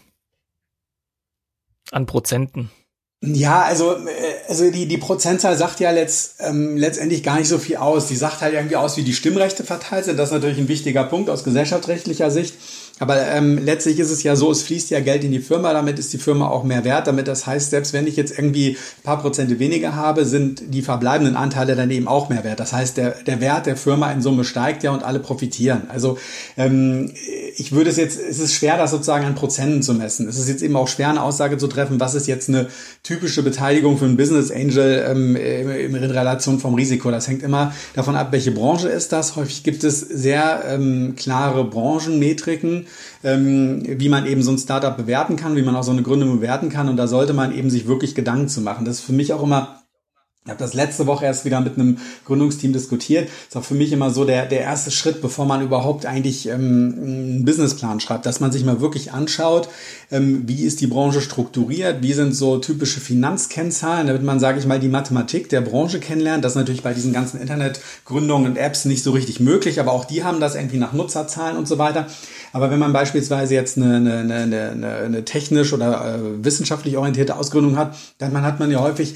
An 1.91 2.07
Prozenten. 2.07 2.71
Ja, 3.21 3.63
also, 3.63 3.95
äh, 3.95 4.49
also 4.49 4.71
die, 4.71 4.87
die 4.87 4.99
Prozentzahl 4.99 5.57
sagt 5.57 5.81
ja 5.81 5.91
letzt, 5.91 6.37
ähm, 6.41 6.77
letztendlich 6.77 7.23
gar 7.25 7.39
nicht 7.39 7.49
so 7.49 7.59
viel 7.59 7.77
aus. 7.77 8.07
Die 8.07 8.17
sagt 8.17 8.43
halt 8.43 8.55
irgendwie 8.55 8.77
aus, 8.77 8.97
wie 8.97 9.03
die 9.03 9.15
Stimmrechte 9.15 9.65
verteilt 9.65 10.05
sind. 10.05 10.19
Das 10.19 10.29
ist 10.29 10.35
natürlich 10.35 10.59
ein 10.59 10.69
wichtiger 10.69 11.05
Punkt 11.05 11.29
aus 11.29 11.43
gesellschaftsrechtlicher 11.43 12.31
Sicht. 12.31 12.55
Aber 12.99 13.21
ähm, 13.27 13.59
letztlich 13.59 13.99
ist 13.99 14.11
es 14.11 14.23
ja 14.23 14.37
so, 14.37 14.51
es 14.51 14.63
fließt 14.63 14.91
ja 14.91 15.01
Geld 15.01 15.25
in 15.25 15.31
die 15.31 15.39
Firma, 15.39 15.73
damit 15.73 15.99
ist 15.99 16.13
die 16.13 16.19
Firma 16.19 16.49
auch 16.49 16.65
mehr 16.65 16.85
wert. 16.85 17.07
Damit 17.07 17.29
das 17.29 17.47
heißt, 17.47 17.71
selbst 17.71 17.93
wenn 17.93 18.07
ich 18.07 18.17
jetzt 18.17 18.37
irgendwie 18.37 18.71
ein 18.71 19.03
paar 19.05 19.21
Prozente 19.21 19.59
weniger 19.59 19.95
habe, 19.95 20.25
sind 20.25 20.63
die 20.75 20.83
verbleibenden 20.83 21.37
Anteile 21.37 21.77
dann 21.77 21.91
eben 21.91 22.09
auch 22.09 22.29
mehr 22.29 22.45
wert. 22.45 22.61
Das 22.61 22.73
heißt, 22.73 22.97
der, 22.97 23.11
der 23.27 23.41
Wert 23.41 23.67
der 23.67 23.77
Firma 23.77 24.11
in 24.11 24.21
Summe 24.21 24.45
steigt 24.45 24.83
ja 24.83 24.91
und 24.91 25.03
alle 25.05 25.21
profitieren. 25.21 25.83
Also 25.89 26.19
ähm, 26.57 27.13
ich 27.57 27.73
würde 27.73 27.91
es 27.91 27.97
jetzt, 27.97 28.19
es 28.19 28.39
ist 28.39 28.55
schwer, 28.55 28.77
das 28.77 28.91
sozusagen 28.91 29.25
an 29.25 29.35
Prozenten 29.35 29.83
zu 29.83 29.95
messen. 29.95 30.29
Es 30.29 30.39
ist 30.39 30.49
jetzt 30.49 30.63
eben 30.63 30.77
auch 30.77 30.89
schwer, 30.89 31.11
eine 31.11 31.23
Aussage 31.23 31.59
zu 31.59 31.69
treffen, 31.69 32.01
was 32.01 32.15
ist 32.15 32.27
jetzt 32.27 32.49
eine 32.49 32.69
typische 33.03 33.43
Beteiligung 33.43 33.99
für 33.99 34.07
einen 34.07 34.17
Business 34.17 34.51
Angel 34.51 35.05
ähm, 35.09 35.37
in 35.37 35.95
Relation 35.95 36.59
vom 36.59 36.75
Risiko. 36.75 37.11
Das 37.11 37.29
hängt 37.29 37.43
immer 37.43 37.73
davon 37.95 38.17
ab, 38.17 38.29
welche 38.33 38.51
Branche 38.51 38.89
ist 38.89 39.13
das. 39.13 39.37
Häufig 39.37 39.63
gibt 39.63 39.85
es 39.85 40.01
sehr 40.01 40.65
ähm, 40.67 41.15
klare 41.17 41.65
Branchenmetriken 41.65 42.88
ähm, 43.25 43.83
wie 43.87 44.09
man 44.09 44.27
eben 44.27 44.43
so 44.43 44.51
ein 44.51 44.59
Startup 44.59 44.97
bewerten 44.97 45.37
kann, 45.37 45.57
wie 45.57 45.63
man 45.63 45.77
auch 45.77 45.83
so 45.83 45.93
eine 45.93 46.03
Gründung 46.03 46.41
bewerten 46.41 46.69
kann. 46.69 46.89
Und 46.89 46.97
da 46.97 47.07
sollte 47.07 47.33
man 47.33 47.55
eben 47.55 47.71
sich 47.71 47.87
wirklich 47.87 48.15
Gedanken 48.15 48.49
zu 48.49 48.61
machen. 48.61 48.85
Das 48.85 48.99
ist 48.99 49.05
für 49.05 49.13
mich 49.13 49.33
auch 49.33 49.43
immer 49.43 49.79
ich 50.49 50.51
habe 50.51 50.65
das 50.65 50.73
letzte 50.73 51.07
Woche 51.07 51.27
erst 51.27 51.45
wieder 51.45 51.61
mit 51.61 51.75
einem 51.75 51.99
Gründungsteam 52.25 52.73
diskutiert. 52.73 53.29
Ist 53.47 53.55
auch 53.55 53.65
für 53.65 53.75
mich 53.75 53.93
immer 53.93 54.09
so 54.11 54.25
der, 54.25 54.47
der 54.47 54.63
erste 54.63 54.91
Schritt, 54.91 55.21
bevor 55.21 55.45
man 55.45 55.61
überhaupt 55.61 56.07
eigentlich 56.07 56.49
ähm, 56.49 56.95
einen 56.97 57.45
Businessplan 57.45 58.01
schreibt, 58.01 58.25
dass 58.25 58.41
man 58.41 58.51
sich 58.51 58.65
mal 58.65 58.81
wirklich 58.81 59.13
anschaut, 59.13 59.69
ähm, 60.11 60.45
wie 60.47 60.63
ist 60.63 60.81
die 60.81 60.87
Branche 60.87 61.21
strukturiert, 61.21 62.03
wie 62.03 62.15
sind 62.15 62.35
so 62.35 62.57
typische 62.61 62.99
Finanzkennzahlen, 62.99 64.07
damit 64.07 64.23
man, 64.23 64.41
sage 64.41 64.59
ich 64.59 64.65
mal, 64.65 64.81
die 64.81 64.89
Mathematik 64.89 65.51
der 65.51 65.61
Branche 65.61 66.01
kennenlernt. 66.01 66.43
Das 66.43 66.53
ist 66.53 66.57
natürlich 66.57 66.83
bei 66.83 66.95
diesen 66.95 67.13
ganzen 67.13 67.43
Internetgründungen 67.43 68.53
und 68.53 68.57
Apps 68.57 68.87
nicht 68.87 69.03
so 69.03 69.11
richtig 69.11 69.41
möglich, 69.41 69.81
aber 69.81 69.93
auch 69.93 70.07
die 70.07 70.25
haben 70.25 70.41
das 70.41 70.55
irgendwie 70.55 70.79
nach 70.79 70.95
Nutzerzahlen 70.95 71.59
und 71.59 71.69
so 71.69 71.77
weiter. 71.77 72.07
Aber 72.53 72.71
wenn 72.71 72.79
man 72.79 72.93
beispielsweise 72.93 73.55
jetzt 73.55 73.77
eine, 73.77 73.97
eine, 73.97 74.35
eine, 74.35 74.71
eine, 74.71 74.97
eine 74.97 75.25
technisch 75.25 75.73
oder 75.73 76.17
äh, 76.17 76.45
wissenschaftlich 76.45 76.97
orientierte 76.97 77.37
Ausgründung 77.37 77.77
hat, 77.77 77.97
dann 78.19 78.41
hat 78.43 78.59
man 78.59 78.71
ja 78.71 78.81
häufig 78.81 79.15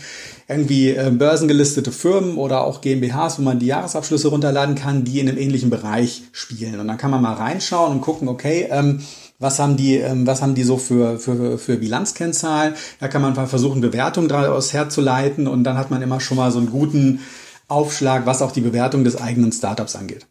irgendwie 0.49 0.91
äh, 0.91 1.11
börsengelistete 1.11 1.93
Firmen 1.93 2.37
oder 2.37 2.65
auch 2.65 2.81
GmbHs, 2.81 3.39
wo 3.39 3.43
man 3.43 3.59
die 3.59 3.67
Jahresabschlüsse 3.67 4.29
runterladen 4.29 4.75
kann, 4.75 5.05
die 5.05 5.21
in 5.21 5.29
einem 5.29 5.39
ähnlichen 5.39 5.71
Bereich 5.71 6.23
spielen. 6.33 6.81
Und 6.81 6.89
dann 6.89 6.99
kann 6.99 7.11
man 7.11 7.23
mal 7.23 7.35
reinschauen 7.35 7.93
und 7.93 8.01
gucken, 8.01 8.29
okay, 8.29 8.69
ähm, 8.71 9.01
was 9.39 9.59
haben 9.59 9.77
die, 9.77 9.97
ähm, 9.97 10.27
was 10.27 10.41
haben 10.41 10.55
die 10.55 10.63
so 10.63 10.77
für, 10.77 11.19
für, 11.19 11.59
für 11.59 11.77
Bilanzkennzahlen? 11.77 12.75
Da 13.01 13.09
kann 13.09 13.23
man 13.23 13.35
versuchen, 13.49 13.81
Bewertungen 13.81 14.29
daraus 14.29 14.73
herzuleiten 14.73 15.49
und 15.49 15.65
dann 15.65 15.77
hat 15.77 15.91
man 15.91 16.01
immer 16.01 16.21
schon 16.21 16.37
mal 16.37 16.53
so 16.53 16.59
einen 16.59 16.71
guten 16.71 17.21
Aufschlag, 17.69 18.27
was 18.27 18.43
auch 18.43 18.53
die 18.53 18.61
Bewertung 18.61 19.03
des 19.03 19.21
eigenen 19.21 19.51
Startups 19.51 19.97
angeht. 19.97 20.27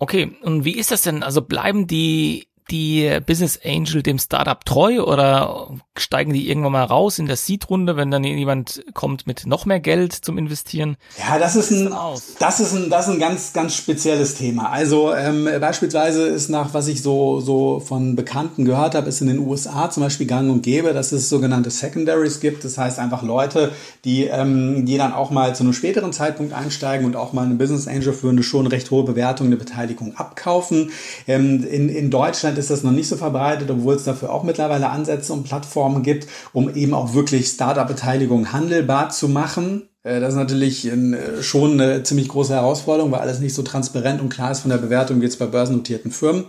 Okay, 0.00 0.36
und 0.42 0.64
wie 0.64 0.76
ist 0.78 0.92
das 0.92 1.02
denn? 1.02 1.22
Also 1.24 1.42
bleiben 1.42 1.86
die 1.88 2.47
die 2.70 3.18
Business 3.26 3.58
Angel 3.64 4.02
dem 4.02 4.18
Startup 4.18 4.64
treu 4.64 5.02
oder 5.02 5.70
steigen 5.96 6.32
die 6.32 6.48
irgendwann 6.48 6.72
mal 6.72 6.84
raus 6.84 7.18
in 7.18 7.26
der 7.26 7.36
Seed-Runde, 7.36 7.96
wenn 7.96 8.10
dann 8.10 8.24
jemand 8.24 8.82
kommt 8.94 9.26
mit 9.26 9.46
noch 9.46 9.66
mehr 9.66 9.80
Geld 9.80 10.12
zum 10.12 10.38
Investieren? 10.38 10.96
Ja, 11.18 11.38
das 11.38 11.56
ist 11.56 11.70
ein, 11.70 11.92
das 12.38 12.60
ist 12.60 12.74
ein, 12.74 12.90
das 12.90 13.08
ist 13.08 13.14
ein 13.14 13.20
ganz, 13.20 13.52
ganz 13.52 13.74
spezielles 13.74 14.34
Thema. 14.34 14.70
Also 14.70 15.14
ähm, 15.14 15.48
beispielsweise 15.60 16.26
ist 16.26 16.48
nach, 16.50 16.74
was 16.74 16.88
ich 16.88 17.02
so, 17.02 17.40
so 17.40 17.80
von 17.80 18.16
Bekannten 18.16 18.64
gehört 18.64 18.94
habe, 18.94 19.08
ist 19.08 19.20
in 19.20 19.28
den 19.28 19.38
USA 19.38 19.90
zum 19.90 20.02
Beispiel 20.02 20.26
gang 20.26 20.50
und 20.50 20.62
gäbe, 20.62 20.92
dass 20.92 21.12
es 21.12 21.28
sogenannte 21.28 21.70
Secondaries 21.70 22.40
gibt. 22.40 22.64
Das 22.64 22.78
heißt 22.78 22.98
einfach 22.98 23.22
Leute, 23.22 23.72
die, 24.04 24.24
ähm, 24.24 24.84
die 24.86 24.98
dann 24.98 25.12
auch 25.12 25.30
mal 25.30 25.54
zu 25.54 25.62
einem 25.62 25.72
späteren 25.72 26.12
Zeitpunkt 26.12 26.52
einsteigen 26.52 27.06
und 27.06 27.16
auch 27.16 27.32
mal 27.32 27.44
eine 27.44 27.54
Business 27.54 27.88
Angel 27.88 28.12
für 28.12 28.28
eine 28.28 28.42
schon 28.42 28.66
recht 28.66 28.90
hohe 28.90 29.04
Bewertung 29.04 29.46
eine 29.46 29.56
Beteiligung 29.56 30.16
abkaufen. 30.16 30.90
Ähm, 31.26 31.64
in, 31.64 31.88
in 31.88 32.10
Deutschland 32.10 32.57
ist 32.58 32.70
das 32.70 32.82
noch 32.82 32.92
nicht 32.92 33.08
so 33.08 33.16
verbreitet, 33.16 33.70
obwohl 33.70 33.94
es 33.94 34.04
dafür 34.04 34.32
auch 34.32 34.42
mittlerweile 34.42 34.90
Ansätze 34.90 35.32
und 35.32 35.44
Plattformen 35.44 36.02
gibt, 36.02 36.26
um 36.52 36.74
eben 36.74 36.94
auch 36.94 37.14
wirklich 37.14 37.48
Startup-Beteiligung 37.48 38.52
handelbar 38.52 39.10
zu 39.10 39.28
machen. 39.28 39.88
Äh, 40.02 40.20
das 40.20 40.30
ist 40.30 40.36
natürlich 40.36 40.86
äh, 40.86 41.42
schon 41.42 41.80
eine 41.80 42.02
ziemlich 42.02 42.28
große 42.28 42.54
Herausforderung, 42.54 43.12
weil 43.12 43.20
alles 43.20 43.40
nicht 43.40 43.54
so 43.54 43.62
transparent 43.62 44.20
und 44.20 44.28
klar 44.28 44.50
ist 44.50 44.60
von 44.60 44.70
der 44.70 44.78
Bewertung 44.78 45.20
wie 45.20 45.24
jetzt 45.24 45.38
bei 45.38 45.46
börsennotierten 45.46 46.10
Firmen. 46.10 46.46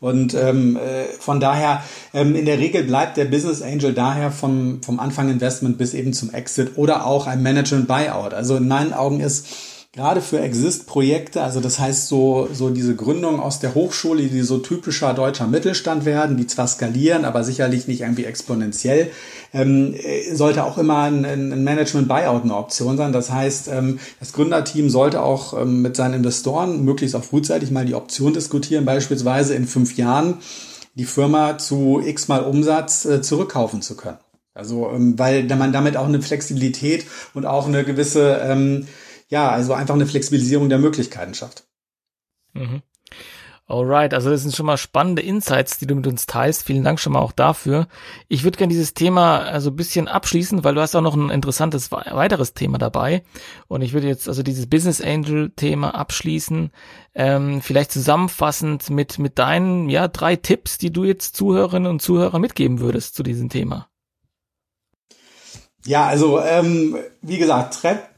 Und 0.00 0.34
ähm, 0.34 0.76
äh, 0.76 1.04
von 1.18 1.40
daher, 1.40 1.82
ähm, 2.14 2.34
in 2.34 2.46
der 2.46 2.58
Regel 2.58 2.84
bleibt 2.84 3.16
der 3.16 3.26
Business 3.26 3.62
Angel 3.62 3.92
daher 3.92 4.30
vom, 4.30 4.82
vom 4.82 4.98
Anfang 4.98 5.30
Investment 5.30 5.78
bis 5.78 5.94
eben 5.94 6.12
zum 6.12 6.32
Exit 6.32 6.72
oder 6.76 7.06
auch 7.06 7.26
ein 7.26 7.42
Management 7.42 7.86
Buyout. 7.86 8.34
Also 8.34 8.56
in 8.56 8.68
meinen 8.68 8.92
Augen 8.92 9.20
ist 9.20 9.46
gerade 9.94 10.22
für 10.22 10.40
Exist-Projekte, 10.40 11.42
also 11.42 11.60
das 11.60 11.78
heißt 11.78 12.08
so, 12.08 12.48
so 12.50 12.70
diese 12.70 12.96
Gründung 12.96 13.40
aus 13.40 13.60
der 13.60 13.74
Hochschule, 13.74 14.22
die 14.22 14.40
so 14.40 14.56
typischer 14.56 15.12
deutscher 15.12 15.46
Mittelstand 15.46 16.06
werden, 16.06 16.38
die 16.38 16.46
zwar 16.46 16.66
skalieren, 16.66 17.26
aber 17.26 17.44
sicherlich 17.44 17.86
nicht 17.88 18.00
irgendwie 18.00 18.24
exponentiell, 18.24 19.10
ähm, 19.52 19.94
sollte 20.32 20.64
auch 20.64 20.78
immer 20.78 21.02
ein, 21.02 21.26
ein 21.26 21.62
Management-Buyout 21.62 22.42
eine 22.42 22.56
Option 22.56 22.96
sein. 22.96 23.12
Das 23.12 23.30
heißt, 23.30 23.68
ähm, 23.68 23.98
das 24.18 24.32
Gründerteam 24.32 24.88
sollte 24.88 25.20
auch 25.20 25.60
ähm, 25.60 25.82
mit 25.82 25.94
seinen 25.94 26.14
Investoren 26.14 26.82
möglichst 26.84 27.14
auch 27.14 27.24
frühzeitig 27.24 27.70
mal 27.70 27.84
die 27.84 27.94
Option 27.94 28.32
diskutieren, 28.32 28.86
beispielsweise 28.86 29.54
in 29.54 29.66
fünf 29.66 29.98
Jahren 29.98 30.38
die 30.94 31.04
Firma 31.04 31.58
zu 31.58 32.02
x 32.02 32.28
mal 32.28 32.44
Umsatz 32.44 33.04
äh, 33.04 33.20
zurückkaufen 33.20 33.82
zu 33.82 33.94
können. 33.94 34.18
Also, 34.54 34.90
ähm, 34.90 35.18
weil 35.18 35.44
man 35.44 35.72
damit 35.72 35.98
auch 35.98 36.06
eine 36.06 36.22
Flexibilität 36.22 37.04
und 37.34 37.44
auch 37.44 37.66
eine 37.66 37.84
gewisse 37.84 38.40
ähm, 38.42 38.86
ja, 39.32 39.48
also 39.48 39.72
einfach 39.72 39.94
eine 39.94 40.04
Flexibilisierung 40.04 40.68
der 40.68 40.78
Möglichkeiten 40.78 41.32
schafft. 41.32 41.64
Mhm. 42.52 42.82
Alright, 43.66 44.12
also 44.12 44.28
das 44.28 44.42
sind 44.42 44.54
schon 44.54 44.66
mal 44.66 44.76
spannende 44.76 45.22
Insights, 45.22 45.78
die 45.78 45.86
du 45.86 45.94
mit 45.94 46.06
uns 46.06 46.26
teilst. 46.26 46.64
Vielen 46.64 46.84
Dank 46.84 47.00
schon 47.00 47.14
mal 47.14 47.20
auch 47.20 47.32
dafür. 47.32 47.88
Ich 48.28 48.44
würde 48.44 48.58
gerne 48.58 48.74
dieses 48.74 48.92
Thema 48.92 49.38
also 49.38 49.70
ein 49.70 49.76
bisschen 49.76 50.06
abschließen, 50.06 50.64
weil 50.64 50.74
du 50.74 50.82
hast 50.82 50.94
auch 50.94 51.00
noch 51.00 51.16
ein 51.16 51.30
interessantes 51.30 51.90
weiteres 51.90 52.52
Thema 52.52 52.76
dabei. 52.76 53.22
Und 53.68 53.80
ich 53.80 53.94
würde 53.94 54.06
jetzt 54.06 54.28
also 54.28 54.42
dieses 54.42 54.68
Business 54.68 55.00
Angel 55.00 55.50
Thema 55.56 55.94
abschließen. 55.94 56.70
Ähm, 57.14 57.62
vielleicht 57.62 57.92
zusammenfassend 57.92 58.90
mit, 58.90 59.18
mit 59.18 59.38
deinen, 59.38 59.88
ja, 59.88 60.08
drei 60.08 60.36
Tipps, 60.36 60.76
die 60.76 60.92
du 60.92 61.04
jetzt 61.04 61.36
Zuhörerinnen 61.36 61.90
und 61.90 62.02
Zuhörern 62.02 62.42
mitgeben 62.42 62.80
würdest 62.80 63.14
zu 63.14 63.22
diesem 63.22 63.48
Thema. 63.48 63.88
Ja, 65.86 66.06
also 66.06 66.38
ähm, 66.38 66.98
wie 67.22 67.38
gesagt, 67.38 67.80
Trepp 67.80 68.11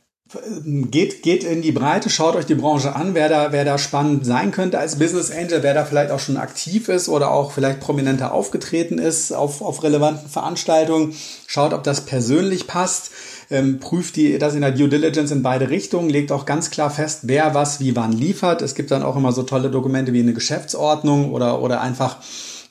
geht, 0.90 1.22
geht 1.22 1.44
in 1.44 1.60
die 1.60 1.72
Breite, 1.72 2.08
schaut 2.08 2.34
euch 2.34 2.46
die 2.46 2.54
Branche 2.54 2.96
an, 2.96 3.14
wer 3.14 3.28
da, 3.28 3.52
wer 3.52 3.64
da 3.64 3.76
spannend 3.76 4.24
sein 4.24 4.50
könnte 4.50 4.78
als 4.78 4.98
Business 4.98 5.30
Angel, 5.30 5.62
wer 5.62 5.74
da 5.74 5.84
vielleicht 5.84 6.10
auch 6.10 6.18
schon 6.18 6.38
aktiv 6.38 6.88
ist 6.88 7.08
oder 7.08 7.30
auch 7.30 7.52
vielleicht 7.52 7.80
prominenter 7.80 8.32
aufgetreten 8.32 8.98
ist 8.98 9.32
auf, 9.32 9.60
auf 9.60 9.82
relevanten 9.82 10.28
Veranstaltungen. 10.28 11.14
Schaut, 11.46 11.72
ob 11.72 11.82
das 11.82 12.06
persönlich 12.06 12.66
passt. 12.66 13.10
Ähm, 13.50 13.78
prüft 13.78 14.16
die, 14.16 14.38
das 14.38 14.54
in 14.54 14.62
der 14.62 14.72
Due 14.72 14.88
Diligence 14.88 15.30
in 15.30 15.42
beide 15.42 15.68
Richtungen, 15.68 16.08
legt 16.08 16.32
auch 16.32 16.46
ganz 16.46 16.70
klar 16.70 16.90
fest, 16.90 17.20
wer 17.24 17.54
was 17.54 17.78
wie 17.78 17.94
wann 17.94 18.12
liefert. 18.12 18.62
Es 18.62 18.74
gibt 18.74 18.90
dann 18.90 19.02
auch 19.02 19.16
immer 19.16 19.32
so 19.32 19.42
tolle 19.42 19.70
Dokumente 19.70 20.14
wie 20.14 20.20
eine 20.20 20.32
Geschäftsordnung 20.32 21.30
oder, 21.30 21.60
oder 21.60 21.82
einfach 21.82 22.16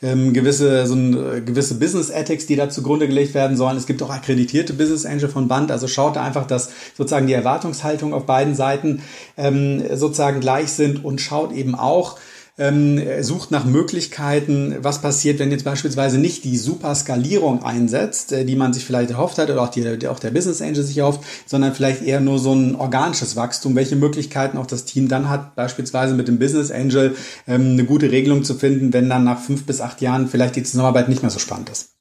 ähm, 0.04 0.34
gewisse, 0.34 0.86
so 0.86 0.94
ein, 0.94 1.14
äh, 1.14 1.42
gewisse 1.42 1.76
Business 1.80 2.10
Ethics, 2.10 2.46
die 2.46 2.56
da 2.56 2.70
zugrunde 2.70 3.08
gelegt 3.08 3.34
werden 3.34 3.58
sollen. 3.58 3.78
Es 3.78 3.88
gibt 3.88 4.04
auch 4.04 4.10
akkreditierte 4.10 4.74
Business 4.74 5.06
Angel 5.06 5.30
von 5.30 5.48
Band. 5.48 5.72
Also 5.72 5.88
schaut 5.88 6.18
da 6.18 6.24
einfach, 6.24 6.46
dass 6.46 6.72
sozusagen 6.96 7.26
die 7.26 7.34
Erwartungshaltung 7.34 8.14
auf 8.14 8.26
beiden 8.26 8.54
Seiten 8.54 9.02
ähm, 9.38 9.82
sozusagen 9.96 10.42
gleich 10.42 10.74
sind 10.74 11.04
und 11.04 11.22
schaut 11.22 11.54
eben 11.54 11.74
auch, 11.74 12.18
ähm, 12.58 13.02
sucht 13.24 13.50
nach 13.50 13.66
Möglichkeiten, 13.66 14.76
was 14.82 15.02
passiert, 15.02 15.40
wenn 15.40 15.52
jetzt 15.52 15.66
beispielsweise 15.66 16.20
nicht 16.20 16.44
die 16.44 16.58
Superskalierung 16.58 17.64
einsetzt, 17.64 18.32
äh, 18.32 18.46
die 18.46 18.56
man 18.56 18.74
sich 18.74 18.86
vielleicht 18.86 19.12
erhofft 19.12 19.40
hat 19.40 19.50
oder 19.50 19.64
auch, 19.64 19.70
die, 19.70 20.08
auch 20.08 20.20
der 20.20 20.32
Business 20.32 20.62
Angel 20.62 20.84
sich 20.84 20.98
erhofft, 20.98 21.22
sondern 21.48 21.74
vielleicht 21.74 22.04
eher 22.04 22.20
nur 22.20 22.38
so 22.38 22.54
ein 22.54 22.76
organisches 22.76 23.36
Wachstum, 23.36 23.76
welche 23.76 23.96
Möglichkeiten 23.96 24.58
auch 24.58 24.68
das 24.68 24.86
Team 24.86 25.08
dann 25.08 25.30
hat, 25.30 25.56
beispielsweise 25.56 26.14
mit 26.14 26.28
dem 26.28 26.38
Business 26.38 26.70
Angel 26.70 27.16
ähm, 27.48 27.72
eine 27.72 27.86
gute 27.86 28.12
Regelung 28.12 28.44
zu 28.44 28.54
finden, 28.54 28.94
wenn 28.94 29.10
dann 29.10 29.24
nach 29.24 29.40
fünf 29.40 29.66
bis 29.66 29.82
acht 29.82 30.02
Jahren 30.02 30.28
vielleicht 30.28 30.56
die 30.56 30.64
Zusammenarbeit 30.64 31.10
nicht 31.10 31.24
mehr 31.24 31.32
so 31.32 31.40
spannend 31.40 31.70
ist. 31.70 31.96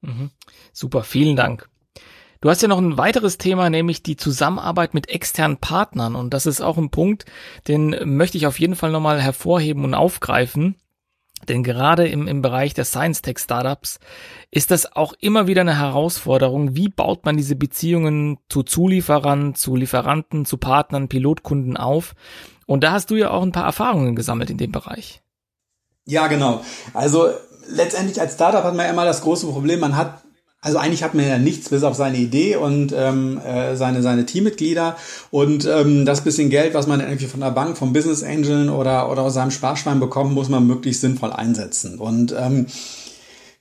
Mhm. 0.00 0.30
Super, 0.72 1.04
vielen 1.04 1.36
Dank. 1.36 1.68
Du 2.44 2.50
hast 2.50 2.60
ja 2.60 2.68
noch 2.68 2.76
ein 2.76 2.98
weiteres 2.98 3.38
Thema, 3.38 3.70
nämlich 3.70 4.02
die 4.02 4.18
Zusammenarbeit 4.18 4.92
mit 4.92 5.08
externen 5.08 5.56
Partnern. 5.56 6.14
Und 6.14 6.34
das 6.34 6.44
ist 6.44 6.60
auch 6.60 6.76
ein 6.76 6.90
Punkt, 6.90 7.24
den 7.68 7.96
möchte 8.04 8.36
ich 8.36 8.46
auf 8.46 8.60
jeden 8.60 8.76
Fall 8.76 8.90
nochmal 8.90 9.18
hervorheben 9.18 9.82
und 9.82 9.94
aufgreifen. 9.94 10.76
Denn 11.48 11.62
gerade 11.64 12.06
im, 12.06 12.28
im 12.28 12.42
Bereich 12.42 12.74
der 12.74 12.84
Science 12.84 13.22
Tech 13.22 13.38
Startups 13.38 13.98
ist 14.50 14.70
das 14.70 14.94
auch 14.94 15.14
immer 15.20 15.46
wieder 15.46 15.62
eine 15.62 15.78
Herausforderung. 15.78 16.76
Wie 16.76 16.90
baut 16.90 17.24
man 17.24 17.38
diese 17.38 17.56
Beziehungen 17.56 18.36
zu 18.50 18.62
Zulieferern, 18.62 19.54
zu 19.54 19.74
Lieferanten, 19.74 20.44
zu 20.44 20.58
Partnern, 20.58 21.08
Pilotkunden 21.08 21.78
auf? 21.78 22.14
Und 22.66 22.84
da 22.84 22.92
hast 22.92 23.10
du 23.10 23.14
ja 23.14 23.30
auch 23.30 23.42
ein 23.42 23.52
paar 23.52 23.64
Erfahrungen 23.64 24.16
gesammelt 24.16 24.50
in 24.50 24.58
dem 24.58 24.70
Bereich. 24.70 25.22
Ja, 26.04 26.26
genau. 26.26 26.60
Also 26.92 27.30
letztendlich 27.70 28.20
als 28.20 28.34
Startup 28.34 28.64
hat 28.64 28.74
man 28.74 28.84
ja 28.84 28.92
immer 28.92 29.06
das 29.06 29.22
große 29.22 29.46
Problem, 29.46 29.80
man 29.80 29.96
hat 29.96 30.23
also 30.64 30.78
eigentlich 30.78 31.02
hat 31.02 31.12
man 31.14 31.28
ja 31.28 31.38
nichts 31.38 31.68
bis 31.68 31.82
auf 31.82 31.94
seine 31.94 32.16
Idee 32.16 32.56
und 32.56 32.92
ähm, 32.96 33.38
äh, 33.38 33.76
seine, 33.76 34.00
seine 34.00 34.24
Teammitglieder 34.24 34.96
und 35.30 35.66
ähm, 35.66 36.06
das 36.06 36.24
bisschen 36.24 36.48
Geld, 36.48 36.72
was 36.72 36.86
man 36.86 37.00
irgendwie 37.00 37.26
von 37.26 37.40
der 37.40 37.50
Bank, 37.50 37.76
vom 37.76 37.92
Business 37.92 38.22
Angel 38.22 38.70
oder, 38.70 39.12
oder 39.12 39.22
aus 39.22 39.34
seinem 39.34 39.50
Sparschwein 39.50 40.00
bekommt, 40.00 40.32
muss 40.32 40.48
man 40.48 40.66
möglichst 40.66 41.02
sinnvoll 41.02 41.32
einsetzen. 41.32 41.98
Und 41.98 42.32
ähm, 42.32 42.66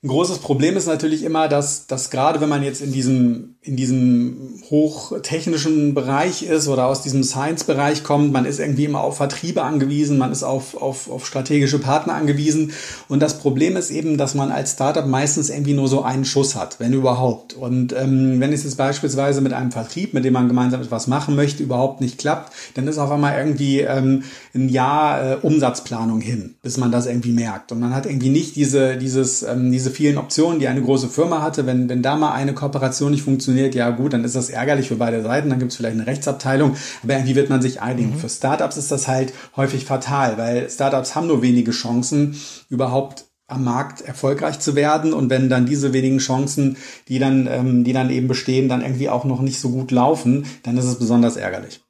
ein 0.01 0.07
großes 0.07 0.39
Problem 0.39 0.77
ist 0.77 0.87
natürlich 0.87 1.23
immer, 1.23 1.49
dass, 1.49 1.87
dass 1.87 2.09
gerade 2.09 2.39
wenn 2.39 2.49
man 2.49 2.63
jetzt 2.63 2.81
in 2.81 2.93
diesem, 2.93 3.52
in 3.65 3.77
diesem 3.77 4.35
hochtechnischen 4.69 5.93
Bereich 5.93 6.43
ist 6.43 6.67
oder 6.67 6.87
aus 6.87 7.01
diesem 7.01 7.23
Science-Bereich 7.23 8.03
kommt, 8.03 8.33
man 8.33 8.43
ist 8.43 8.59
irgendwie 8.59 8.83
immer 8.83 8.99
auf 8.99 9.15
Vertriebe 9.15 9.63
angewiesen, 9.63 10.17
man 10.17 10.33
ist 10.33 10.43
auf, 10.43 10.75
auf, 10.75 11.09
auf 11.09 11.25
strategische 11.25 11.79
Partner 11.79 12.13
angewiesen. 12.13 12.73
Und 13.07 13.21
das 13.21 13.39
Problem 13.39 13.77
ist 13.77 13.89
eben, 13.89 14.17
dass 14.17 14.35
man 14.35 14.51
als 14.51 14.73
Startup 14.73 15.07
meistens 15.07 15.49
irgendwie 15.49 15.73
nur 15.73 15.87
so 15.87 16.03
einen 16.03 16.25
Schuss 16.25 16.55
hat, 16.55 16.81
wenn 16.81 16.91
überhaupt. 16.91 17.53
Und 17.53 17.93
ähm, 17.93 18.41
wenn 18.41 18.51
es 18.51 18.65
jetzt 18.65 18.75
beispielsweise 18.75 19.39
mit 19.39 19.53
einem 19.53 19.71
Vertrieb, 19.71 20.13
mit 20.13 20.25
dem 20.25 20.33
man 20.33 20.49
gemeinsam 20.49 20.81
etwas 20.81 21.07
machen 21.07 21.35
möchte, 21.35 21.63
überhaupt 21.63 22.01
nicht 22.01 22.17
klappt, 22.17 22.51
dann 22.73 22.89
ist 22.89 22.97
auf 22.97 23.11
einmal 23.11 23.37
irgendwie 23.37 23.79
ähm, 23.79 24.23
ein 24.53 24.67
Jahr 24.67 25.31
äh, 25.31 25.35
Umsatzplanung 25.41 26.19
hin, 26.19 26.55
bis 26.61 26.77
man 26.77 26.91
das 26.91 27.05
irgendwie 27.05 27.31
merkt. 27.31 27.71
Und 27.71 27.79
man 27.79 27.95
hat 27.95 28.07
irgendwie 28.07 28.29
nicht 28.29 28.57
diese, 28.57 28.97
dieses, 28.97 29.41
ähm, 29.43 29.71
diese 29.71 29.89
vielen 29.89 30.17
Optionen, 30.17 30.59
die 30.59 30.67
eine 30.67 30.81
große 30.81 31.07
Firma 31.07 31.41
hatte. 31.41 31.65
Wenn, 31.65 31.87
wenn 31.87 32.01
da 32.01 32.17
mal 32.17 32.33
eine 32.33 32.53
Kooperation 32.53 33.11
nicht 33.11 33.23
funktioniert, 33.23 33.52
ja 33.55 33.89
gut, 33.89 34.13
dann 34.13 34.23
ist 34.23 34.35
das 34.35 34.49
ärgerlich 34.49 34.87
für 34.87 34.95
beide 34.95 35.21
Seiten, 35.21 35.49
dann 35.49 35.59
gibt 35.59 35.71
es 35.71 35.77
vielleicht 35.77 35.95
eine 35.95 36.07
Rechtsabteilung, 36.07 36.75
aber 37.03 37.13
irgendwie 37.13 37.35
wird 37.35 37.49
man 37.49 37.61
sich 37.61 37.81
einigen. 37.81 38.11
Mhm. 38.11 38.19
Für 38.19 38.29
Startups 38.29 38.77
ist 38.77 38.91
das 38.91 39.07
halt 39.07 39.33
häufig 39.55 39.85
fatal, 39.85 40.37
weil 40.37 40.69
Startups 40.69 41.15
haben 41.15 41.27
nur 41.27 41.41
wenige 41.41 41.71
Chancen, 41.71 42.35
überhaupt 42.69 43.25
am 43.47 43.63
Markt 43.63 44.01
erfolgreich 44.01 44.59
zu 44.59 44.75
werden 44.75 45.13
und 45.13 45.29
wenn 45.29 45.49
dann 45.49 45.65
diese 45.65 45.93
wenigen 45.93 46.17
Chancen, 46.17 46.77
die 47.07 47.19
dann, 47.19 47.47
ähm, 47.47 47.83
die 47.83 47.93
dann 47.93 48.09
eben 48.09 48.27
bestehen, 48.27 48.69
dann 48.69 48.81
irgendwie 48.81 49.09
auch 49.09 49.25
noch 49.25 49.41
nicht 49.41 49.59
so 49.59 49.69
gut 49.69 49.91
laufen, 49.91 50.45
dann 50.63 50.77
ist 50.77 50.85
es 50.85 50.97
besonders 50.97 51.35
ärgerlich. 51.35 51.81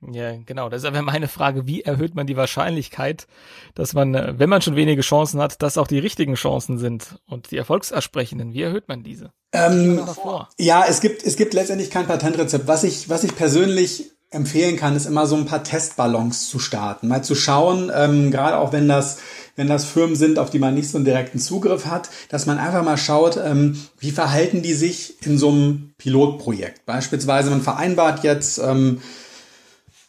Ja, 0.00 0.36
genau. 0.46 0.68
Das 0.68 0.82
ist 0.82 0.88
aber 0.88 1.02
meine 1.02 1.26
Frage, 1.26 1.66
wie 1.66 1.82
erhöht 1.82 2.14
man 2.14 2.26
die 2.26 2.36
Wahrscheinlichkeit, 2.36 3.26
dass 3.74 3.94
man, 3.94 4.14
äh, 4.14 4.34
wenn 4.36 4.48
man 4.48 4.62
schon 4.62 4.76
wenige 4.76 5.02
Chancen 5.02 5.40
hat, 5.40 5.60
dass 5.60 5.76
auch 5.76 5.88
die 5.88 5.98
richtigen 5.98 6.34
Chancen 6.34 6.78
sind 6.78 7.18
und 7.26 7.50
die 7.50 7.56
erfolgsersprechenden. 7.56 8.52
Wie 8.54 8.62
erhöht 8.62 8.88
man 8.88 9.02
diese? 9.02 9.32
Ähm, 9.52 10.00
ja, 10.58 10.84
es 10.88 11.00
gibt, 11.00 11.24
es 11.24 11.36
gibt 11.36 11.54
letztendlich 11.54 11.90
kein 11.90 12.06
Patentrezept. 12.06 12.68
Was 12.68 12.84
ich, 12.84 13.08
was 13.08 13.24
ich 13.24 13.34
persönlich 13.34 14.12
empfehlen 14.30 14.76
kann, 14.76 14.94
ist 14.94 15.06
immer 15.06 15.26
so 15.26 15.36
ein 15.36 15.46
paar 15.46 15.64
Testballons 15.64 16.48
zu 16.48 16.58
starten. 16.58 17.08
Mal 17.08 17.24
zu 17.24 17.34
schauen, 17.34 17.90
ähm, 17.94 18.30
gerade 18.30 18.58
auch 18.58 18.72
wenn 18.72 18.86
das, 18.86 19.18
wenn 19.56 19.68
das 19.68 19.86
Firmen 19.86 20.16
sind, 20.16 20.38
auf 20.38 20.50
die 20.50 20.58
man 20.58 20.74
nicht 20.74 20.90
so 20.90 20.98
einen 20.98 21.06
direkten 21.06 21.38
Zugriff 21.38 21.86
hat, 21.86 22.10
dass 22.28 22.44
man 22.44 22.58
einfach 22.58 22.84
mal 22.84 22.98
schaut, 22.98 23.38
ähm, 23.38 23.78
wie 23.98 24.10
verhalten 24.10 24.62
die 24.62 24.74
sich 24.74 25.16
in 25.26 25.38
so 25.38 25.48
einem 25.48 25.94
Pilotprojekt. 25.96 26.84
Beispielsweise, 26.84 27.50
man 27.50 27.62
vereinbart 27.62 28.22
jetzt, 28.22 28.58
ähm, 28.58 29.00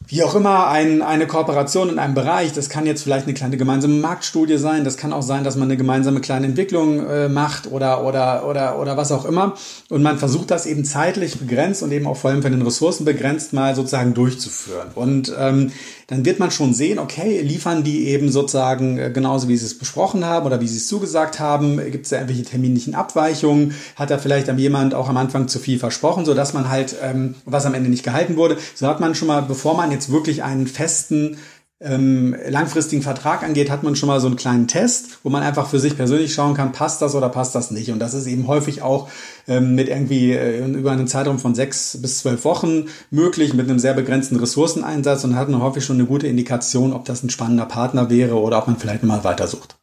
wie 0.09 0.23
auch 0.23 0.33
immer, 0.33 0.67
ein, 0.69 1.03
eine 1.03 1.27
Kooperation 1.27 1.87
in 1.89 1.99
einem 1.99 2.15
Bereich. 2.15 2.51
Das 2.51 2.67
kann 2.67 2.87
jetzt 2.87 3.03
vielleicht 3.03 3.27
eine 3.27 3.35
kleine 3.35 3.57
gemeinsame 3.57 3.93
Marktstudie 3.93 4.57
sein. 4.57 4.83
Das 4.83 4.97
kann 4.97 5.13
auch 5.13 5.21
sein, 5.21 5.43
dass 5.43 5.55
man 5.55 5.67
eine 5.67 5.77
gemeinsame 5.77 6.19
kleine 6.19 6.47
Entwicklung 6.47 7.07
äh, 7.07 7.29
macht 7.29 7.71
oder, 7.71 8.03
oder, 8.03 8.47
oder, 8.47 8.79
oder 8.79 8.97
was 8.97 9.11
auch 9.11 9.23
immer. 9.23 9.53
Und 9.89 10.01
man 10.01 10.17
versucht 10.17 10.49
das 10.49 10.65
eben 10.65 10.83
zeitlich 10.83 11.37
begrenzt 11.37 11.83
und 11.83 11.91
eben 11.91 12.07
auch 12.07 12.17
vor 12.17 12.31
allem 12.31 12.41
von 12.41 12.51
den 12.51 12.63
Ressourcen 12.63 13.05
begrenzt 13.05 13.53
mal 13.53 13.75
sozusagen 13.75 14.15
durchzuführen. 14.15 14.87
Und 14.95 15.31
ähm, 15.37 15.71
dann 16.09 16.25
wird 16.25 16.39
man 16.39 16.49
schon 16.49 16.73
sehen, 16.73 16.97
okay, 16.97 17.41
liefern 17.41 17.83
die 17.83 18.07
eben 18.07 18.31
sozusagen 18.31 18.97
äh, 18.97 19.11
genauso, 19.11 19.47
wie 19.47 19.55
sie 19.55 19.67
es 19.67 19.77
besprochen 19.77 20.25
haben 20.25 20.47
oder 20.47 20.59
wie 20.59 20.67
sie 20.67 20.77
es 20.77 20.87
zugesagt 20.87 21.39
haben? 21.39 21.77
Gibt 21.91 22.05
es 22.05 22.09
da 22.09 22.17
irgendwelche 22.17 22.45
terminlichen 22.45 22.95
Abweichungen? 22.95 23.75
Hat 23.95 24.09
da 24.09 24.17
vielleicht 24.17 24.47
jemand 24.57 24.95
auch 24.95 25.07
am 25.07 25.17
Anfang 25.17 25.47
zu 25.47 25.59
viel 25.59 25.77
versprochen, 25.77 26.25
so 26.25 26.33
dass 26.33 26.53
man 26.53 26.69
halt, 26.69 26.95
ähm, 27.03 27.35
was 27.45 27.67
am 27.67 27.75
Ende 27.75 27.91
nicht 27.91 28.03
gehalten 28.03 28.37
wurde? 28.37 28.57
So 28.73 28.87
hat 28.87 28.99
man 28.99 29.13
schon 29.13 29.27
mal, 29.27 29.43
bevor 29.43 29.77
man 29.77 29.91
jetzt 29.91 30.11
wirklich 30.11 30.41
einen 30.41 30.65
festen 30.65 31.37
ähm, 31.81 32.35
langfristigen 32.47 33.01
Vertrag 33.01 33.41
angeht, 33.41 33.69
hat 33.69 33.83
man 33.83 33.95
schon 33.95 34.07
mal 34.07 34.19
so 34.19 34.27
einen 34.27 34.35
kleinen 34.35 34.67
Test, 34.67 35.19
wo 35.23 35.29
man 35.29 35.43
einfach 35.43 35.67
für 35.67 35.79
sich 35.79 35.95
persönlich 35.95 36.33
schauen 36.33 36.53
kann, 36.53 36.73
passt 36.73 37.01
das 37.01 37.15
oder 37.15 37.29
passt 37.29 37.55
das 37.55 37.71
nicht. 37.71 37.91
Und 37.91 37.99
das 37.99 38.13
ist 38.13 38.27
eben 38.27 38.47
häufig 38.47 38.81
auch 38.81 39.09
ähm, 39.47 39.75
mit 39.75 39.87
irgendwie 39.87 40.33
äh, 40.33 40.65
über 40.65 40.91
einen 40.91 41.07
Zeitraum 41.07 41.39
von 41.39 41.55
sechs 41.55 41.97
bis 42.01 42.19
zwölf 42.19 42.43
Wochen 42.43 42.87
möglich, 43.11 43.53
mit 43.53 43.69
einem 43.69 43.79
sehr 43.79 43.93
begrenzten 43.93 44.35
Ressourceneinsatz 44.35 45.23
und 45.23 45.35
hat 45.35 45.49
man 45.49 45.61
häufig 45.61 45.85
schon 45.85 45.95
eine 45.95 46.05
gute 46.05 46.27
Indikation, 46.27 46.91
ob 46.91 47.05
das 47.05 47.23
ein 47.23 47.29
spannender 47.29 47.65
Partner 47.65 48.09
wäre 48.09 48.35
oder 48.35 48.57
ob 48.57 48.67
man 48.67 48.77
vielleicht 48.77 49.03
mal 49.03 49.23
weitersucht. 49.23 49.78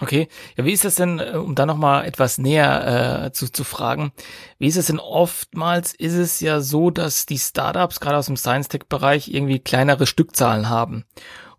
Okay, 0.00 0.28
ja, 0.58 0.66
wie 0.66 0.72
ist 0.72 0.84
das 0.84 0.96
denn, 0.96 1.20
äh, 1.20 1.38
um 1.38 1.54
da 1.54 1.64
nochmal 1.64 2.04
etwas 2.04 2.36
näher 2.36 3.24
äh, 3.24 3.32
zu, 3.32 3.50
zu 3.50 3.64
fragen, 3.64 4.12
wie 4.58 4.66
ist 4.66 4.76
es 4.76 4.88
denn 4.88 4.98
oftmals, 4.98 5.94
ist 5.94 6.14
es 6.14 6.40
ja 6.40 6.60
so, 6.60 6.90
dass 6.90 7.24
die 7.24 7.38
Startups 7.38 8.00
gerade 8.00 8.18
aus 8.18 8.26
dem 8.26 8.36
Science-Tech-Bereich 8.36 9.28
irgendwie 9.28 9.58
kleinere 9.58 10.06
Stückzahlen 10.06 10.68
haben. 10.68 11.06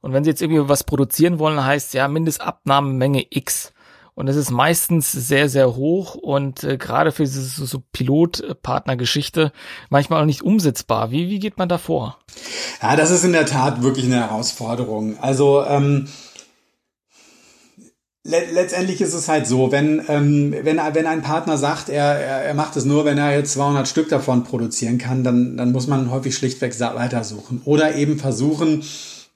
Und 0.01 0.13
wenn 0.13 0.23
sie 0.23 0.29
jetzt 0.29 0.43
irgendwie 0.43 0.69
was 0.69 0.83
produzieren 0.83 1.39
wollen, 1.39 1.65
heißt 1.65 1.95
ja 1.95 2.07
Mindestabnahmemenge 2.07 3.25
X. 3.31 3.73
Und 4.13 4.25
das 4.25 4.35
ist 4.35 4.49
meistens 4.49 5.11
sehr, 5.11 5.47
sehr 5.47 5.75
hoch 5.75 6.15
und 6.15 6.63
äh, 6.63 6.77
gerade 6.77 7.11
für 7.11 7.23
diese 7.23 7.43
so, 7.43 7.65
so 7.65 7.83
Pilotpartnergeschichte 7.91 9.51
manchmal 9.89 10.21
auch 10.21 10.25
nicht 10.25 10.41
umsetzbar. 10.41 11.11
Wie, 11.11 11.29
wie 11.29 11.37
geht 11.37 11.59
man 11.59 11.69
da 11.69 11.77
vor? 11.77 12.17
Ja, 12.81 12.95
das 12.95 13.11
ist 13.11 13.23
in 13.23 13.33
der 13.33 13.45
Tat 13.45 13.83
wirklich 13.83 14.05
eine 14.05 14.15
Herausforderung. 14.15 15.19
Also 15.19 15.63
ähm, 15.65 16.07
letztendlich 18.27 19.01
ist 19.01 19.13
es 19.13 19.27
halt 19.27 19.47
so, 19.47 19.71
wenn, 19.71 20.03
ähm, 20.09 20.53
wenn, 20.63 20.77
wenn 20.77 21.07
ein 21.07 21.21
Partner 21.21 21.57
sagt, 21.57 21.89
er, 21.89 22.03
er, 22.03 22.43
er 22.43 22.53
macht 22.53 22.75
es 22.75 22.85
nur, 22.85 23.05
wenn 23.05 23.17
er 23.17 23.33
jetzt 23.33 23.53
200 23.53 23.87
Stück 23.87 24.09
davon 24.09 24.43
produzieren 24.43 24.97
kann, 24.97 25.23
dann, 25.23 25.55
dann 25.57 25.71
muss 25.71 25.87
man 25.87 26.11
häufig 26.11 26.35
schlichtweg 26.35 26.77
weitersuchen. 26.79 27.61
Oder 27.65 27.95
eben 27.95 28.19
versuchen, 28.19 28.83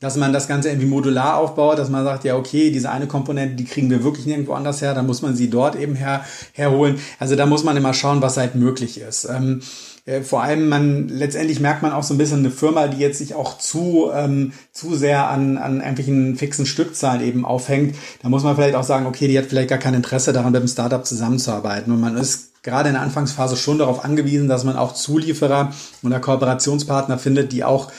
dass 0.01 0.17
man 0.17 0.33
das 0.33 0.47
Ganze 0.47 0.69
irgendwie 0.69 0.87
modular 0.87 1.37
aufbaut, 1.37 1.77
dass 1.77 1.89
man 1.89 2.03
sagt, 2.03 2.25
ja, 2.25 2.35
okay, 2.35 2.71
diese 2.71 2.89
eine 2.89 3.07
Komponente, 3.07 3.55
die 3.55 3.65
kriegen 3.65 3.89
wir 3.89 4.03
wirklich 4.03 4.25
nirgendwo 4.25 4.53
anders 4.53 4.81
her, 4.81 4.93
dann 4.93 5.05
muss 5.05 5.21
man 5.21 5.35
sie 5.35 5.49
dort 5.49 5.75
eben 5.75 5.95
her, 5.95 6.25
herholen. 6.53 6.99
Also 7.19 7.35
da 7.35 7.45
muss 7.45 7.63
man 7.63 7.77
immer 7.77 7.93
schauen, 7.93 8.21
was 8.21 8.35
halt 8.37 8.55
möglich 8.55 8.99
ist. 8.99 9.25
Ähm, 9.25 9.61
äh, 9.61 9.90
vor 10.23 10.41
allem 10.41 10.67
man 10.67 11.09
letztendlich 11.09 11.59
merkt 11.59 11.83
man 11.83 11.91
auch 11.91 12.03
so 12.03 12.13
ein 12.13 12.17
bisschen 12.17 12.39
eine 12.39 12.51
Firma, 12.51 12.87
die 12.87 12.97
jetzt 12.97 13.19
sich 13.19 13.35
auch 13.35 13.57
zu 13.57 14.09
ähm, 14.13 14.53
zu 14.71 14.95
sehr 14.95 15.29
an 15.29 15.57
an 15.57 15.77
irgendwelchen 15.77 16.35
fixen 16.35 16.65
Stückzahlen 16.65 17.21
eben 17.21 17.45
aufhängt. 17.45 17.95
Da 18.21 18.29
muss 18.29 18.43
man 18.43 18.55
vielleicht 18.55 18.75
auch 18.75 18.83
sagen, 18.83 19.05
okay, 19.05 19.27
die 19.27 19.37
hat 19.37 19.45
vielleicht 19.45 19.69
gar 19.69 19.77
kein 19.77 19.93
Interesse 19.93 20.33
daran, 20.33 20.51
mit 20.51 20.61
dem 20.61 20.67
Startup 20.67 21.05
zusammenzuarbeiten. 21.05 21.93
Und 21.93 21.99
man 21.99 22.17
ist 22.17 22.63
gerade 22.63 22.89
in 22.89 22.95
der 22.95 23.03
Anfangsphase 23.03 23.57
schon 23.57 23.77
darauf 23.77 24.03
angewiesen, 24.03 24.47
dass 24.47 24.63
man 24.63 24.75
auch 24.75 24.93
Zulieferer 24.93 25.73
oder 26.03 26.19
Kooperationspartner 26.19 27.17
findet, 27.17 27.51
die 27.51 27.63
auch 27.63 27.91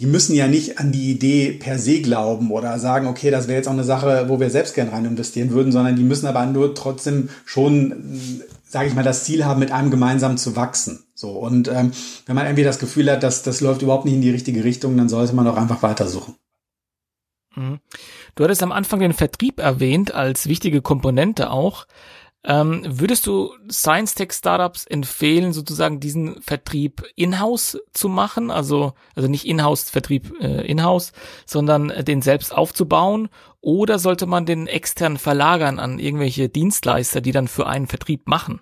die 0.00 0.06
müssen 0.06 0.34
ja 0.34 0.48
nicht 0.48 0.78
an 0.78 0.92
die 0.92 1.10
Idee 1.10 1.52
per 1.52 1.78
se 1.78 2.00
glauben 2.00 2.50
oder 2.50 2.78
sagen, 2.78 3.06
okay, 3.06 3.30
das 3.30 3.48
wäre 3.48 3.58
jetzt 3.58 3.68
auch 3.68 3.74
eine 3.74 3.84
Sache, 3.84 4.24
wo 4.28 4.40
wir 4.40 4.48
selbst 4.48 4.74
gern 4.74 4.88
rein 4.88 5.04
investieren 5.04 5.50
würden, 5.50 5.72
sondern 5.72 5.94
die 5.94 6.04
müssen 6.04 6.26
aber 6.26 6.46
nur 6.46 6.74
trotzdem 6.74 7.28
schon, 7.44 8.40
sage 8.66 8.88
ich 8.88 8.94
mal, 8.94 9.04
das 9.04 9.24
Ziel 9.24 9.44
haben, 9.44 9.60
mit 9.60 9.72
einem 9.72 9.90
gemeinsam 9.90 10.38
zu 10.38 10.56
wachsen. 10.56 11.04
So 11.20 11.32
und 11.32 11.68
ähm, 11.68 11.92
wenn 12.24 12.34
man 12.34 12.46
irgendwie 12.46 12.64
das 12.64 12.78
Gefühl 12.78 13.10
hat, 13.10 13.22
dass 13.22 13.42
das 13.42 13.60
läuft 13.60 13.82
überhaupt 13.82 14.06
nicht 14.06 14.14
in 14.14 14.22
die 14.22 14.30
richtige 14.30 14.64
Richtung, 14.64 14.96
dann 14.96 15.10
sollte 15.10 15.34
man 15.34 15.46
auch 15.46 15.56
einfach 15.56 15.82
weitersuchen. 15.82 16.34
Mhm. 17.54 17.80
Du 18.36 18.44
hattest 18.44 18.62
am 18.62 18.72
Anfang 18.72 19.00
den 19.00 19.12
Vertrieb 19.12 19.60
erwähnt 19.60 20.14
als 20.14 20.48
wichtige 20.48 20.80
Komponente 20.80 21.50
auch. 21.50 21.86
Ähm, 22.42 22.82
würdest 22.86 23.26
du 23.26 23.52
Science 23.70 24.14
Tech 24.14 24.32
Startups 24.32 24.86
empfehlen, 24.86 25.52
sozusagen 25.52 26.00
diesen 26.00 26.40
Vertrieb 26.40 27.04
in-house 27.16 27.78
zu 27.92 28.08
machen? 28.08 28.50
Also, 28.50 28.94
also 29.14 29.28
nicht 29.28 29.44
in-house 29.44 29.90
Vertrieb 29.90 30.32
äh, 30.40 30.66
in-house, 30.66 31.12
sondern 31.44 31.88
den 32.02 32.22
selbst 32.22 32.54
aufzubauen? 32.54 33.28
Oder 33.60 33.98
sollte 33.98 34.24
man 34.24 34.46
den 34.46 34.66
extern 34.66 35.18
verlagern 35.18 35.78
an 35.78 35.98
irgendwelche 35.98 36.48
Dienstleister, 36.48 37.20
die 37.20 37.32
dann 37.32 37.46
für 37.46 37.66
einen 37.66 37.88
Vertrieb 37.88 38.26
machen? 38.26 38.60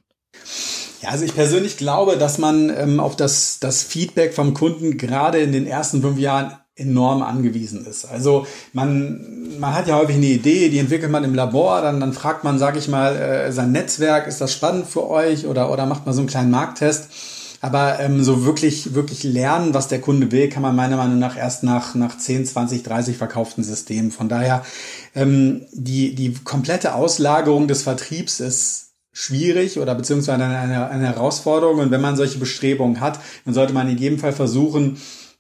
Ja, 1.01 1.11
also 1.11 1.24
ich 1.24 1.34
persönlich 1.34 1.76
glaube, 1.76 2.16
dass 2.16 2.38
man 2.38 2.70
ähm, 2.76 2.99
auf 2.99 3.14
das, 3.14 3.59
das 3.61 3.82
Feedback 3.82 4.34
vom 4.34 4.55
Kunden 4.55 4.99
gerade 4.99 5.38
in 5.38 5.53
den 5.53 5.66
ersten 5.66 6.03
fünf 6.03 6.18
Jahren 6.18 6.57
enorm 6.74 7.22
angewiesen 7.22 7.84
ist. 7.86 8.05
Also 8.05 8.46
man, 8.72 9.59
man 9.59 9.74
hat 9.74 9.88
ja 9.88 9.96
häufig 9.96 10.16
eine 10.16 10.26
Idee, 10.26 10.68
die 10.68 10.78
entwickelt 10.78 11.11
man 11.11 11.24
im 11.24 11.34
Labor, 11.34 11.82
dann, 11.82 12.01
dann 12.01 12.12
fragt 12.12 12.44
man, 12.44 12.59
sage 12.59 12.78
ich 12.78 12.88
mal, 12.88 13.16
äh, 13.16 13.53
sein 13.53 13.72
Netzwerk, 13.72 14.26
ist 14.26 14.40
das 14.40 14.53
spannend 14.53 14.86
für 14.86 15.09
euch 15.09 15.46
oder, 15.46 15.72
oder 15.72 15.86
macht 15.86 16.07
man 16.07 16.14
so 16.14 16.20
einen 16.20 16.28
kleinen 16.28 16.51
Markttest. 16.51 17.09
Aber 17.61 17.99
ähm, 17.99 18.22
so 18.22 18.44
wirklich, 18.44 18.94
wirklich 18.94 19.24
lernen, 19.24 19.74
was 19.74 19.88
der 19.88 20.01
Kunde 20.01 20.30
will, 20.30 20.49
kann 20.49 20.62
man 20.62 20.76
meiner 20.76 20.96
Meinung 20.96 21.18
nach 21.18 21.36
erst 21.36 21.64
nach, 21.64 21.96
nach 21.96 22.16
10, 22.16 22.46
20, 22.46 22.84
30 22.84 23.16
verkauften 23.16 23.64
Systemen. 23.64 24.12
Von 24.12 24.28
daher, 24.28 24.64
ähm, 25.16 25.62
die, 25.72 26.14
die 26.14 26.34
komplette 26.44 26.94
Auslagerung 26.94 27.66
des 27.66 27.82
Vertriebs 27.82 28.38
ist 28.38 28.88
schwierig 29.19 29.81
oder 29.81 29.97
beziehungsweise 29.97 30.45
eine, 30.45 30.89
eine 30.89 31.07
Herausforderung. 31.09 31.81
Und 31.81 31.91
wenn 31.91 32.01
man 32.01 32.16
solche 32.16 32.39
Bestrebungen 32.39 33.01
hat, 33.01 33.19
dann 33.45 33.53
sollte 33.53 33.73
man 33.73 33.89
in 33.89 33.99
jedem 33.99 34.21
Fall 34.21 34.33
versuchen, 34.33 34.97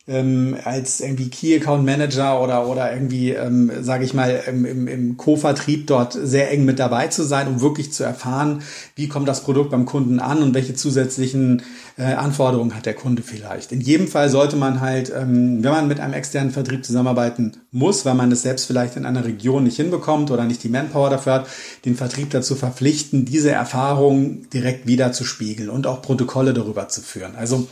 ähm, 0.08 0.56
als 0.64 1.00
irgendwie 1.00 1.28
Key 1.28 1.56
Account 1.56 1.84
Manager 1.84 2.42
oder 2.42 2.66
oder 2.66 2.92
irgendwie, 2.92 3.32
ähm, 3.32 3.70
sage 3.80 4.04
ich 4.04 4.14
mal, 4.14 4.42
im, 4.46 4.64
im, 4.64 4.88
im 4.88 5.16
Co-Vertrieb 5.16 5.86
dort 5.86 6.14
sehr 6.14 6.50
eng 6.50 6.64
mit 6.64 6.78
dabei 6.78 7.08
zu 7.08 7.22
sein, 7.22 7.46
um 7.46 7.60
wirklich 7.60 7.92
zu 7.92 8.04
erfahren, 8.04 8.62
wie 8.96 9.08
kommt 9.08 9.28
das 9.28 9.42
Produkt 9.42 9.70
beim 9.70 9.84
Kunden 9.84 10.18
an 10.18 10.42
und 10.42 10.54
welche 10.54 10.74
zusätzlichen 10.74 11.62
äh, 11.98 12.14
Anforderungen 12.14 12.74
hat 12.74 12.86
der 12.86 12.94
Kunde 12.94 13.22
vielleicht. 13.22 13.70
In 13.72 13.80
jedem 13.80 14.08
Fall 14.08 14.30
sollte 14.30 14.56
man 14.56 14.80
halt, 14.80 15.12
ähm, 15.14 15.62
wenn 15.62 15.72
man 15.72 15.88
mit 15.88 16.00
einem 16.00 16.14
externen 16.14 16.52
Vertrieb 16.52 16.84
zusammenarbeiten 16.84 17.58
muss, 17.70 18.04
weil 18.04 18.14
man 18.14 18.32
es 18.32 18.42
selbst 18.42 18.66
vielleicht 18.66 18.96
in 18.96 19.04
einer 19.04 19.24
Region 19.24 19.64
nicht 19.64 19.76
hinbekommt 19.76 20.30
oder 20.30 20.44
nicht 20.44 20.62
die 20.64 20.70
Manpower 20.70 21.10
dafür 21.10 21.34
hat, 21.34 21.48
den 21.84 21.96
Vertrieb 21.96 22.30
dazu 22.30 22.54
verpflichten, 22.54 23.24
diese 23.24 23.50
Erfahrungen 23.50 24.48
direkt 24.52 24.86
wieder 24.86 25.12
zu 25.12 25.24
spiegeln 25.24 25.68
und 25.68 25.86
auch 25.86 26.00
Protokolle 26.00 26.54
darüber 26.54 26.88
zu 26.88 27.02
führen. 27.02 27.36
Also 27.36 27.68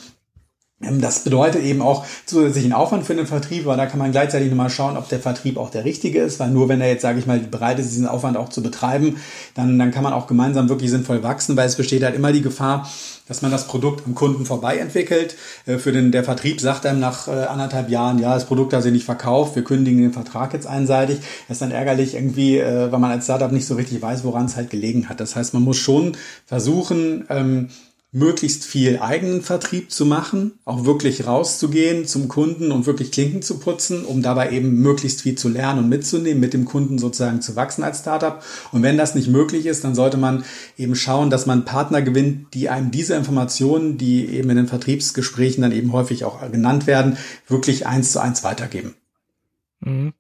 das 0.79 1.25
bedeutet 1.25 1.63
eben 1.63 1.81
auch 1.81 2.05
zusätzlichen 2.27 2.75
Aufwand 2.75 3.07
für 3.07 3.15
den 3.15 3.27
Vertrieb, 3.27 3.65
weil 3.65 3.79
da 3.79 3.87
kann 3.87 3.99
man 3.99 4.13
gleichzeitig 4.13 4.51
nochmal 4.51 4.69
schauen, 4.69 4.99
ob 4.99 5.09
der 5.09 5.21
Vertrieb 5.21 5.57
auch 5.57 5.71
der 5.71 5.87
richtige 5.87 6.21
ist, 6.21 6.39
weil 6.39 6.51
nur 6.51 6.69
wenn 6.69 6.83
er 6.83 6.89
jetzt, 6.89 7.01
sage 7.01 7.19
ich 7.19 7.27
mal, 7.27 7.39
bereit 7.39 7.79
ist, 7.79 7.93
diesen 7.93 8.07
Aufwand 8.07 8.37
auch 8.37 8.51
zu 8.51 8.63
betreiben, 8.63 9.17
dann, 9.55 9.79
dann 9.79 9.91
kann 9.91 10.05
man 10.05 10.13
auch 10.13 10.27
gemeinsam 10.27 10.69
wirklich 10.69 10.91
sinnvoll 10.91 11.23
wachsen, 11.23 11.57
weil 11.57 11.67
es 11.67 11.77
besteht 11.77 12.03
halt 12.05 12.15
immer 12.15 12.31
die 12.31 12.43
Gefahr, 12.43 12.87
dass 13.27 13.41
man 13.41 13.51
das 13.51 13.67
Produkt 13.67 14.07
am 14.07 14.15
Kunden 14.15 14.45
vorbei 14.45 14.77
entwickelt. 14.77 15.37
Äh, 15.65 15.79
für 15.79 15.93
den, 15.93 16.13
der 16.13 16.25
Vertrieb 16.25 16.61
sagt 16.61 16.85
einem 16.85 17.01
nach 17.01 17.27
äh, 17.27 17.31
anderthalb 17.31 17.89
Jahren, 17.89 18.19
ja, 18.19 18.35
das 18.35 18.45
Produkt 18.45 18.75
hat 18.75 18.83
sich 18.83 18.93
nicht 18.93 19.07
verkauft, 19.07 19.57
wir 19.57 19.65
kündigen 19.65 20.03
den 20.03 20.13
Vertrag 20.13 20.53
jetzt 20.53 20.67
einseitig. 20.67 21.21
Das 21.49 21.57
ist 21.57 21.63
dann 21.63 21.71
ärgerlich 21.71 22.15
irgendwie, 22.15 22.59
äh, 22.59 22.93
weil 22.93 22.99
man 22.99 23.11
als 23.11 23.25
Startup 23.25 23.51
nicht 23.51 23.67
so 23.67 23.77
richtig 23.77 24.03
weiß, 24.03 24.25
woran 24.25 24.45
es 24.45 24.57
halt 24.57 24.69
gelegen 24.69 25.09
hat. 25.09 25.21
Das 25.21 25.37
heißt, 25.37 25.55
man 25.55 25.63
muss 25.63 25.79
schon 25.79 26.13
versuchen, 26.45 27.25
ähm, 27.31 27.69
möglichst 28.17 28.65
viel 28.65 28.99
eigenen 28.99 29.43
Vertrieb 29.43 29.93
zu 29.93 30.07
machen, 30.07 30.53
auch 30.65 30.87
wirklich 30.87 31.27
rauszugehen 31.27 32.07
zum 32.07 32.29
Kunden 32.29 32.73
und 32.73 32.87
wirklich 32.87 33.13
Klinken 33.13 33.43
zu 33.43 33.59
putzen, 33.59 34.07
um 34.07 34.23
dabei 34.23 34.53
eben 34.53 34.81
möglichst 34.81 35.21
viel 35.21 35.35
zu 35.35 35.51
lernen 35.51 35.81
und 35.81 35.91
mitzunehmen, 35.91 36.41
mit 36.41 36.55
dem 36.55 36.65
Kunden 36.65 36.97
sozusagen 36.97 37.43
zu 37.43 37.57
wachsen 37.57 37.85
als 37.85 37.99
Startup. 37.99 38.43
Und 38.73 38.83
wenn 38.83 38.97
das 38.97 39.15
nicht 39.15 39.29
möglich 39.29 39.67
ist, 39.67 39.85
dann 39.85 39.95
sollte 39.95 40.17
man 40.17 40.45
eben 40.79 40.97
schauen, 40.97 41.29
dass 41.29 41.45
man 41.45 41.67
Partner 41.67 42.01
gewinnt, 42.01 42.55
die 42.55 42.71
einem 42.71 42.91
diese 42.91 43.15
Informationen, 43.15 43.99
die 43.99 44.25
eben 44.31 44.49
in 44.49 44.57
den 44.57 44.69
Vertriebsgesprächen 44.69 45.61
dann 45.61 45.73
eben 45.73 45.93
häufig 45.93 46.25
auch 46.25 46.41
genannt 46.51 46.87
werden, 46.87 47.19
wirklich 47.49 47.87
eins 47.87 48.13
zu 48.13 48.21
eins 48.21 48.43
weitergeben. 48.43 48.95
Mhm. 49.81 50.15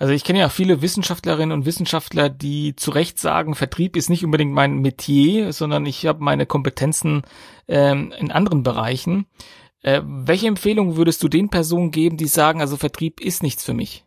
Also 0.00 0.14
ich 0.14 0.24
kenne 0.24 0.38
ja 0.38 0.48
viele 0.48 0.80
Wissenschaftlerinnen 0.80 1.52
und 1.52 1.66
Wissenschaftler, 1.66 2.30
die 2.30 2.74
zu 2.74 2.90
Recht 2.90 3.18
sagen, 3.18 3.54
Vertrieb 3.54 3.96
ist 3.96 4.08
nicht 4.08 4.24
unbedingt 4.24 4.50
mein 4.50 4.78
Metier, 4.78 5.52
sondern 5.52 5.84
ich 5.84 6.06
habe 6.06 6.24
meine 6.24 6.46
Kompetenzen 6.46 7.20
ähm, 7.68 8.10
in 8.18 8.32
anderen 8.32 8.62
Bereichen. 8.62 9.26
Äh, 9.82 10.00
welche 10.02 10.46
Empfehlung 10.46 10.96
würdest 10.96 11.22
du 11.22 11.28
den 11.28 11.50
Personen 11.50 11.90
geben, 11.90 12.16
die 12.16 12.28
sagen, 12.28 12.62
also 12.62 12.78
Vertrieb 12.78 13.20
ist 13.20 13.42
nichts 13.42 13.62
für 13.62 13.74
mich? 13.74 14.06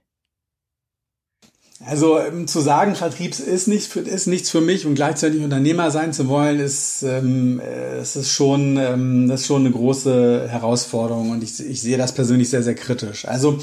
Also 1.86 2.18
ähm, 2.18 2.48
zu 2.48 2.62
sagen, 2.62 2.96
Vertrieb 2.96 3.38
ist, 3.38 3.68
nicht 3.68 3.86
für, 3.86 4.00
ist 4.00 4.26
nichts 4.26 4.50
für 4.50 4.62
mich 4.62 4.88
und 4.88 4.96
gleichzeitig 4.96 5.44
Unternehmer 5.44 5.92
sein 5.92 6.12
zu 6.12 6.28
wollen, 6.28 6.60
ist, 6.60 7.04
ähm, 7.04 7.60
äh, 7.60 7.98
es 7.98 8.16
ist, 8.16 8.32
schon, 8.32 8.78
ähm, 8.78 9.28
das 9.28 9.42
ist 9.42 9.48
schon 9.48 9.62
eine 9.62 9.72
große 9.72 10.48
Herausforderung 10.50 11.30
und 11.30 11.44
ich, 11.44 11.60
ich 11.60 11.82
sehe 11.82 12.00
das 12.00 12.16
persönlich 12.16 12.50
sehr, 12.50 12.64
sehr 12.64 12.74
kritisch. 12.74 13.26
Also 13.28 13.60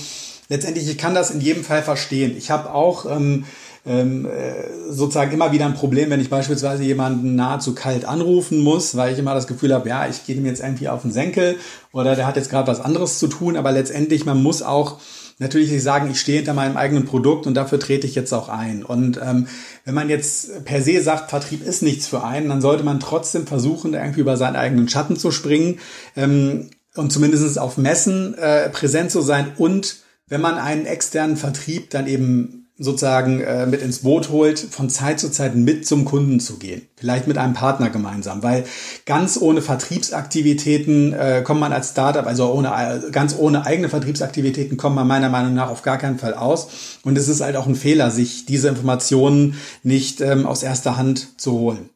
letztendlich, 0.50 0.86
ich 0.90 0.98
kann 0.98 1.14
das 1.14 1.30
in 1.30 1.40
jedem 1.40 1.64
Fall 1.64 1.82
verstehen. 1.82 2.36
Ich 2.36 2.50
habe 2.50 2.74
auch 2.74 3.06
ähm, 3.10 3.44
ähm, 3.86 4.26
äh, 4.26 4.90
sozusagen 4.90 5.32
immer 5.32 5.52
wieder 5.52 5.64
ein 5.64 5.74
Problem, 5.74 6.10
wenn 6.10 6.20
ich 6.20 6.28
beispielsweise 6.28 6.82
jemanden 6.82 7.34
nahezu 7.34 7.74
kalt 7.74 8.04
anrufen 8.04 8.58
muss, 8.60 8.96
weil 8.96 9.14
ich 9.14 9.18
immer 9.18 9.32
das 9.32 9.46
Gefühl 9.46 9.72
habe, 9.72 9.88
ja, 9.88 10.06
ich 10.06 10.26
gehe 10.26 10.36
ihm 10.36 10.44
jetzt 10.44 10.60
irgendwie 10.60 10.88
auf 10.88 11.02
den 11.02 11.12
Senkel 11.12 11.56
oder 11.92 12.14
der 12.14 12.26
hat 12.26 12.36
jetzt 12.36 12.50
gerade 12.50 12.68
was 12.68 12.80
anderes 12.80 13.18
zu 13.18 13.28
tun, 13.28 13.56
aber 13.56 13.72
letztendlich, 13.72 14.26
man 14.26 14.42
muss 14.42 14.60
auch 14.60 14.98
natürlich 15.38 15.70
nicht 15.70 15.82
sagen, 15.82 16.10
ich 16.10 16.20
stehe 16.20 16.38
hinter 16.38 16.52
meinem 16.52 16.76
eigenen 16.76 17.06
Produkt 17.06 17.46
und 17.46 17.54
dafür 17.54 17.80
trete 17.80 18.06
ich 18.06 18.14
jetzt 18.14 18.34
auch 18.34 18.50
ein. 18.50 18.84
Und 18.84 19.18
ähm, 19.24 19.46
wenn 19.86 19.94
man 19.94 20.10
jetzt 20.10 20.66
per 20.66 20.82
se 20.82 21.00
sagt, 21.00 21.30
Vertrieb 21.30 21.66
ist 21.66 21.82
nichts 21.82 22.06
für 22.06 22.22
einen, 22.22 22.50
dann 22.50 22.60
sollte 22.60 22.84
man 22.84 23.00
trotzdem 23.00 23.46
versuchen, 23.46 23.94
irgendwie 23.94 24.20
über 24.20 24.36
seinen 24.36 24.56
eigenen 24.56 24.88
Schatten 24.90 25.16
zu 25.16 25.30
springen 25.30 25.78
ähm, 26.14 26.68
und 26.94 27.10
zumindest 27.10 27.58
auf 27.58 27.78
Messen 27.78 28.34
äh, 28.34 28.68
präsent 28.68 29.10
zu 29.10 29.22
sein 29.22 29.52
und 29.56 29.99
wenn 30.30 30.40
man 30.40 30.56
einen 30.56 30.86
externen 30.86 31.36
Vertrieb 31.36 31.90
dann 31.90 32.06
eben 32.06 32.60
sozusagen 32.82 33.42
äh, 33.42 33.66
mit 33.66 33.82
ins 33.82 33.98
Boot 33.98 34.30
holt, 34.30 34.58
von 34.58 34.88
Zeit 34.88 35.20
zu 35.20 35.30
Zeit 35.30 35.54
mit 35.54 35.86
zum 35.86 36.06
Kunden 36.06 36.40
zu 36.40 36.58
gehen. 36.58 36.80
Vielleicht 36.96 37.26
mit 37.26 37.36
einem 37.36 37.52
Partner 37.52 37.90
gemeinsam, 37.90 38.42
weil 38.42 38.64
ganz 39.04 39.38
ohne 39.38 39.60
Vertriebsaktivitäten 39.60 41.12
äh, 41.12 41.42
kommt 41.44 41.60
man 41.60 41.74
als 41.74 41.90
Startup, 41.90 42.26
also 42.26 42.50
ohne, 42.50 42.68
äh, 42.68 43.10
ganz 43.10 43.36
ohne 43.38 43.66
eigene 43.66 43.90
Vertriebsaktivitäten 43.90 44.78
kommt 44.78 44.96
man 44.96 45.06
meiner 45.06 45.28
Meinung 45.28 45.52
nach 45.52 45.68
auf 45.68 45.82
gar 45.82 45.98
keinen 45.98 46.18
Fall 46.18 46.32
aus. 46.32 46.68
Und 47.02 47.18
es 47.18 47.28
ist 47.28 47.42
halt 47.42 47.56
auch 47.56 47.66
ein 47.66 47.74
Fehler, 47.74 48.10
sich 48.10 48.46
diese 48.46 48.68
Informationen 48.68 49.56
nicht 49.82 50.22
ähm, 50.22 50.46
aus 50.46 50.62
erster 50.62 50.96
Hand 50.96 51.38
zu 51.38 51.52
holen. 51.52 51.90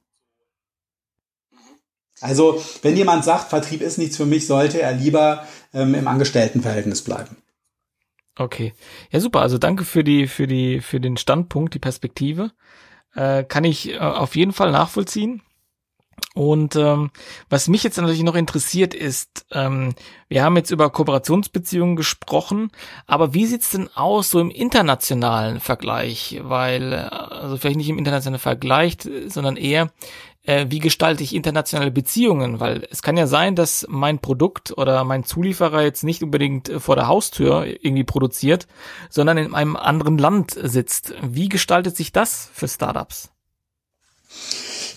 Also, 2.20 2.62
wenn 2.82 2.96
jemand 2.96 3.24
sagt, 3.24 3.48
Vertrieb 3.48 3.80
ist 3.80 3.96
nichts 3.96 4.18
für 4.18 4.26
mich, 4.26 4.46
sollte 4.46 4.82
er 4.82 4.92
lieber 4.92 5.46
ähm, 5.72 5.94
im 5.94 6.08
Angestelltenverhältnis 6.08 7.02
bleiben. 7.02 7.36
Okay. 8.36 8.74
Ja, 9.10 9.20
super. 9.20 9.40
Also 9.40 9.58
danke 9.58 9.84
für 9.84 10.04
die, 10.04 10.26
für 10.26 10.46
die, 10.46 10.80
für 10.80 11.00
den 11.00 11.16
Standpunkt, 11.16 11.74
die 11.74 11.78
Perspektive. 11.78 12.50
Äh, 13.14 13.44
kann 13.44 13.64
ich 13.64 13.92
äh, 13.92 13.98
auf 13.98 14.34
jeden 14.34 14.52
Fall 14.52 14.72
nachvollziehen. 14.72 15.42
Und 16.34 16.74
ähm, 16.76 17.10
was 17.48 17.68
mich 17.68 17.82
jetzt 17.84 17.96
natürlich 17.96 18.22
noch 18.22 18.34
interessiert 18.34 18.94
ist, 18.94 19.46
ähm, 19.52 19.94
wir 20.28 20.42
haben 20.42 20.56
jetzt 20.56 20.70
über 20.70 20.90
Kooperationsbeziehungen 20.90 21.96
gesprochen, 21.96 22.70
aber 23.06 23.34
wie 23.34 23.46
sieht's 23.46 23.70
denn 23.70 23.88
aus 23.94 24.30
so 24.30 24.40
im 24.40 24.50
internationalen 24.50 25.60
Vergleich? 25.60 26.40
Weil, 26.42 26.92
äh, 26.92 26.96
also 26.96 27.56
vielleicht 27.56 27.76
nicht 27.76 27.88
im 27.88 27.98
internationalen 27.98 28.40
Vergleich, 28.40 28.98
sondern 29.26 29.56
eher 29.56 29.92
äh, 30.44 30.66
wie 30.68 30.78
gestalte 30.78 31.22
ich 31.22 31.34
internationale 31.34 31.90
Beziehungen? 31.90 32.60
Weil 32.60 32.86
es 32.90 33.02
kann 33.02 33.16
ja 33.16 33.26
sein, 33.26 33.56
dass 33.56 33.86
mein 33.88 34.18
Produkt 34.18 34.76
oder 34.76 35.02
mein 35.04 35.24
Zulieferer 35.24 35.82
jetzt 35.82 36.04
nicht 36.04 36.22
unbedingt 36.22 36.68
äh, 36.68 36.80
vor 36.80 36.96
der 36.96 37.08
Haustür 37.08 37.66
irgendwie 37.66 38.04
produziert, 38.04 38.66
sondern 39.10 39.38
in 39.38 39.54
einem 39.54 39.76
anderen 39.76 40.18
Land 40.18 40.56
sitzt. 40.62 41.14
Wie 41.22 41.48
gestaltet 41.48 41.96
sich 41.96 42.12
das 42.12 42.48
für 42.52 42.68
Startups? 42.68 43.30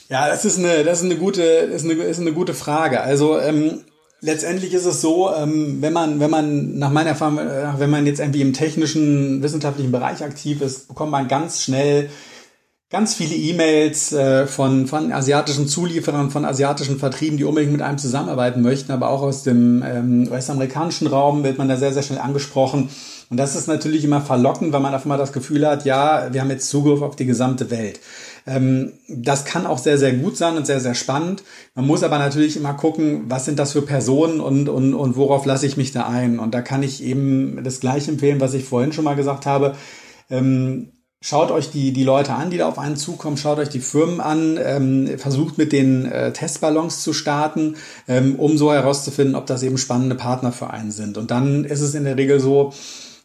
Ja, 0.09 0.27
das 0.27 0.45
ist 0.45 0.57
eine, 0.57 0.83
das 0.83 0.99
ist 0.99 1.05
eine 1.05 1.17
gute, 1.17 1.41
ist 1.41 1.83
eine, 1.83 1.93
ist 1.93 2.19
eine 2.19 2.33
gute 2.33 2.53
Frage. 2.53 3.01
Also 3.01 3.39
ähm, 3.39 3.81
letztendlich 4.21 4.73
ist 4.73 4.85
es 4.85 5.01
so, 5.01 5.33
ähm, 5.33 5.81
wenn 5.81 5.93
man, 5.93 6.19
wenn 6.19 6.29
man 6.29 6.77
nach 6.77 6.91
meiner 6.91 7.09
Erfahrung, 7.09 7.39
äh, 7.39 7.73
wenn 7.77 7.89
man 7.89 8.05
jetzt 8.05 8.19
irgendwie 8.19 8.41
im 8.41 8.53
technischen, 8.53 9.43
wissenschaftlichen 9.43 9.91
Bereich 9.91 10.23
aktiv 10.23 10.61
ist, 10.61 10.87
bekommt 10.87 11.11
man 11.11 11.27
ganz 11.27 11.61
schnell 11.61 12.09
ganz 12.89 13.15
viele 13.15 13.35
E-Mails 13.35 14.13
äh, 14.13 14.47
von, 14.47 14.87
von 14.87 15.11
asiatischen 15.11 15.67
Zulieferern, 15.67 16.31
von 16.31 16.45
asiatischen 16.45 16.99
Vertrieben, 16.99 17.37
die 17.37 17.43
unbedingt 17.43 17.73
mit 17.73 17.81
einem 17.81 17.97
zusammenarbeiten 17.97 18.61
möchten, 18.61 18.93
aber 18.93 19.09
auch 19.09 19.21
aus 19.21 19.43
dem 19.43 19.83
ähm, 19.85 20.29
US-amerikanischen 20.31 21.07
Raum 21.07 21.43
wird 21.43 21.57
man 21.57 21.67
da 21.67 21.75
sehr, 21.75 21.91
sehr 21.91 22.03
schnell 22.03 22.19
angesprochen. 22.19 22.89
Und 23.29 23.35
das 23.35 23.57
ist 23.57 23.67
natürlich 23.67 24.05
immer 24.05 24.21
verlockend, 24.21 24.71
weil 24.71 24.79
man 24.79 24.95
auf 24.95 25.03
einmal 25.03 25.17
das 25.17 25.33
Gefühl 25.33 25.67
hat, 25.67 25.83
ja, 25.83 26.29
wir 26.31 26.39
haben 26.39 26.49
jetzt 26.49 26.69
Zugriff 26.69 27.01
auf 27.01 27.17
die 27.17 27.25
gesamte 27.25 27.69
Welt. 27.69 27.99
Ähm, 28.45 28.93
das 29.09 29.43
kann 29.43 29.67
auch 29.67 29.79
sehr, 29.79 29.97
sehr 29.97 30.13
gut 30.13 30.37
sein 30.37 30.55
und 30.55 30.65
sehr, 30.65 30.79
sehr 30.79 30.95
spannend. 30.95 31.43
Man 31.75 31.85
muss 31.85 32.03
aber 32.03 32.19
natürlich 32.19 32.55
immer 32.55 32.73
gucken, 32.73 33.25
was 33.27 33.43
sind 33.43 33.59
das 33.59 33.73
für 33.73 33.81
Personen 33.81 34.39
und, 34.39 34.69
und, 34.69 34.93
und 34.93 35.17
worauf 35.17 35.45
lasse 35.45 35.65
ich 35.65 35.75
mich 35.75 35.91
da 35.91 36.07
ein. 36.07 36.39
Und 36.39 36.53
da 36.53 36.61
kann 36.61 36.83
ich 36.83 37.03
eben 37.03 37.65
das 37.65 37.81
gleiche 37.81 38.11
empfehlen, 38.11 38.39
was 38.39 38.53
ich 38.53 38.63
vorhin 38.63 38.93
schon 38.93 39.03
mal 39.03 39.17
gesagt 39.17 39.45
habe. 39.45 39.75
Ähm, 40.29 40.93
Schaut 41.19 41.49
euch 41.49 41.71
die, 41.71 41.93
die 41.93 42.03
Leute 42.03 42.33
an, 42.33 42.51
die 42.51 42.57
da 42.57 42.67
auf 42.67 42.77
einen 42.77 42.95
zukommen, 42.95 43.37
schaut 43.37 43.57
euch 43.57 43.69
die 43.69 43.79
Firmen 43.79 44.21
an, 44.21 44.59
ähm, 44.61 45.17
versucht 45.17 45.57
mit 45.57 45.71
den 45.73 46.05
äh, 46.05 46.31
Testballons 46.31 47.01
zu 47.01 47.11
starten, 47.11 47.75
ähm, 48.07 48.35
um 48.35 48.55
so 48.55 48.71
herauszufinden, 48.71 49.35
ob 49.35 49.47
das 49.47 49.63
eben 49.63 49.79
spannende 49.79 50.13
Partner 50.15 50.51
für 50.51 50.69
einen 50.69 50.91
sind. 50.91 51.17
Und 51.17 51.31
dann 51.31 51.65
ist 51.65 51.81
es 51.81 51.95
in 51.95 52.03
der 52.03 52.17
Regel 52.17 52.39
so, 52.39 52.71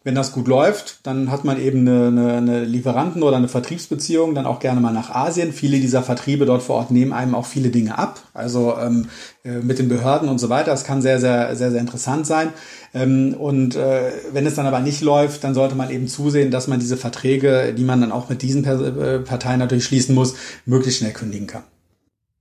wenn 0.05 0.14
das 0.14 0.32
gut 0.32 0.48
läuft, 0.48 1.00
dann 1.05 1.30
hat 1.30 1.44
man 1.44 1.61
eben 1.61 1.86
eine, 1.86 2.09
eine, 2.09 2.32
eine 2.34 2.64
Lieferanten- 2.64 3.22
oder 3.22 3.36
eine 3.36 3.48
Vertriebsbeziehung, 3.48 4.34
dann 4.34 4.46
auch 4.46 4.59
gerne 4.59 4.80
mal 4.80 4.92
nach 4.92 5.11
Asien. 5.11 5.53
Viele 5.53 5.78
dieser 5.78 6.03
Vertriebe 6.03 6.44
dort 6.44 6.62
vor 6.62 6.76
Ort 6.76 6.90
nehmen 6.90 7.12
einem 7.12 7.34
auch 7.34 7.46
viele 7.46 7.70
Dinge 7.70 7.96
ab, 7.96 8.20
also 8.34 8.76
ähm, 8.80 9.09
äh, 9.44 9.61
mit 9.61 9.78
den 9.78 9.88
Behörden 9.88 10.28
und 10.28 10.38
so 10.38 10.48
weiter. 10.48 10.72
Das 10.72 10.84
kann 10.84 11.03
sehr, 11.03 11.20
sehr, 11.20 11.55
sehr, 11.55 11.70
sehr 11.70 11.80
interessant 11.80 12.26
sein. 12.26 12.53
Ähm, 12.94 13.34
und 13.38 13.76
äh, 13.76 14.12
wenn 14.32 14.46
es 14.46 14.57
dann 14.57 14.66
aber 14.66 14.80
nicht 14.80 15.03
läuft, 15.03 15.44
dann 15.44 15.55
sollte 15.55 15.76
man 15.76 15.90
eben 15.90 16.09
zusehen, 16.09 16.50
dass 16.50 16.66
man 16.66 16.80
diese 16.80 16.96
Verträge, 16.96 17.72
die 17.76 17.84
man 17.84 18.00
dann 18.00 18.12
auch 18.12 18.28
mit 18.28 18.42
diesen 18.42 18.64
äh, 18.64 19.20
Parteien 19.20 19.61
natürlich 19.61 19.84
schließen 19.84 20.14
muss, 20.14 20.34
möglichst 20.66 20.98
schnell 20.98 21.12
kündigen 21.12 21.46
kann. 21.46 21.62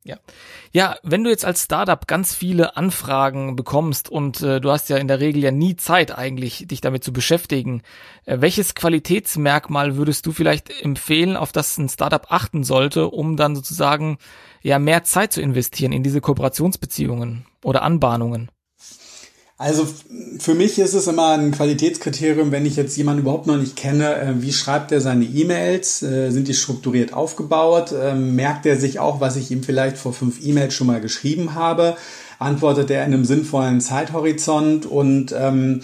Ja. 0.04 0.18
Ja, 0.72 0.96
wenn 1.04 1.24
du 1.24 1.30
jetzt 1.30 1.46
als 1.46 1.64
Startup 1.64 2.08
ganz 2.08 2.34
viele 2.34 2.76
Anfragen 2.76 3.56
bekommst 3.56 4.10
und 4.10 4.42
äh, 4.42 4.60
du 4.60 4.72
hast 4.72 4.90
ja 4.90 4.98
in 4.98 5.08
der 5.08 5.20
Regel 5.20 5.44
ja 5.44 5.52
nie 5.52 5.76
Zeit 5.76 6.18
eigentlich, 6.18 6.66
dich 6.68 6.82
damit 6.82 7.04
zu 7.04 7.14
beschäftigen, 7.14 7.84
äh, 8.26 8.42
welches 8.42 8.74
Qualitätsmerkmal 8.74 9.98
würdest 9.98 10.26
du 10.26 10.32
vielleicht 10.32 10.72
empfehlen, 10.82 11.38
auf 11.38 11.52
das 11.52 11.78
ein 11.78 11.88
Startup 11.88 12.26
achten 12.30 12.64
sollte, 12.64 13.10
um 13.10 13.38
dann 13.38 13.56
sozusagen 13.56 14.18
ja 14.64 14.80
mehr 14.80 15.04
Zeit 15.04 15.34
zu 15.34 15.42
investieren 15.42 15.92
in 15.92 16.02
diese 16.02 16.22
Kooperationsbeziehungen 16.22 17.46
oder 17.64 17.84
Anbahnungen? 17.84 18.50
Also 19.62 19.88
für 20.40 20.56
mich 20.56 20.80
ist 20.80 20.96
es 20.96 21.06
immer 21.06 21.38
ein 21.38 21.52
Qualitätskriterium, 21.52 22.52
wenn 22.52 22.66
ich 22.66 22.78
jetzt 22.78 22.98
jemanden 22.98 23.22
überhaupt 23.22 23.46
noch 23.46 23.58
nicht 23.58 23.76
kenne, 23.76 24.16
äh, 24.16 24.42
wie 24.42 24.54
schreibt 24.54 24.92
er 24.92 25.02
seine 25.02 25.24
E-Mails, 25.24 26.02
äh, 26.02 26.32
sind 26.32 26.48
die 26.48 26.56
strukturiert 26.56 27.14
aufgebaut, 27.14 27.94
ähm, 27.94 28.36
merkt 28.36 28.66
er 28.66 28.80
sich 28.80 28.98
auch, 28.98 29.22
was 29.22 29.36
ich 29.36 29.52
ihm 29.52 29.62
vielleicht 29.62 29.98
vor 29.98 30.14
fünf 30.14 30.44
E-Mails 30.44 30.74
schon 30.74 30.88
mal 30.88 31.00
geschrieben 31.00 31.54
habe, 31.54 31.96
antwortet 32.40 32.90
er 32.90 33.06
in 33.06 33.14
einem 33.14 33.24
sinnvollen 33.24 33.82
Zeithorizont? 33.82 34.88
Und 34.88 35.32
ähm, 35.38 35.84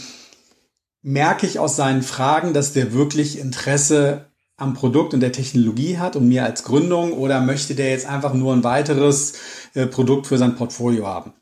merke 1.04 1.46
ich 1.46 1.60
aus 1.60 1.76
seinen 1.76 2.02
Fragen, 2.02 2.54
dass 2.54 2.74
der 2.74 2.94
wirklich 2.94 3.38
Interesse 3.38 4.26
am 4.58 4.74
Produkt 4.74 5.14
und 5.14 5.20
der 5.20 5.34
Technologie 5.34 6.00
hat 6.00 6.16
und 6.16 6.28
mir 6.28 6.46
als 6.46 6.64
Gründung? 6.64 7.14
Oder 7.14 7.42
möchte 7.42 7.76
der 7.76 7.92
jetzt 7.92 8.10
einfach 8.10 8.34
nur 8.34 8.54
ein 8.54 8.64
weiteres 8.64 9.34
äh, 9.76 9.86
Produkt 9.86 10.26
für 10.26 10.40
sein 10.40 10.56
Portfolio 10.56 11.06
haben. 11.06 11.34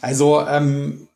Also 0.00 0.40
ähm, 0.40 1.06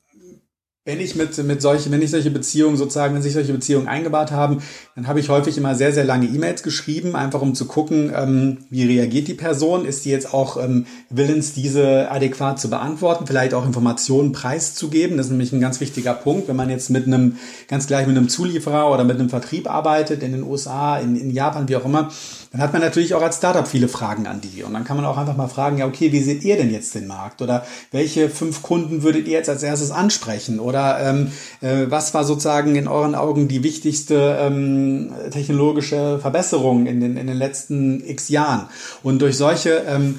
wenn 0.87 1.01
ich 1.01 1.17
mit, 1.17 1.37
mit 1.45 1.61
solche, 1.61 1.91
wenn 1.91 2.01
ich 2.01 2.13
solche 2.13 2.31
Beziehungen 2.31 2.77
sozusagen, 2.77 3.15
wenn 3.15 3.21
sich 3.21 3.33
solche 3.33 3.53
Beziehungen 3.53 3.89
eingebaut 3.89 4.31
haben, 4.31 4.63
dann 4.95 5.09
habe 5.09 5.19
ich 5.19 5.29
häufig 5.29 5.59
immer 5.59 5.75
sehr, 5.75 5.93
sehr 5.93 6.05
lange 6.05 6.27
E-Mails 6.27 6.63
geschrieben, 6.63 7.17
einfach 7.17 7.43
um 7.43 7.57
zu 7.57 7.67
gucken, 7.67 8.13
ähm, 8.15 8.59
wie 8.71 8.85
reagiert 8.85 9.27
die 9.27 9.35
Person, 9.35 9.85
ist 9.85 10.05
die 10.05 10.11
jetzt 10.11 10.33
auch 10.33 10.57
ähm, 10.63 10.87
willens, 11.11 11.53
diese 11.53 12.09
adäquat 12.11 12.61
zu 12.61 12.71
beantworten, 12.71 13.27
vielleicht 13.27 13.53
auch 13.53 13.67
Informationen 13.67 14.31
preiszugeben. 14.31 15.17
Das 15.17 15.27
ist 15.27 15.33
nämlich 15.33 15.53
ein 15.53 15.61
ganz 15.61 15.81
wichtiger 15.81 16.15
Punkt, 16.15 16.47
wenn 16.47 16.57
man 16.57 16.71
jetzt 16.71 16.89
mit 16.89 17.09
einem, 17.09 17.37
ganz 17.67 17.89
gleich 17.89 18.07
mit 18.07 18.17
einem 18.17 18.29
Zulieferer 18.29 18.89
oder 18.93 19.03
mit 19.03 19.19
einem 19.19 19.29
Vertrieb 19.29 19.69
arbeitet, 19.69 20.23
in 20.23 20.31
den 20.31 20.45
USA, 20.45 20.99
in, 20.99 21.17
in 21.17 21.31
Japan, 21.31 21.69
wie 21.69 21.75
auch 21.75 21.85
immer, 21.85 22.11
dann 22.53 22.61
hat 22.61 22.73
man 22.73 22.83
natürlich 22.83 23.15
auch 23.15 23.23
als 23.23 23.39
Startup 23.39 23.67
viele 23.67 23.89
Fragen 23.89 24.27
an 24.27 24.41
die. 24.41 24.63
Und 24.63 24.73
dann 24.73 24.85
kann 24.85 24.97
man 24.97 25.07
auch 25.07 25.17
einfach 25.17 25.37
mal 25.37 25.49
fragen, 25.49 25.79
ja, 25.79 25.87
okay, 25.87 26.13
wie 26.13 26.23
seht 26.23 26.45
ihr 26.45 26.57
denn 26.57 26.71
jetzt 26.71 26.95
den 26.95 27.07
Markt? 27.07 27.43
Oder 27.43 27.67
welche 27.91 28.31
fünf 28.31 28.63
Kunden 28.63 29.03
würdet 29.03 29.27
ihr 29.27 29.35
jetzt 29.35 29.49
als 29.49 29.63
erstes 29.63 29.91
ansprechen? 29.91 30.61
Oder 30.61 31.01
ähm, 31.01 31.33
äh, 31.61 31.87
was 31.89 32.15
war 32.15 32.25
sozusagen 32.25 32.77
in 32.77 32.89
euren 32.89 33.15
Augen 33.15 33.49
die 33.49 33.63
wichtigste 33.63 34.39
ähm, 34.41 35.13
technologische 35.31 36.19
Verbesserung 36.19 36.87
in 36.87 37.01
den, 37.01 37.17
in 37.17 37.27
den 37.27 37.37
letzten 37.37 38.07
x 38.07 38.29
Jahren? 38.29 38.69
Und 39.03 39.21
durch 39.21 39.37
solche 39.37 39.85
ähm, 39.89 40.19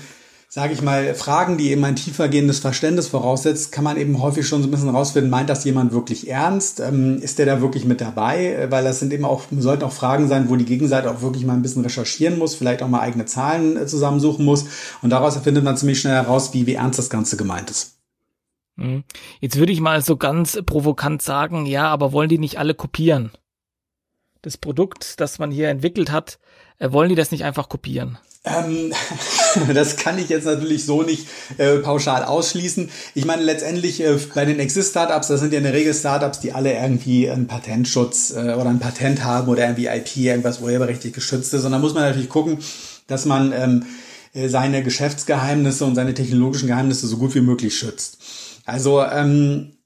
sage 0.50 0.74
ich 0.74 0.82
mal, 0.82 1.14
Fragen, 1.14 1.58
die 1.58 1.72
eben 1.72 1.84
ein 1.84 1.98
tiefergehendes 1.98 2.60
Verständnis 2.60 3.08
voraussetzt, 3.08 3.74
kann 3.74 3.84
man 3.84 3.98
eben 3.98 4.22
häufig 4.22 4.48
schon 4.48 4.62
so 4.62 4.68
ein 4.68 4.72
bisschen 4.72 4.90
rausfinden, 4.90 5.30
meint 5.30 5.50
das 5.50 5.66
jemand 5.66 5.92
wirklich 5.92 6.30
ernst? 6.30 6.80
Ähm, 6.80 7.22
ist 7.22 7.38
der 7.38 7.46
da 7.46 7.62
wirklich 7.62 7.84
mit 7.84 8.00
dabei? 8.00 8.68
Weil 8.70 8.86
das 8.86 9.00
sind 9.00 9.12
eben 9.12 9.26
auch, 9.26 9.44
sollten 9.52 9.84
auch 9.84 9.92
Fragen 9.92 10.30
sein, 10.30 10.50
wo 10.50 10.56
die 10.56 10.66
Gegenseite 10.66 11.12
auch 11.12 11.22
wirklich 11.22 11.46
mal 11.46 11.54
ein 11.54 11.62
bisschen 11.62 11.84
recherchieren 11.84 12.38
muss, 12.38 12.56
vielleicht 12.56 12.82
auch 12.82 12.88
mal 12.88 13.02
eigene 13.02 13.26
Zahlen 13.26 13.76
äh, 13.76 13.88
zusammensuchen 13.88 14.46
muss. 14.46 14.66
Und 15.02 15.10
daraus 15.10 15.36
findet 15.38 15.66
man 15.66 15.76
ziemlich 15.76 16.00
schnell 16.00 16.16
heraus, 16.16 16.54
wie, 16.54 16.66
wie 16.66 16.76
ernst 16.76 16.98
das 16.98 17.10
Ganze 17.10 17.36
gemeint 17.36 17.70
ist. 17.70 17.98
Mhm. 18.78 19.04
Jetzt 19.42 19.58
würde 19.58 19.74
ich 19.74 19.82
mal 19.82 20.02
so 20.02 20.16
ganz 20.16 20.58
provokant 20.66 21.22
sagen, 21.22 21.66
ja, 21.66 21.90
aber 21.90 22.14
wollen 22.14 22.30
die 22.30 22.40
nicht 22.40 22.58
alle 22.58 22.74
kopieren? 22.74 23.32
Das 24.44 24.58
Produkt, 24.58 25.20
das 25.20 25.40
man 25.40 25.52
hier 25.52 25.68
entwickelt 25.68 26.10
hat, 26.10 26.40
äh, 26.80 26.90
wollen 26.94 27.10
die 27.10 27.16
das 27.16 27.32
nicht 27.32 27.44
einfach 27.44 27.68
kopieren? 27.68 28.18
Ähm, 28.48 28.94
das 29.74 29.98
kann 29.98 30.18
ich 30.18 30.30
jetzt 30.30 30.46
natürlich 30.46 30.86
so 30.86 31.04
nicht 31.04 31.28
äh, 31.58 31.78
pauschal 31.78 32.24
ausschließen. 32.24 32.90
Ich 33.16 33.26
meine, 33.26 33.44
letztendlich 33.44 34.02
äh, 34.02 34.18
bei 34.34 34.46
den 34.46 34.60
Exist-Startups, 34.60 35.28
das 35.28 35.40
sind 35.40 35.54
ja 35.54 35.58
in 35.58 35.64
der 35.64 35.74
Regel 35.74 35.94
Startups, 35.94 36.40
die 36.40 36.54
alle 36.54 36.74
irgendwie 36.74 37.30
einen 37.30 37.48
Patentschutz 37.48 38.32
äh, 38.32 38.54
oder 38.54 38.70
ein 38.70 38.80
Patent 38.80 39.24
haben 39.24 39.50
oder 39.50 39.64
irgendwie 39.64 39.88
IP, 39.88 40.18
irgendwas 40.18 40.62
urheberrechtlich 40.62 41.14
geschützt 41.14 41.54
ist. 41.54 41.66
Und 41.66 41.72
da 41.72 41.80
muss 41.80 41.94
man 41.94 42.04
natürlich 42.04 42.30
gucken, 42.30 42.60
dass 43.08 43.26
man 43.26 43.52
ähm, 43.54 43.86
äh, 44.34 44.50
seine 44.50 44.84
Geschäftsgeheimnisse 44.84 45.86
und 45.86 45.96
seine 45.96 46.14
technologischen 46.14 46.68
Geheimnisse 46.68 47.08
so 47.08 47.18
gut 47.18 47.36
wie 47.36 47.42
möglich 47.42 47.78
schützt. 47.78 48.18
Also 48.66 49.02
ähm, 49.04 49.77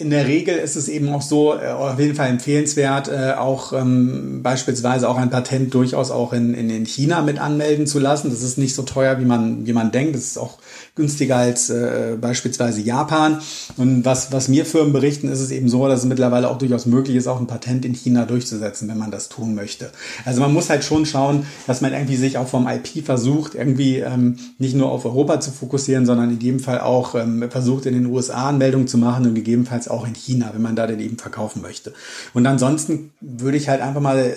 in 0.00 0.08
der 0.08 0.26
Regel 0.26 0.56
ist 0.56 0.76
es 0.76 0.88
eben 0.88 1.10
auch 1.10 1.20
so, 1.20 1.54
äh, 1.54 1.68
auf 1.68 1.98
jeden 1.98 2.14
Fall 2.14 2.28
empfehlenswert, 2.28 3.08
äh, 3.08 3.34
auch 3.36 3.74
ähm, 3.74 4.40
beispielsweise 4.42 5.08
auch 5.08 5.18
ein 5.18 5.28
Patent 5.28 5.74
durchaus 5.74 6.10
auch 6.10 6.32
in, 6.32 6.54
in, 6.54 6.70
in 6.70 6.86
China 6.86 7.20
mit 7.20 7.38
anmelden 7.38 7.86
zu 7.86 7.98
lassen. 7.98 8.30
Das 8.30 8.42
ist 8.42 8.56
nicht 8.56 8.74
so 8.74 8.82
teuer, 8.82 9.20
wie 9.20 9.26
man, 9.26 9.66
wie 9.66 9.74
man 9.74 9.92
denkt. 9.92 10.14
Das 10.14 10.22
ist 10.22 10.38
auch 10.38 10.58
günstiger 10.94 11.36
als 11.36 11.68
äh, 11.68 12.16
beispielsweise 12.18 12.80
Japan. 12.80 13.40
Und 13.76 14.04
was, 14.06 14.32
was 14.32 14.48
mir 14.48 14.64
Firmen 14.64 14.92
berichten, 14.92 15.28
ist 15.28 15.40
es 15.40 15.50
eben 15.50 15.68
so, 15.68 15.86
dass 15.86 16.00
es 16.00 16.06
mittlerweile 16.06 16.48
auch 16.48 16.58
durchaus 16.58 16.86
möglich 16.86 17.16
ist, 17.16 17.26
auch 17.26 17.38
ein 17.38 17.46
Patent 17.46 17.84
in 17.84 17.94
China 17.94 18.24
durchzusetzen, 18.24 18.88
wenn 18.88 18.98
man 18.98 19.10
das 19.10 19.28
tun 19.28 19.54
möchte. 19.54 19.90
Also 20.24 20.40
man 20.40 20.52
muss 20.52 20.70
halt 20.70 20.82
schon 20.82 21.04
schauen, 21.04 21.44
dass 21.66 21.82
man 21.82 21.92
irgendwie 21.92 22.16
sich 22.16 22.38
auch 22.38 22.48
vom 22.48 22.66
IP 22.66 23.04
versucht, 23.04 23.54
irgendwie 23.54 23.98
ähm, 23.98 24.36
nicht 24.58 24.74
nur 24.74 24.90
auf 24.90 25.04
Europa 25.04 25.40
zu 25.40 25.50
fokussieren, 25.50 26.06
sondern 26.06 26.30
in 26.30 26.40
jedem 26.40 26.60
Fall 26.60 26.80
auch 26.80 27.14
ähm, 27.14 27.44
versucht, 27.50 27.84
in 27.84 27.92
den 27.92 28.06
USA 28.06 28.48
Anmeldungen 28.48 28.88
zu 28.88 28.96
machen 28.96 29.26
und 29.26 29.34
gegebenenfalls 29.34 29.88
auch 29.90 30.06
in 30.06 30.14
China, 30.14 30.50
wenn 30.54 30.62
man 30.62 30.76
da 30.76 30.86
den 30.86 31.00
eben 31.00 31.18
verkaufen 31.18 31.62
möchte. 31.62 31.92
Und 32.32 32.46
ansonsten 32.46 33.12
würde 33.20 33.56
ich 33.58 33.68
halt 33.68 33.80
einfach 33.80 34.00
mal 34.00 34.36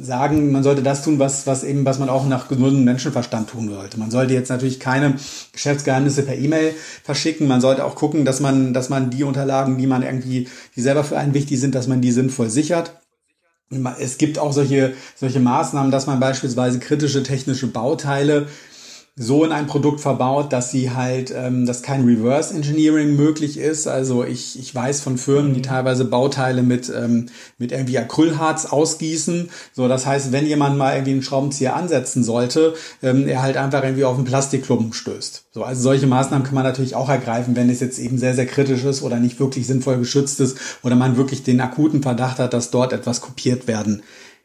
sagen, 0.00 0.52
man 0.52 0.62
sollte 0.62 0.82
das 0.82 1.02
tun, 1.02 1.18
was, 1.18 1.46
was 1.46 1.64
eben, 1.64 1.84
was 1.84 1.98
man 1.98 2.08
auch 2.08 2.26
nach 2.26 2.48
gesundem 2.48 2.84
Menschenverstand 2.84 3.50
tun 3.50 3.68
sollte. 3.68 3.98
Man 3.98 4.10
sollte 4.10 4.34
jetzt 4.34 4.48
natürlich 4.48 4.80
keine 4.80 5.14
Geschäftsgeheimnisse 5.52 6.22
per 6.22 6.36
E-Mail 6.36 6.74
verschicken. 7.02 7.48
Man 7.48 7.60
sollte 7.60 7.84
auch 7.84 7.94
gucken, 7.94 8.24
dass 8.24 8.40
man, 8.40 8.74
dass 8.74 8.88
man 8.88 9.10
die 9.10 9.24
Unterlagen, 9.24 9.78
die 9.78 9.86
man 9.86 10.02
irgendwie, 10.02 10.48
die 10.76 10.80
selber 10.80 11.04
für 11.04 11.18
einen 11.18 11.34
wichtig 11.34 11.58
sind, 11.60 11.74
dass 11.74 11.88
man 11.88 12.00
die 12.00 12.12
sinnvoll 12.12 12.50
sichert. 12.50 12.92
Es 13.98 14.16
gibt 14.16 14.38
auch 14.38 14.52
solche, 14.52 14.94
solche 15.14 15.40
Maßnahmen, 15.40 15.90
dass 15.90 16.06
man 16.06 16.20
beispielsweise 16.20 16.78
kritische 16.78 17.22
technische 17.22 17.66
Bauteile 17.66 18.46
so 19.18 19.44
in 19.44 19.50
ein 19.50 19.66
Produkt 19.66 20.00
verbaut, 20.00 20.52
dass 20.52 20.70
sie 20.70 20.92
halt, 20.92 21.32
ähm, 21.36 21.66
dass 21.66 21.82
kein 21.82 22.04
Reverse 22.04 22.54
Engineering 22.54 23.16
möglich 23.16 23.58
ist. 23.58 23.88
Also 23.88 24.24
ich, 24.24 24.58
ich 24.58 24.72
weiß 24.72 25.00
von 25.00 25.18
Firmen, 25.18 25.54
die 25.54 25.60
mhm. 25.60 25.64
teilweise 25.64 26.04
Bauteile 26.04 26.62
mit, 26.62 26.90
ähm, 26.94 27.26
mit 27.58 27.72
irgendwie 27.72 27.98
Acrylharz 27.98 28.66
ausgießen. 28.66 29.50
So, 29.72 29.88
das 29.88 30.06
heißt, 30.06 30.30
wenn 30.30 30.46
jemand 30.46 30.78
mal 30.78 30.94
irgendwie 30.94 31.12
einen 31.12 31.22
Schraubenzieher 31.22 31.74
ansetzen 31.74 32.22
sollte, 32.22 32.74
ähm, 33.02 33.26
er 33.26 33.42
halt 33.42 33.56
einfach 33.56 33.82
irgendwie 33.82 34.04
auf 34.04 34.16
einen 34.16 34.24
Plastikklumpen 34.24 34.92
stößt. 34.92 35.46
So, 35.50 35.64
also 35.64 35.82
solche 35.82 36.06
Maßnahmen 36.06 36.46
kann 36.46 36.54
man 36.54 36.64
natürlich 36.64 36.94
auch 36.94 37.08
ergreifen, 37.08 37.56
wenn 37.56 37.68
es 37.70 37.80
jetzt 37.80 37.98
eben 37.98 38.18
sehr, 38.18 38.34
sehr 38.34 38.46
kritisch 38.46 38.84
ist 38.84 39.02
oder 39.02 39.16
nicht 39.16 39.40
wirklich 39.40 39.66
sinnvoll 39.66 39.98
geschützt 39.98 40.38
ist 40.40 40.58
oder 40.84 40.94
man 40.94 41.16
wirklich 41.16 41.42
den 41.42 41.60
akuten 41.60 42.02
Verdacht 42.02 42.38
hat, 42.38 42.52
dass 42.54 42.70
dort 42.70 42.92
etwas 42.92 43.20
kopiert 43.20 43.66
werden 43.66 44.02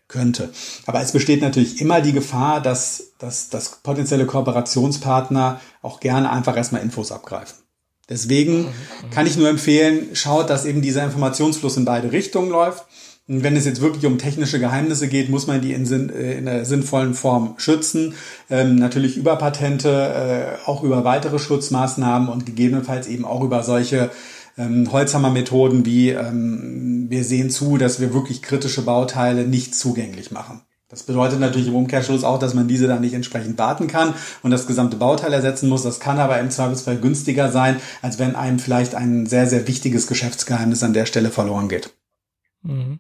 könnte. 0.08 0.50
Aber 0.86 1.02
es 1.02 1.12
besteht 1.12 1.42
natürlich 1.42 1.82
immer 1.82 2.02
die 2.02 2.14
Gefahr, 2.14 2.62
dass, 2.62 3.14
dass, 3.20 3.50
dass 3.50 3.82
potenzielle 3.82 4.26
Kooperationspartner 4.26 5.60
auch 5.82 6.00
gerne 6.00 6.32
einfach 6.32 6.56
erstmal 6.56 6.82
Infos 6.82 7.12
abgreifen. 7.12 7.64
Deswegen 8.10 8.68
kann 9.12 9.28
ich 9.28 9.38
nur 9.38 9.48
empfehlen, 9.48 10.10
schaut, 10.14 10.50
dass 10.50 10.66
eben 10.66 10.82
dieser 10.82 11.06
Informationsfluss 11.06 11.78
in 11.78 11.86
beide 11.86 12.12
Richtungen 12.12 12.50
läuft. 12.50 12.86
Und 13.30 13.42
wenn 13.42 13.56
es 13.56 13.64
jetzt 13.66 13.80
wirklich 13.80 14.06
um 14.06 14.18
technische 14.18 14.60
Geheimnisse 14.60 15.08
geht, 15.08 15.30
muss 15.30 15.48
man 15.48 15.62
die 15.62 15.72
in, 15.72 15.86
Sinn, 15.86 16.10
äh, 16.10 16.34
in 16.38 16.48
einer 16.48 16.66
sinnvollen 16.66 17.14
Form 17.14 17.56
schützen. 17.58 18.16
Ähm, 18.50 18.76
natürlich 18.76 19.16
über 19.16 19.38
Patente, 19.38 20.60
äh, 20.66 20.70
auch 20.70 20.84
über 20.84 21.06
weitere 21.06 21.40
Schutzmaßnahmen 21.40 22.28
und 22.28 22.46
gegebenenfalls 22.46 23.08
eben 23.08 23.24
auch 23.24 23.42
über 23.42 23.64
solche 23.64 24.12
ähm, 24.58 24.92
Holzhammer-Methoden 24.92 25.86
wie 25.86 26.10
ähm, 26.10 27.08
wir 27.10 27.24
sehen 27.24 27.50
zu, 27.50 27.78
dass 27.78 28.00
wir 28.00 28.14
wirklich 28.14 28.42
kritische 28.42 28.84
Bauteile 28.84 29.48
nicht 29.48 29.76
zugänglich 29.76 30.32
machen. 30.32 30.62
Das 30.94 31.02
bedeutet 31.02 31.40
natürlich 31.40 31.70
im 31.70 31.76
Umkehrschluss 31.76 32.24
auch, 32.24 32.38
dass 32.38 32.54
man 32.54 32.68
diese 32.68 32.88
dann 32.88 33.02
nicht 33.02 33.16
entsprechend 33.16 33.58
warten 33.58 33.88
kann 33.88 34.14
und 34.44 34.52
das 34.52 34.68
gesamte 34.68 34.96
Bauteil 34.96 35.34
ersetzen 35.34 35.68
muss. 35.68 35.82
Das 35.82 36.00
kann 36.00 36.20
aber 36.20 36.40
im 36.40 36.52
Zweifelsfall 36.52 36.98
günstiger 36.98 37.52
sein, 37.52 37.78
als 38.04 38.20
wenn 38.20 38.36
einem 38.36 38.60
vielleicht 38.60 38.94
ein 38.94 39.26
sehr, 39.26 39.48
sehr 39.48 39.68
wichtiges 39.68 40.06
Geschäftsgeheimnis 40.06 40.84
an 40.84 40.94
der 40.94 41.08
Stelle 41.08 41.32
verloren 41.32 41.68
geht. 41.68 41.96
Mhm. 42.62 43.00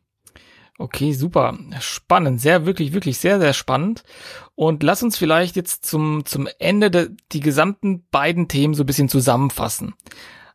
Okay, 0.79 1.13
super. 1.13 1.55
Spannend. 1.79 2.41
Sehr, 2.41 2.65
wirklich, 2.65 2.93
wirklich 2.93 3.19
sehr, 3.19 3.39
sehr 3.39 3.53
spannend. 3.53 4.03
Und 4.55 4.81
lass 4.81 5.03
uns 5.03 5.15
vielleicht 5.15 5.55
jetzt 5.55 5.85
zum, 5.85 6.25
zum 6.25 6.49
Ende 6.57 6.89
de, 6.89 7.09
die 7.31 7.41
gesamten 7.41 8.07
beiden 8.09 8.47
Themen 8.47 8.73
so 8.73 8.81
ein 8.81 8.87
bisschen 8.87 9.07
zusammenfassen. 9.07 9.93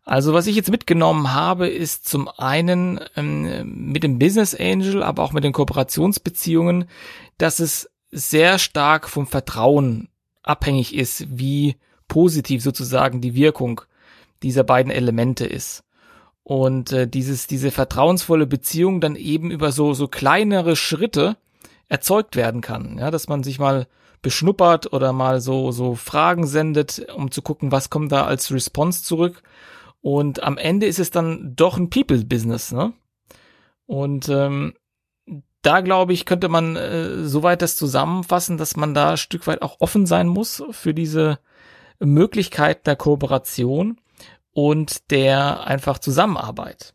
Also 0.08 0.32
was 0.32 0.46
ich 0.46 0.56
jetzt 0.56 0.70
mitgenommen 0.70 1.34
habe, 1.34 1.68
ist 1.68 2.08
zum 2.08 2.28
einen 2.28 2.98
ähm, 3.14 3.92
mit 3.92 4.02
dem 4.02 4.18
Business 4.18 4.54
Angel, 4.54 5.02
aber 5.02 5.22
auch 5.22 5.34
mit 5.34 5.44
den 5.44 5.52
Kooperationsbeziehungen, 5.52 6.86
dass 7.36 7.58
es 7.58 7.90
sehr 8.10 8.58
stark 8.58 9.06
vom 9.06 9.26
Vertrauen 9.26 10.08
abhängig 10.42 10.94
ist, 10.94 11.26
wie 11.28 11.76
positiv 12.08 12.62
sozusagen 12.62 13.20
die 13.20 13.34
Wirkung 13.34 13.82
dieser 14.42 14.64
beiden 14.64 14.90
Elemente 14.90 15.44
ist. 15.44 15.84
Und 16.42 16.90
äh, 16.90 17.06
dieses, 17.06 17.46
diese 17.46 17.70
vertrauensvolle 17.70 18.46
Beziehung 18.46 19.02
dann 19.02 19.14
eben 19.14 19.50
über 19.50 19.72
so, 19.72 19.92
so 19.92 20.08
kleinere 20.08 20.74
Schritte 20.74 21.36
erzeugt 21.90 22.34
werden 22.34 22.62
kann. 22.62 22.96
Ja, 22.96 23.10
dass 23.10 23.28
man 23.28 23.42
sich 23.42 23.58
mal 23.58 23.86
beschnuppert 24.22 24.90
oder 24.90 25.12
mal 25.12 25.42
so, 25.42 25.70
so 25.70 25.96
Fragen 25.96 26.46
sendet, 26.46 27.06
um 27.14 27.30
zu 27.30 27.42
gucken, 27.42 27.72
was 27.72 27.90
kommt 27.90 28.10
da 28.10 28.24
als 28.24 28.50
Response 28.50 29.02
zurück 29.04 29.42
und 30.00 30.42
am 30.42 30.58
Ende 30.58 30.86
ist 30.86 30.98
es 30.98 31.10
dann 31.10 31.54
doch 31.56 31.76
ein 31.76 31.90
People-Business, 31.90 32.72
ne? 32.72 32.92
Und 33.86 34.28
ähm, 34.28 34.74
da 35.62 35.80
glaube 35.80 36.12
ich, 36.12 36.24
könnte 36.24 36.48
man 36.48 36.76
äh, 36.76 37.24
soweit 37.24 37.62
das 37.62 37.76
zusammenfassen, 37.76 38.58
dass 38.58 38.76
man 38.76 38.94
da 38.94 39.12
ein 39.12 39.16
Stück 39.16 39.46
weit 39.46 39.62
auch 39.62 39.76
offen 39.80 40.06
sein 40.06 40.28
muss 40.28 40.62
für 40.70 40.94
diese 40.94 41.38
Möglichkeit 41.98 42.86
der 42.86 42.96
Kooperation 42.96 44.00
und 44.52 45.10
der 45.10 45.66
einfach 45.66 45.98
Zusammenarbeit. 45.98 46.94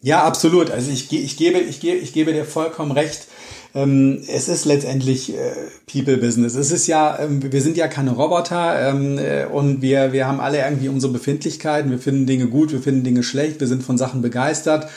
Ja, 0.00 0.24
absolut. 0.24 0.70
Also 0.70 0.90
ich, 0.90 1.10
ich, 1.12 1.36
gebe, 1.36 1.58
ich, 1.58 1.80
gebe, 1.80 1.96
ich 1.96 2.12
gebe 2.12 2.32
dir 2.32 2.44
vollkommen 2.44 2.92
recht. 2.92 3.26
Ähm, 3.74 4.22
es 4.28 4.48
ist 4.48 4.64
letztendlich 4.64 5.34
äh, 5.34 5.52
People 5.90 6.16
Business. 6.18 6.54
Es 6.54 6.70
ist 6.70 6.86
ja, 6.86 7.18
ähm, 7.18 7.52
wir 7.52 7.60
sind 7.60 7.76
ja 7.76 7.88
keine 7.88 8.12
Roboter 8.12 8.90
ähm, 8.90 9.18
äh, 9.18 9.46
und 9.46 9.82
wir, 9.82 10.12
wir 10.12 10.28
haben 10.28 10.40
alle 10.40 10.58
irgendwie 10.58 10.88
unsere 10.88 11.12
Befindlichkeiten. 11.12 11.90
Wir 11.90 11.98
finden 11.98 12.26
Dinge 12.26 12.46
gut, 12.46 12.70
wir 12.70 12.80
finden 12.80 13.02
Dinge 13.02 13.24
schlecht, 13.24 13.58
wir 13.58 13.66
sind 13.66 13.82
von 13.82 13.98
Sachen 13.98 14.22
begeistert. 14.22 14.88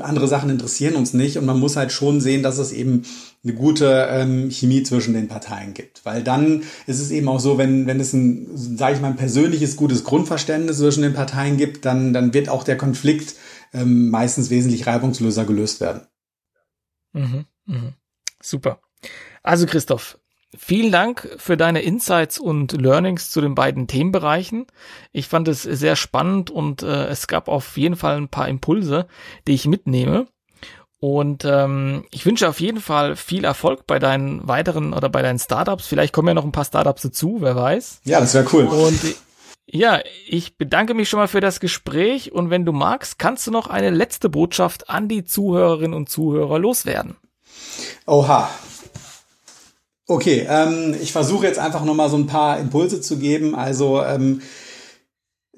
Andere 0.00 0.28
Sachen 0.28 0.50
interessieren 0.50 0.94
uns 0.94 1.14
nicht 1.14 1.36
und 1.38 1.44
man 1.44 1.58
muss 1.58 1.74
halt 1.74 1.90
schon 1.90 2.20
sehen, 2.20 2.44
dass 2.44 2.58
es 2.58 2.70
eben 2.70 3.02
eine 3.42 3.54
gute 3.54 4.06
ähm, 4.08 4.48
Chemie 4.48 4.84
zwischen 4.84 5.14
den 5.14 5.26
Parteien 5.26 5.74
gibt. 5.74 6.06
Weil 6.06 6.22
dann 6.22 6.62
ist 6.86 7.00
es 7.00 7.10
eben 7.10 7.28
auch 7.28 7.40
so, 7.40 7.58
wenn, 7.58 7.88
wenn 7.88 7.98
es 7.98 8.12
ein, 8.12 8.46
sage 8.54 8.94
ich 8.94 9.00
mal, 9.00 9.08
ein 9.08 9.16
persönliches, 9.16 9.74
gutes 9.74 10.04
Grundverständnis 10.04 10.78
zwischen 10.78 11.02
den 11.02 11.14
Parteien 11.14 11.56
gibt, 11.56 11.84
dann, 11.84 12.12
dann 12.12 12.32
wird 12.32 12.48
auch 12.48 12.62
der 12.62 12.76
Konflikt 12.76 13.34
ähm, 13.72 14.10
meistens 14.10 14.50
wesentlich 14.50 14.86
reibungsloser 14.86 15.44
gelöst 15.44 15.80
werden. 15.80 16.02
Mhm, 17.12 17.46
mh. 17.66 17.94
Super. 18.42 18.80
Also 19.42 19.66
Christoph, 19.66 20.18
vielen 20.56 20.92
Dank 20.92 21.28
für 21.38 21.56
deine 21.56 21.82
Insights 21.82 22.38
und 22.38 22.72
Learnings 22.72 23.30
zu 23.30 23.40
den 23.40 23.54
beiden 23.54 23.86
Themenbereichen. 23.86 24.66
Ich 25.12 25.28
fand 25.28 25.48
es 25.48 25.62
sehr 25.62 25.96
spannend 25.96 26.50
und 26.50 26.82
äh, 26.82 27.06
es 27.06 27.26
gab 27.26 27.48
auf 27.48 27.76
jeden 27.76 27.96
Fall 27.96 28.16
ein 28.16 28.28
paar 28.28 28.48
Impulse, 28.48 29.06
die 29.46 29.54
ich 29.54 29.66
mitnehme. 29.66 30.26
Und 30.98 31.46
ähm, 31.46 32.04
ich 32.10 32.26
wünsche 32.26 32.46
auf 32.46 32.60
jeden 32.60 32.80
Fall 32.80 33.16
viel 33.16 33.44
Erfolg 33.44 33.86
bei 33.86 33.98
deinen 33.98 34.46
weiteren 34.46 34.92
oder 34.92 35.08
bei 35.08 35.22
deinen 35.22 35.38
Startups. 35.38 35.86
Vielleicht 35.86 36.12
kommen 36.12 36.28
ja 36.28 36.34
noch 36.34 36.44
ein 36.44 36.52
paar 36.52 36.66
Startups 36.66 37.02
dazu, 37.02 37.38
wer 37.40 37.56
weiß. 37.56 38.02
Ja, 38.04 38.20
das 38.20 38.34
wäre 38.34 38.46
cool. 38.52 38.66
Und 38.66 39.00
ja, 39.72 40.00
ich 40.26 40.58
bedanke 40.58 40.92
mich 40.92 41.08
schon 41.08 41.20
mal 41.20 41.28
für 41.28 41.40
das 41.40 41.60
Gespräch 41.60 42.32
und 42.32 42.50
wenn 42.50 42.66
du 42.66 42.72
magst, 42.72 43.18
kannst 43.18 43.46
du 43.46 43.50
noch 43.50 43.68
eine 43.68 43.90
letzte 43.90 44.28
Botschaft 44.28 44.90
an 44.90 45.08
die 45.08 45.24
Zuhörerinnen 45.24 45.94
und 45.94 46.10
Zuhörer 46.10 46.58
loswerden. 46.58 47.16
Oha. 48.06 48.48
Okay, 50.06 50.46
ähm, 50.48 50.96
ich 51.00 51.12
versuche 51.12 51.46
jetzt 51.46 51.58
einfach 51.58 51.84
nochmal 51.84 52.10
so 52.10 52.16
ein 52.16 52.26
paar 52.26 52.58
Impulse 52.58 53.00
zu 53.00 53.18
geben. 53.18 53.54
Also 53.54 54.02
ähm, 54.02 54.42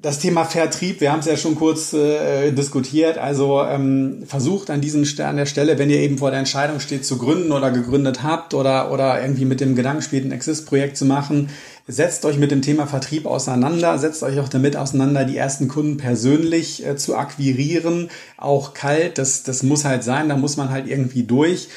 das 0.03 0.19
Thema 0.19 0.45
Vertrieb, 0.45 1.01
wir 1.01 1.13
haben 1.13 1.21
es 1.21 1.27
ja 1.27 1.37
schon 1.37 1.55
kurz 1.55 1.93
äh, 1.93 2.51
diskutiert. 2.51 3.19
Also 3.19 3.63
ähm, 3.63 4.25
versucht 4.27 4.69
an 4.69 4.81
diesem 4.81 5.07
an 5.25 5.37
der 5.37 5.47
Stelle, 5.47 5.79
wenn 5.79 5.91
ihr 5.91 6.01
eben 6.01 6.19
vor 6.19 6.31
der 6.31 6.41
Entscheidung 6.41 6.81
steht, 6.81 7.07
zu 7.07 7.19
gründen 7.19 7.53
oder 7.53 7.71
gegründet 7.71 8.23
habt 8.25 8.53
oder 8.53 8.91
oder 8.91 9.23
irgendwie 9.23 9.45
mit 9.45 9.61
dem 9.61 9.77
Gedanken 9.77 10.03
spielt, 10.03 10.25
ein 10.25 10.33
Exist-Projekt 10.33 10.97
zu 10.97 11.05
machen, 11.07 11.51
setzt 11.87 12.25
euch 12.25 12.39
mit 12.39 12.51
dem 12.51 12.63
Thema 12.63 12.87
Vertrieb 12.87 13.27
auseinander, 13.27 13.99
setzt 13.99 14.23
euch 14.23 14.39
auch 14.41 14.49
damit 14.49 14.77
auseinander, 14.77 15.25
die 15.25 15.37
ersten 15.37 15.69
Kunden 15.69 15.97
persönlich 15.97 16.87
äh, 16.87 16.97
zu 16.97 17.17
akquirieren, 17.17 18.11
auch 18.37 18.75
kalt. 18.75 19.19
Das 19.19 19.43
das 19.43 19.63
muss 19.63 19.85
halt 19.85 20.05
sein, 20.05 20.29
da 20.29 20.37
muss 20.37 20.57
man 20.57 20.71
halt 20.71 20.87
irgendwie 20.89 21.25
durch. 21.25 21.69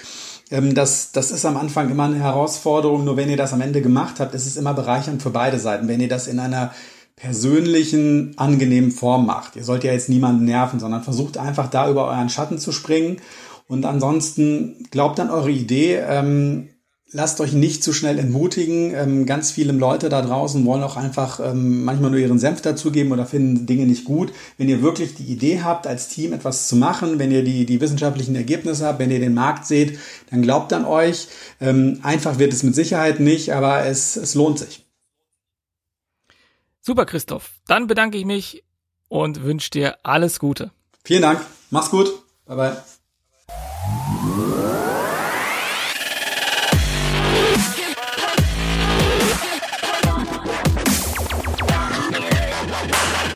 Ähm, 0.52 0.76
das, 0.76 1.12
das 1.12 1.32
ist 1.32 1.46
am 1.46 1.58
Anfang 1.58 1.90
immer 1.90 2.06
eine 2.06 2.20
Herausforderung. 2.20 3.04
Nur 3.04 3.18
wenn 3.18 3.30
ihr 3.30 3.38
das 3.38 3.54
am 3.54 3.62
Ende 3.62 3.82
gemacht 3.82 4.20
habt, 4.20 4.36
ist 4.36 4.46
es 4.46 4.58
immer 4.58 4.74
bereichernd 4.74 5.22
für 5.22 5.32
beide 5.32 5.60
Seiten. 5.60 5.88
Wenn 5.88 6.00
ihr 6.00 6.10
das 6.10 6.28
in 6.28 6.40
einer 6.40 6.72
persönlichen, 7.16 8.34
angenehmen 8.38 8.92
Form 8.92 9.26
macht. 9.26 9.56
Ihr 9.56 9.64
sollt 9.64 9.84
ja 9.86 9.94
jetzt 9.94 10.10
niemanden 10.10 10.46
nerven, 10.46 10.80
sondern 10.80 11.04
versucht 11.04 11.38
einfach 11.38 11.70
da 11.70 11.90
über 11.90 12.08
euren 12.08 12.30
Schatten 12.30 12.58
zu 12.60 12.72
springen. 12.72 13.22
Und 13.68 13.86
ansonsten 13.86 14.86
glaubt 14.92 15.20
an 15.20 15.30
eure 15.30 15.50
Idee. 15.50 15.96
Ähm, 16.08 16.70
lasst 17.12 17.40
euch 17.40 17.54
nicht 17.54 17.84
zu 17.84 17.94
schnell 17.94 18.20
entmutigen. 18.20 18.94
Ähm, 18.94 19.26
ganz 19.26 19.52
viele 19.52 19.72
Leute 19.74 20.10
da 20.10 20.22
draußen 20.22 20.66
wollen 20.66 20.84
auch 20.84 20.98
einfach 20.98 21.40
ähm, 21.40 21.84
manchmal 21.84 22.12
nur 22.12 22.20
ihren 22.20 22.40
Senf 22.40 22.62
dazugeben 22.62 23.12
oder 23.12 23.26
finden 23.26 23.66
Dinge 23.66 23.86
nicht 23.86 24.06
gut. 24.06 24.32
Wenn 24.58 24.70
ihr 24.70 24.82
wirklich 24.82 25.16
die 25.16 25.24
Idee 25.24 25.62
habt, 25.62 25.88
als 25.88 26.10
Team 26.10 26.34
etwas 26.34 26.68
zu 26.68 26.76
machen, 26.76 27.20
wenn 27.20 27.32
ihr 27.32 27.44
die, 27.44 27.66
die 27.66 27.80
wissenschaftlichen 27.80 28.36
Ergebnisse 28.36 28.86
habt, 28.86 29.00
wenn 29.00 29.12
ihr 29.12 29.20
den 29.20 29.34
Markt 29.34 29.66
seht, 29.66 30.00
dann 30.30 30.42
glaubt 30.42 30.74
an 30.74 30.86
euch. 30.86 31.28
Ähm, 31.62 32.00
einfach 32.04 32.40
wird 32.40 32.54
es 32.54 32.64
mit 32.64 32.76
Sicherheit 32.76 33.20
nicht, 33.20 33.54
aber 33.54 33.86
es, 33.86 34.16
es 34.16 34.36
lohnt 34.36 34.60
sich. 34.60 34.86
Super, 36.82 37.06
Christoph. 37.06 37.54
Dann 37.68 37.88
bedanke 37.88 38.18
ich 38.18 38.26
mich 38.26 38.64
und 39.08 39.44
wünsche 39.44 39.72
dir 39.72 39.98
alles 40.04 40.40
Gute. 40.40 40.72
Vielen 41.04 41.22
Dank. 41.22 41.42
Mach's 41.72 41.90
gut. 41.90 42.12
Bye 42.46 42.56
bye. 42.56 42.78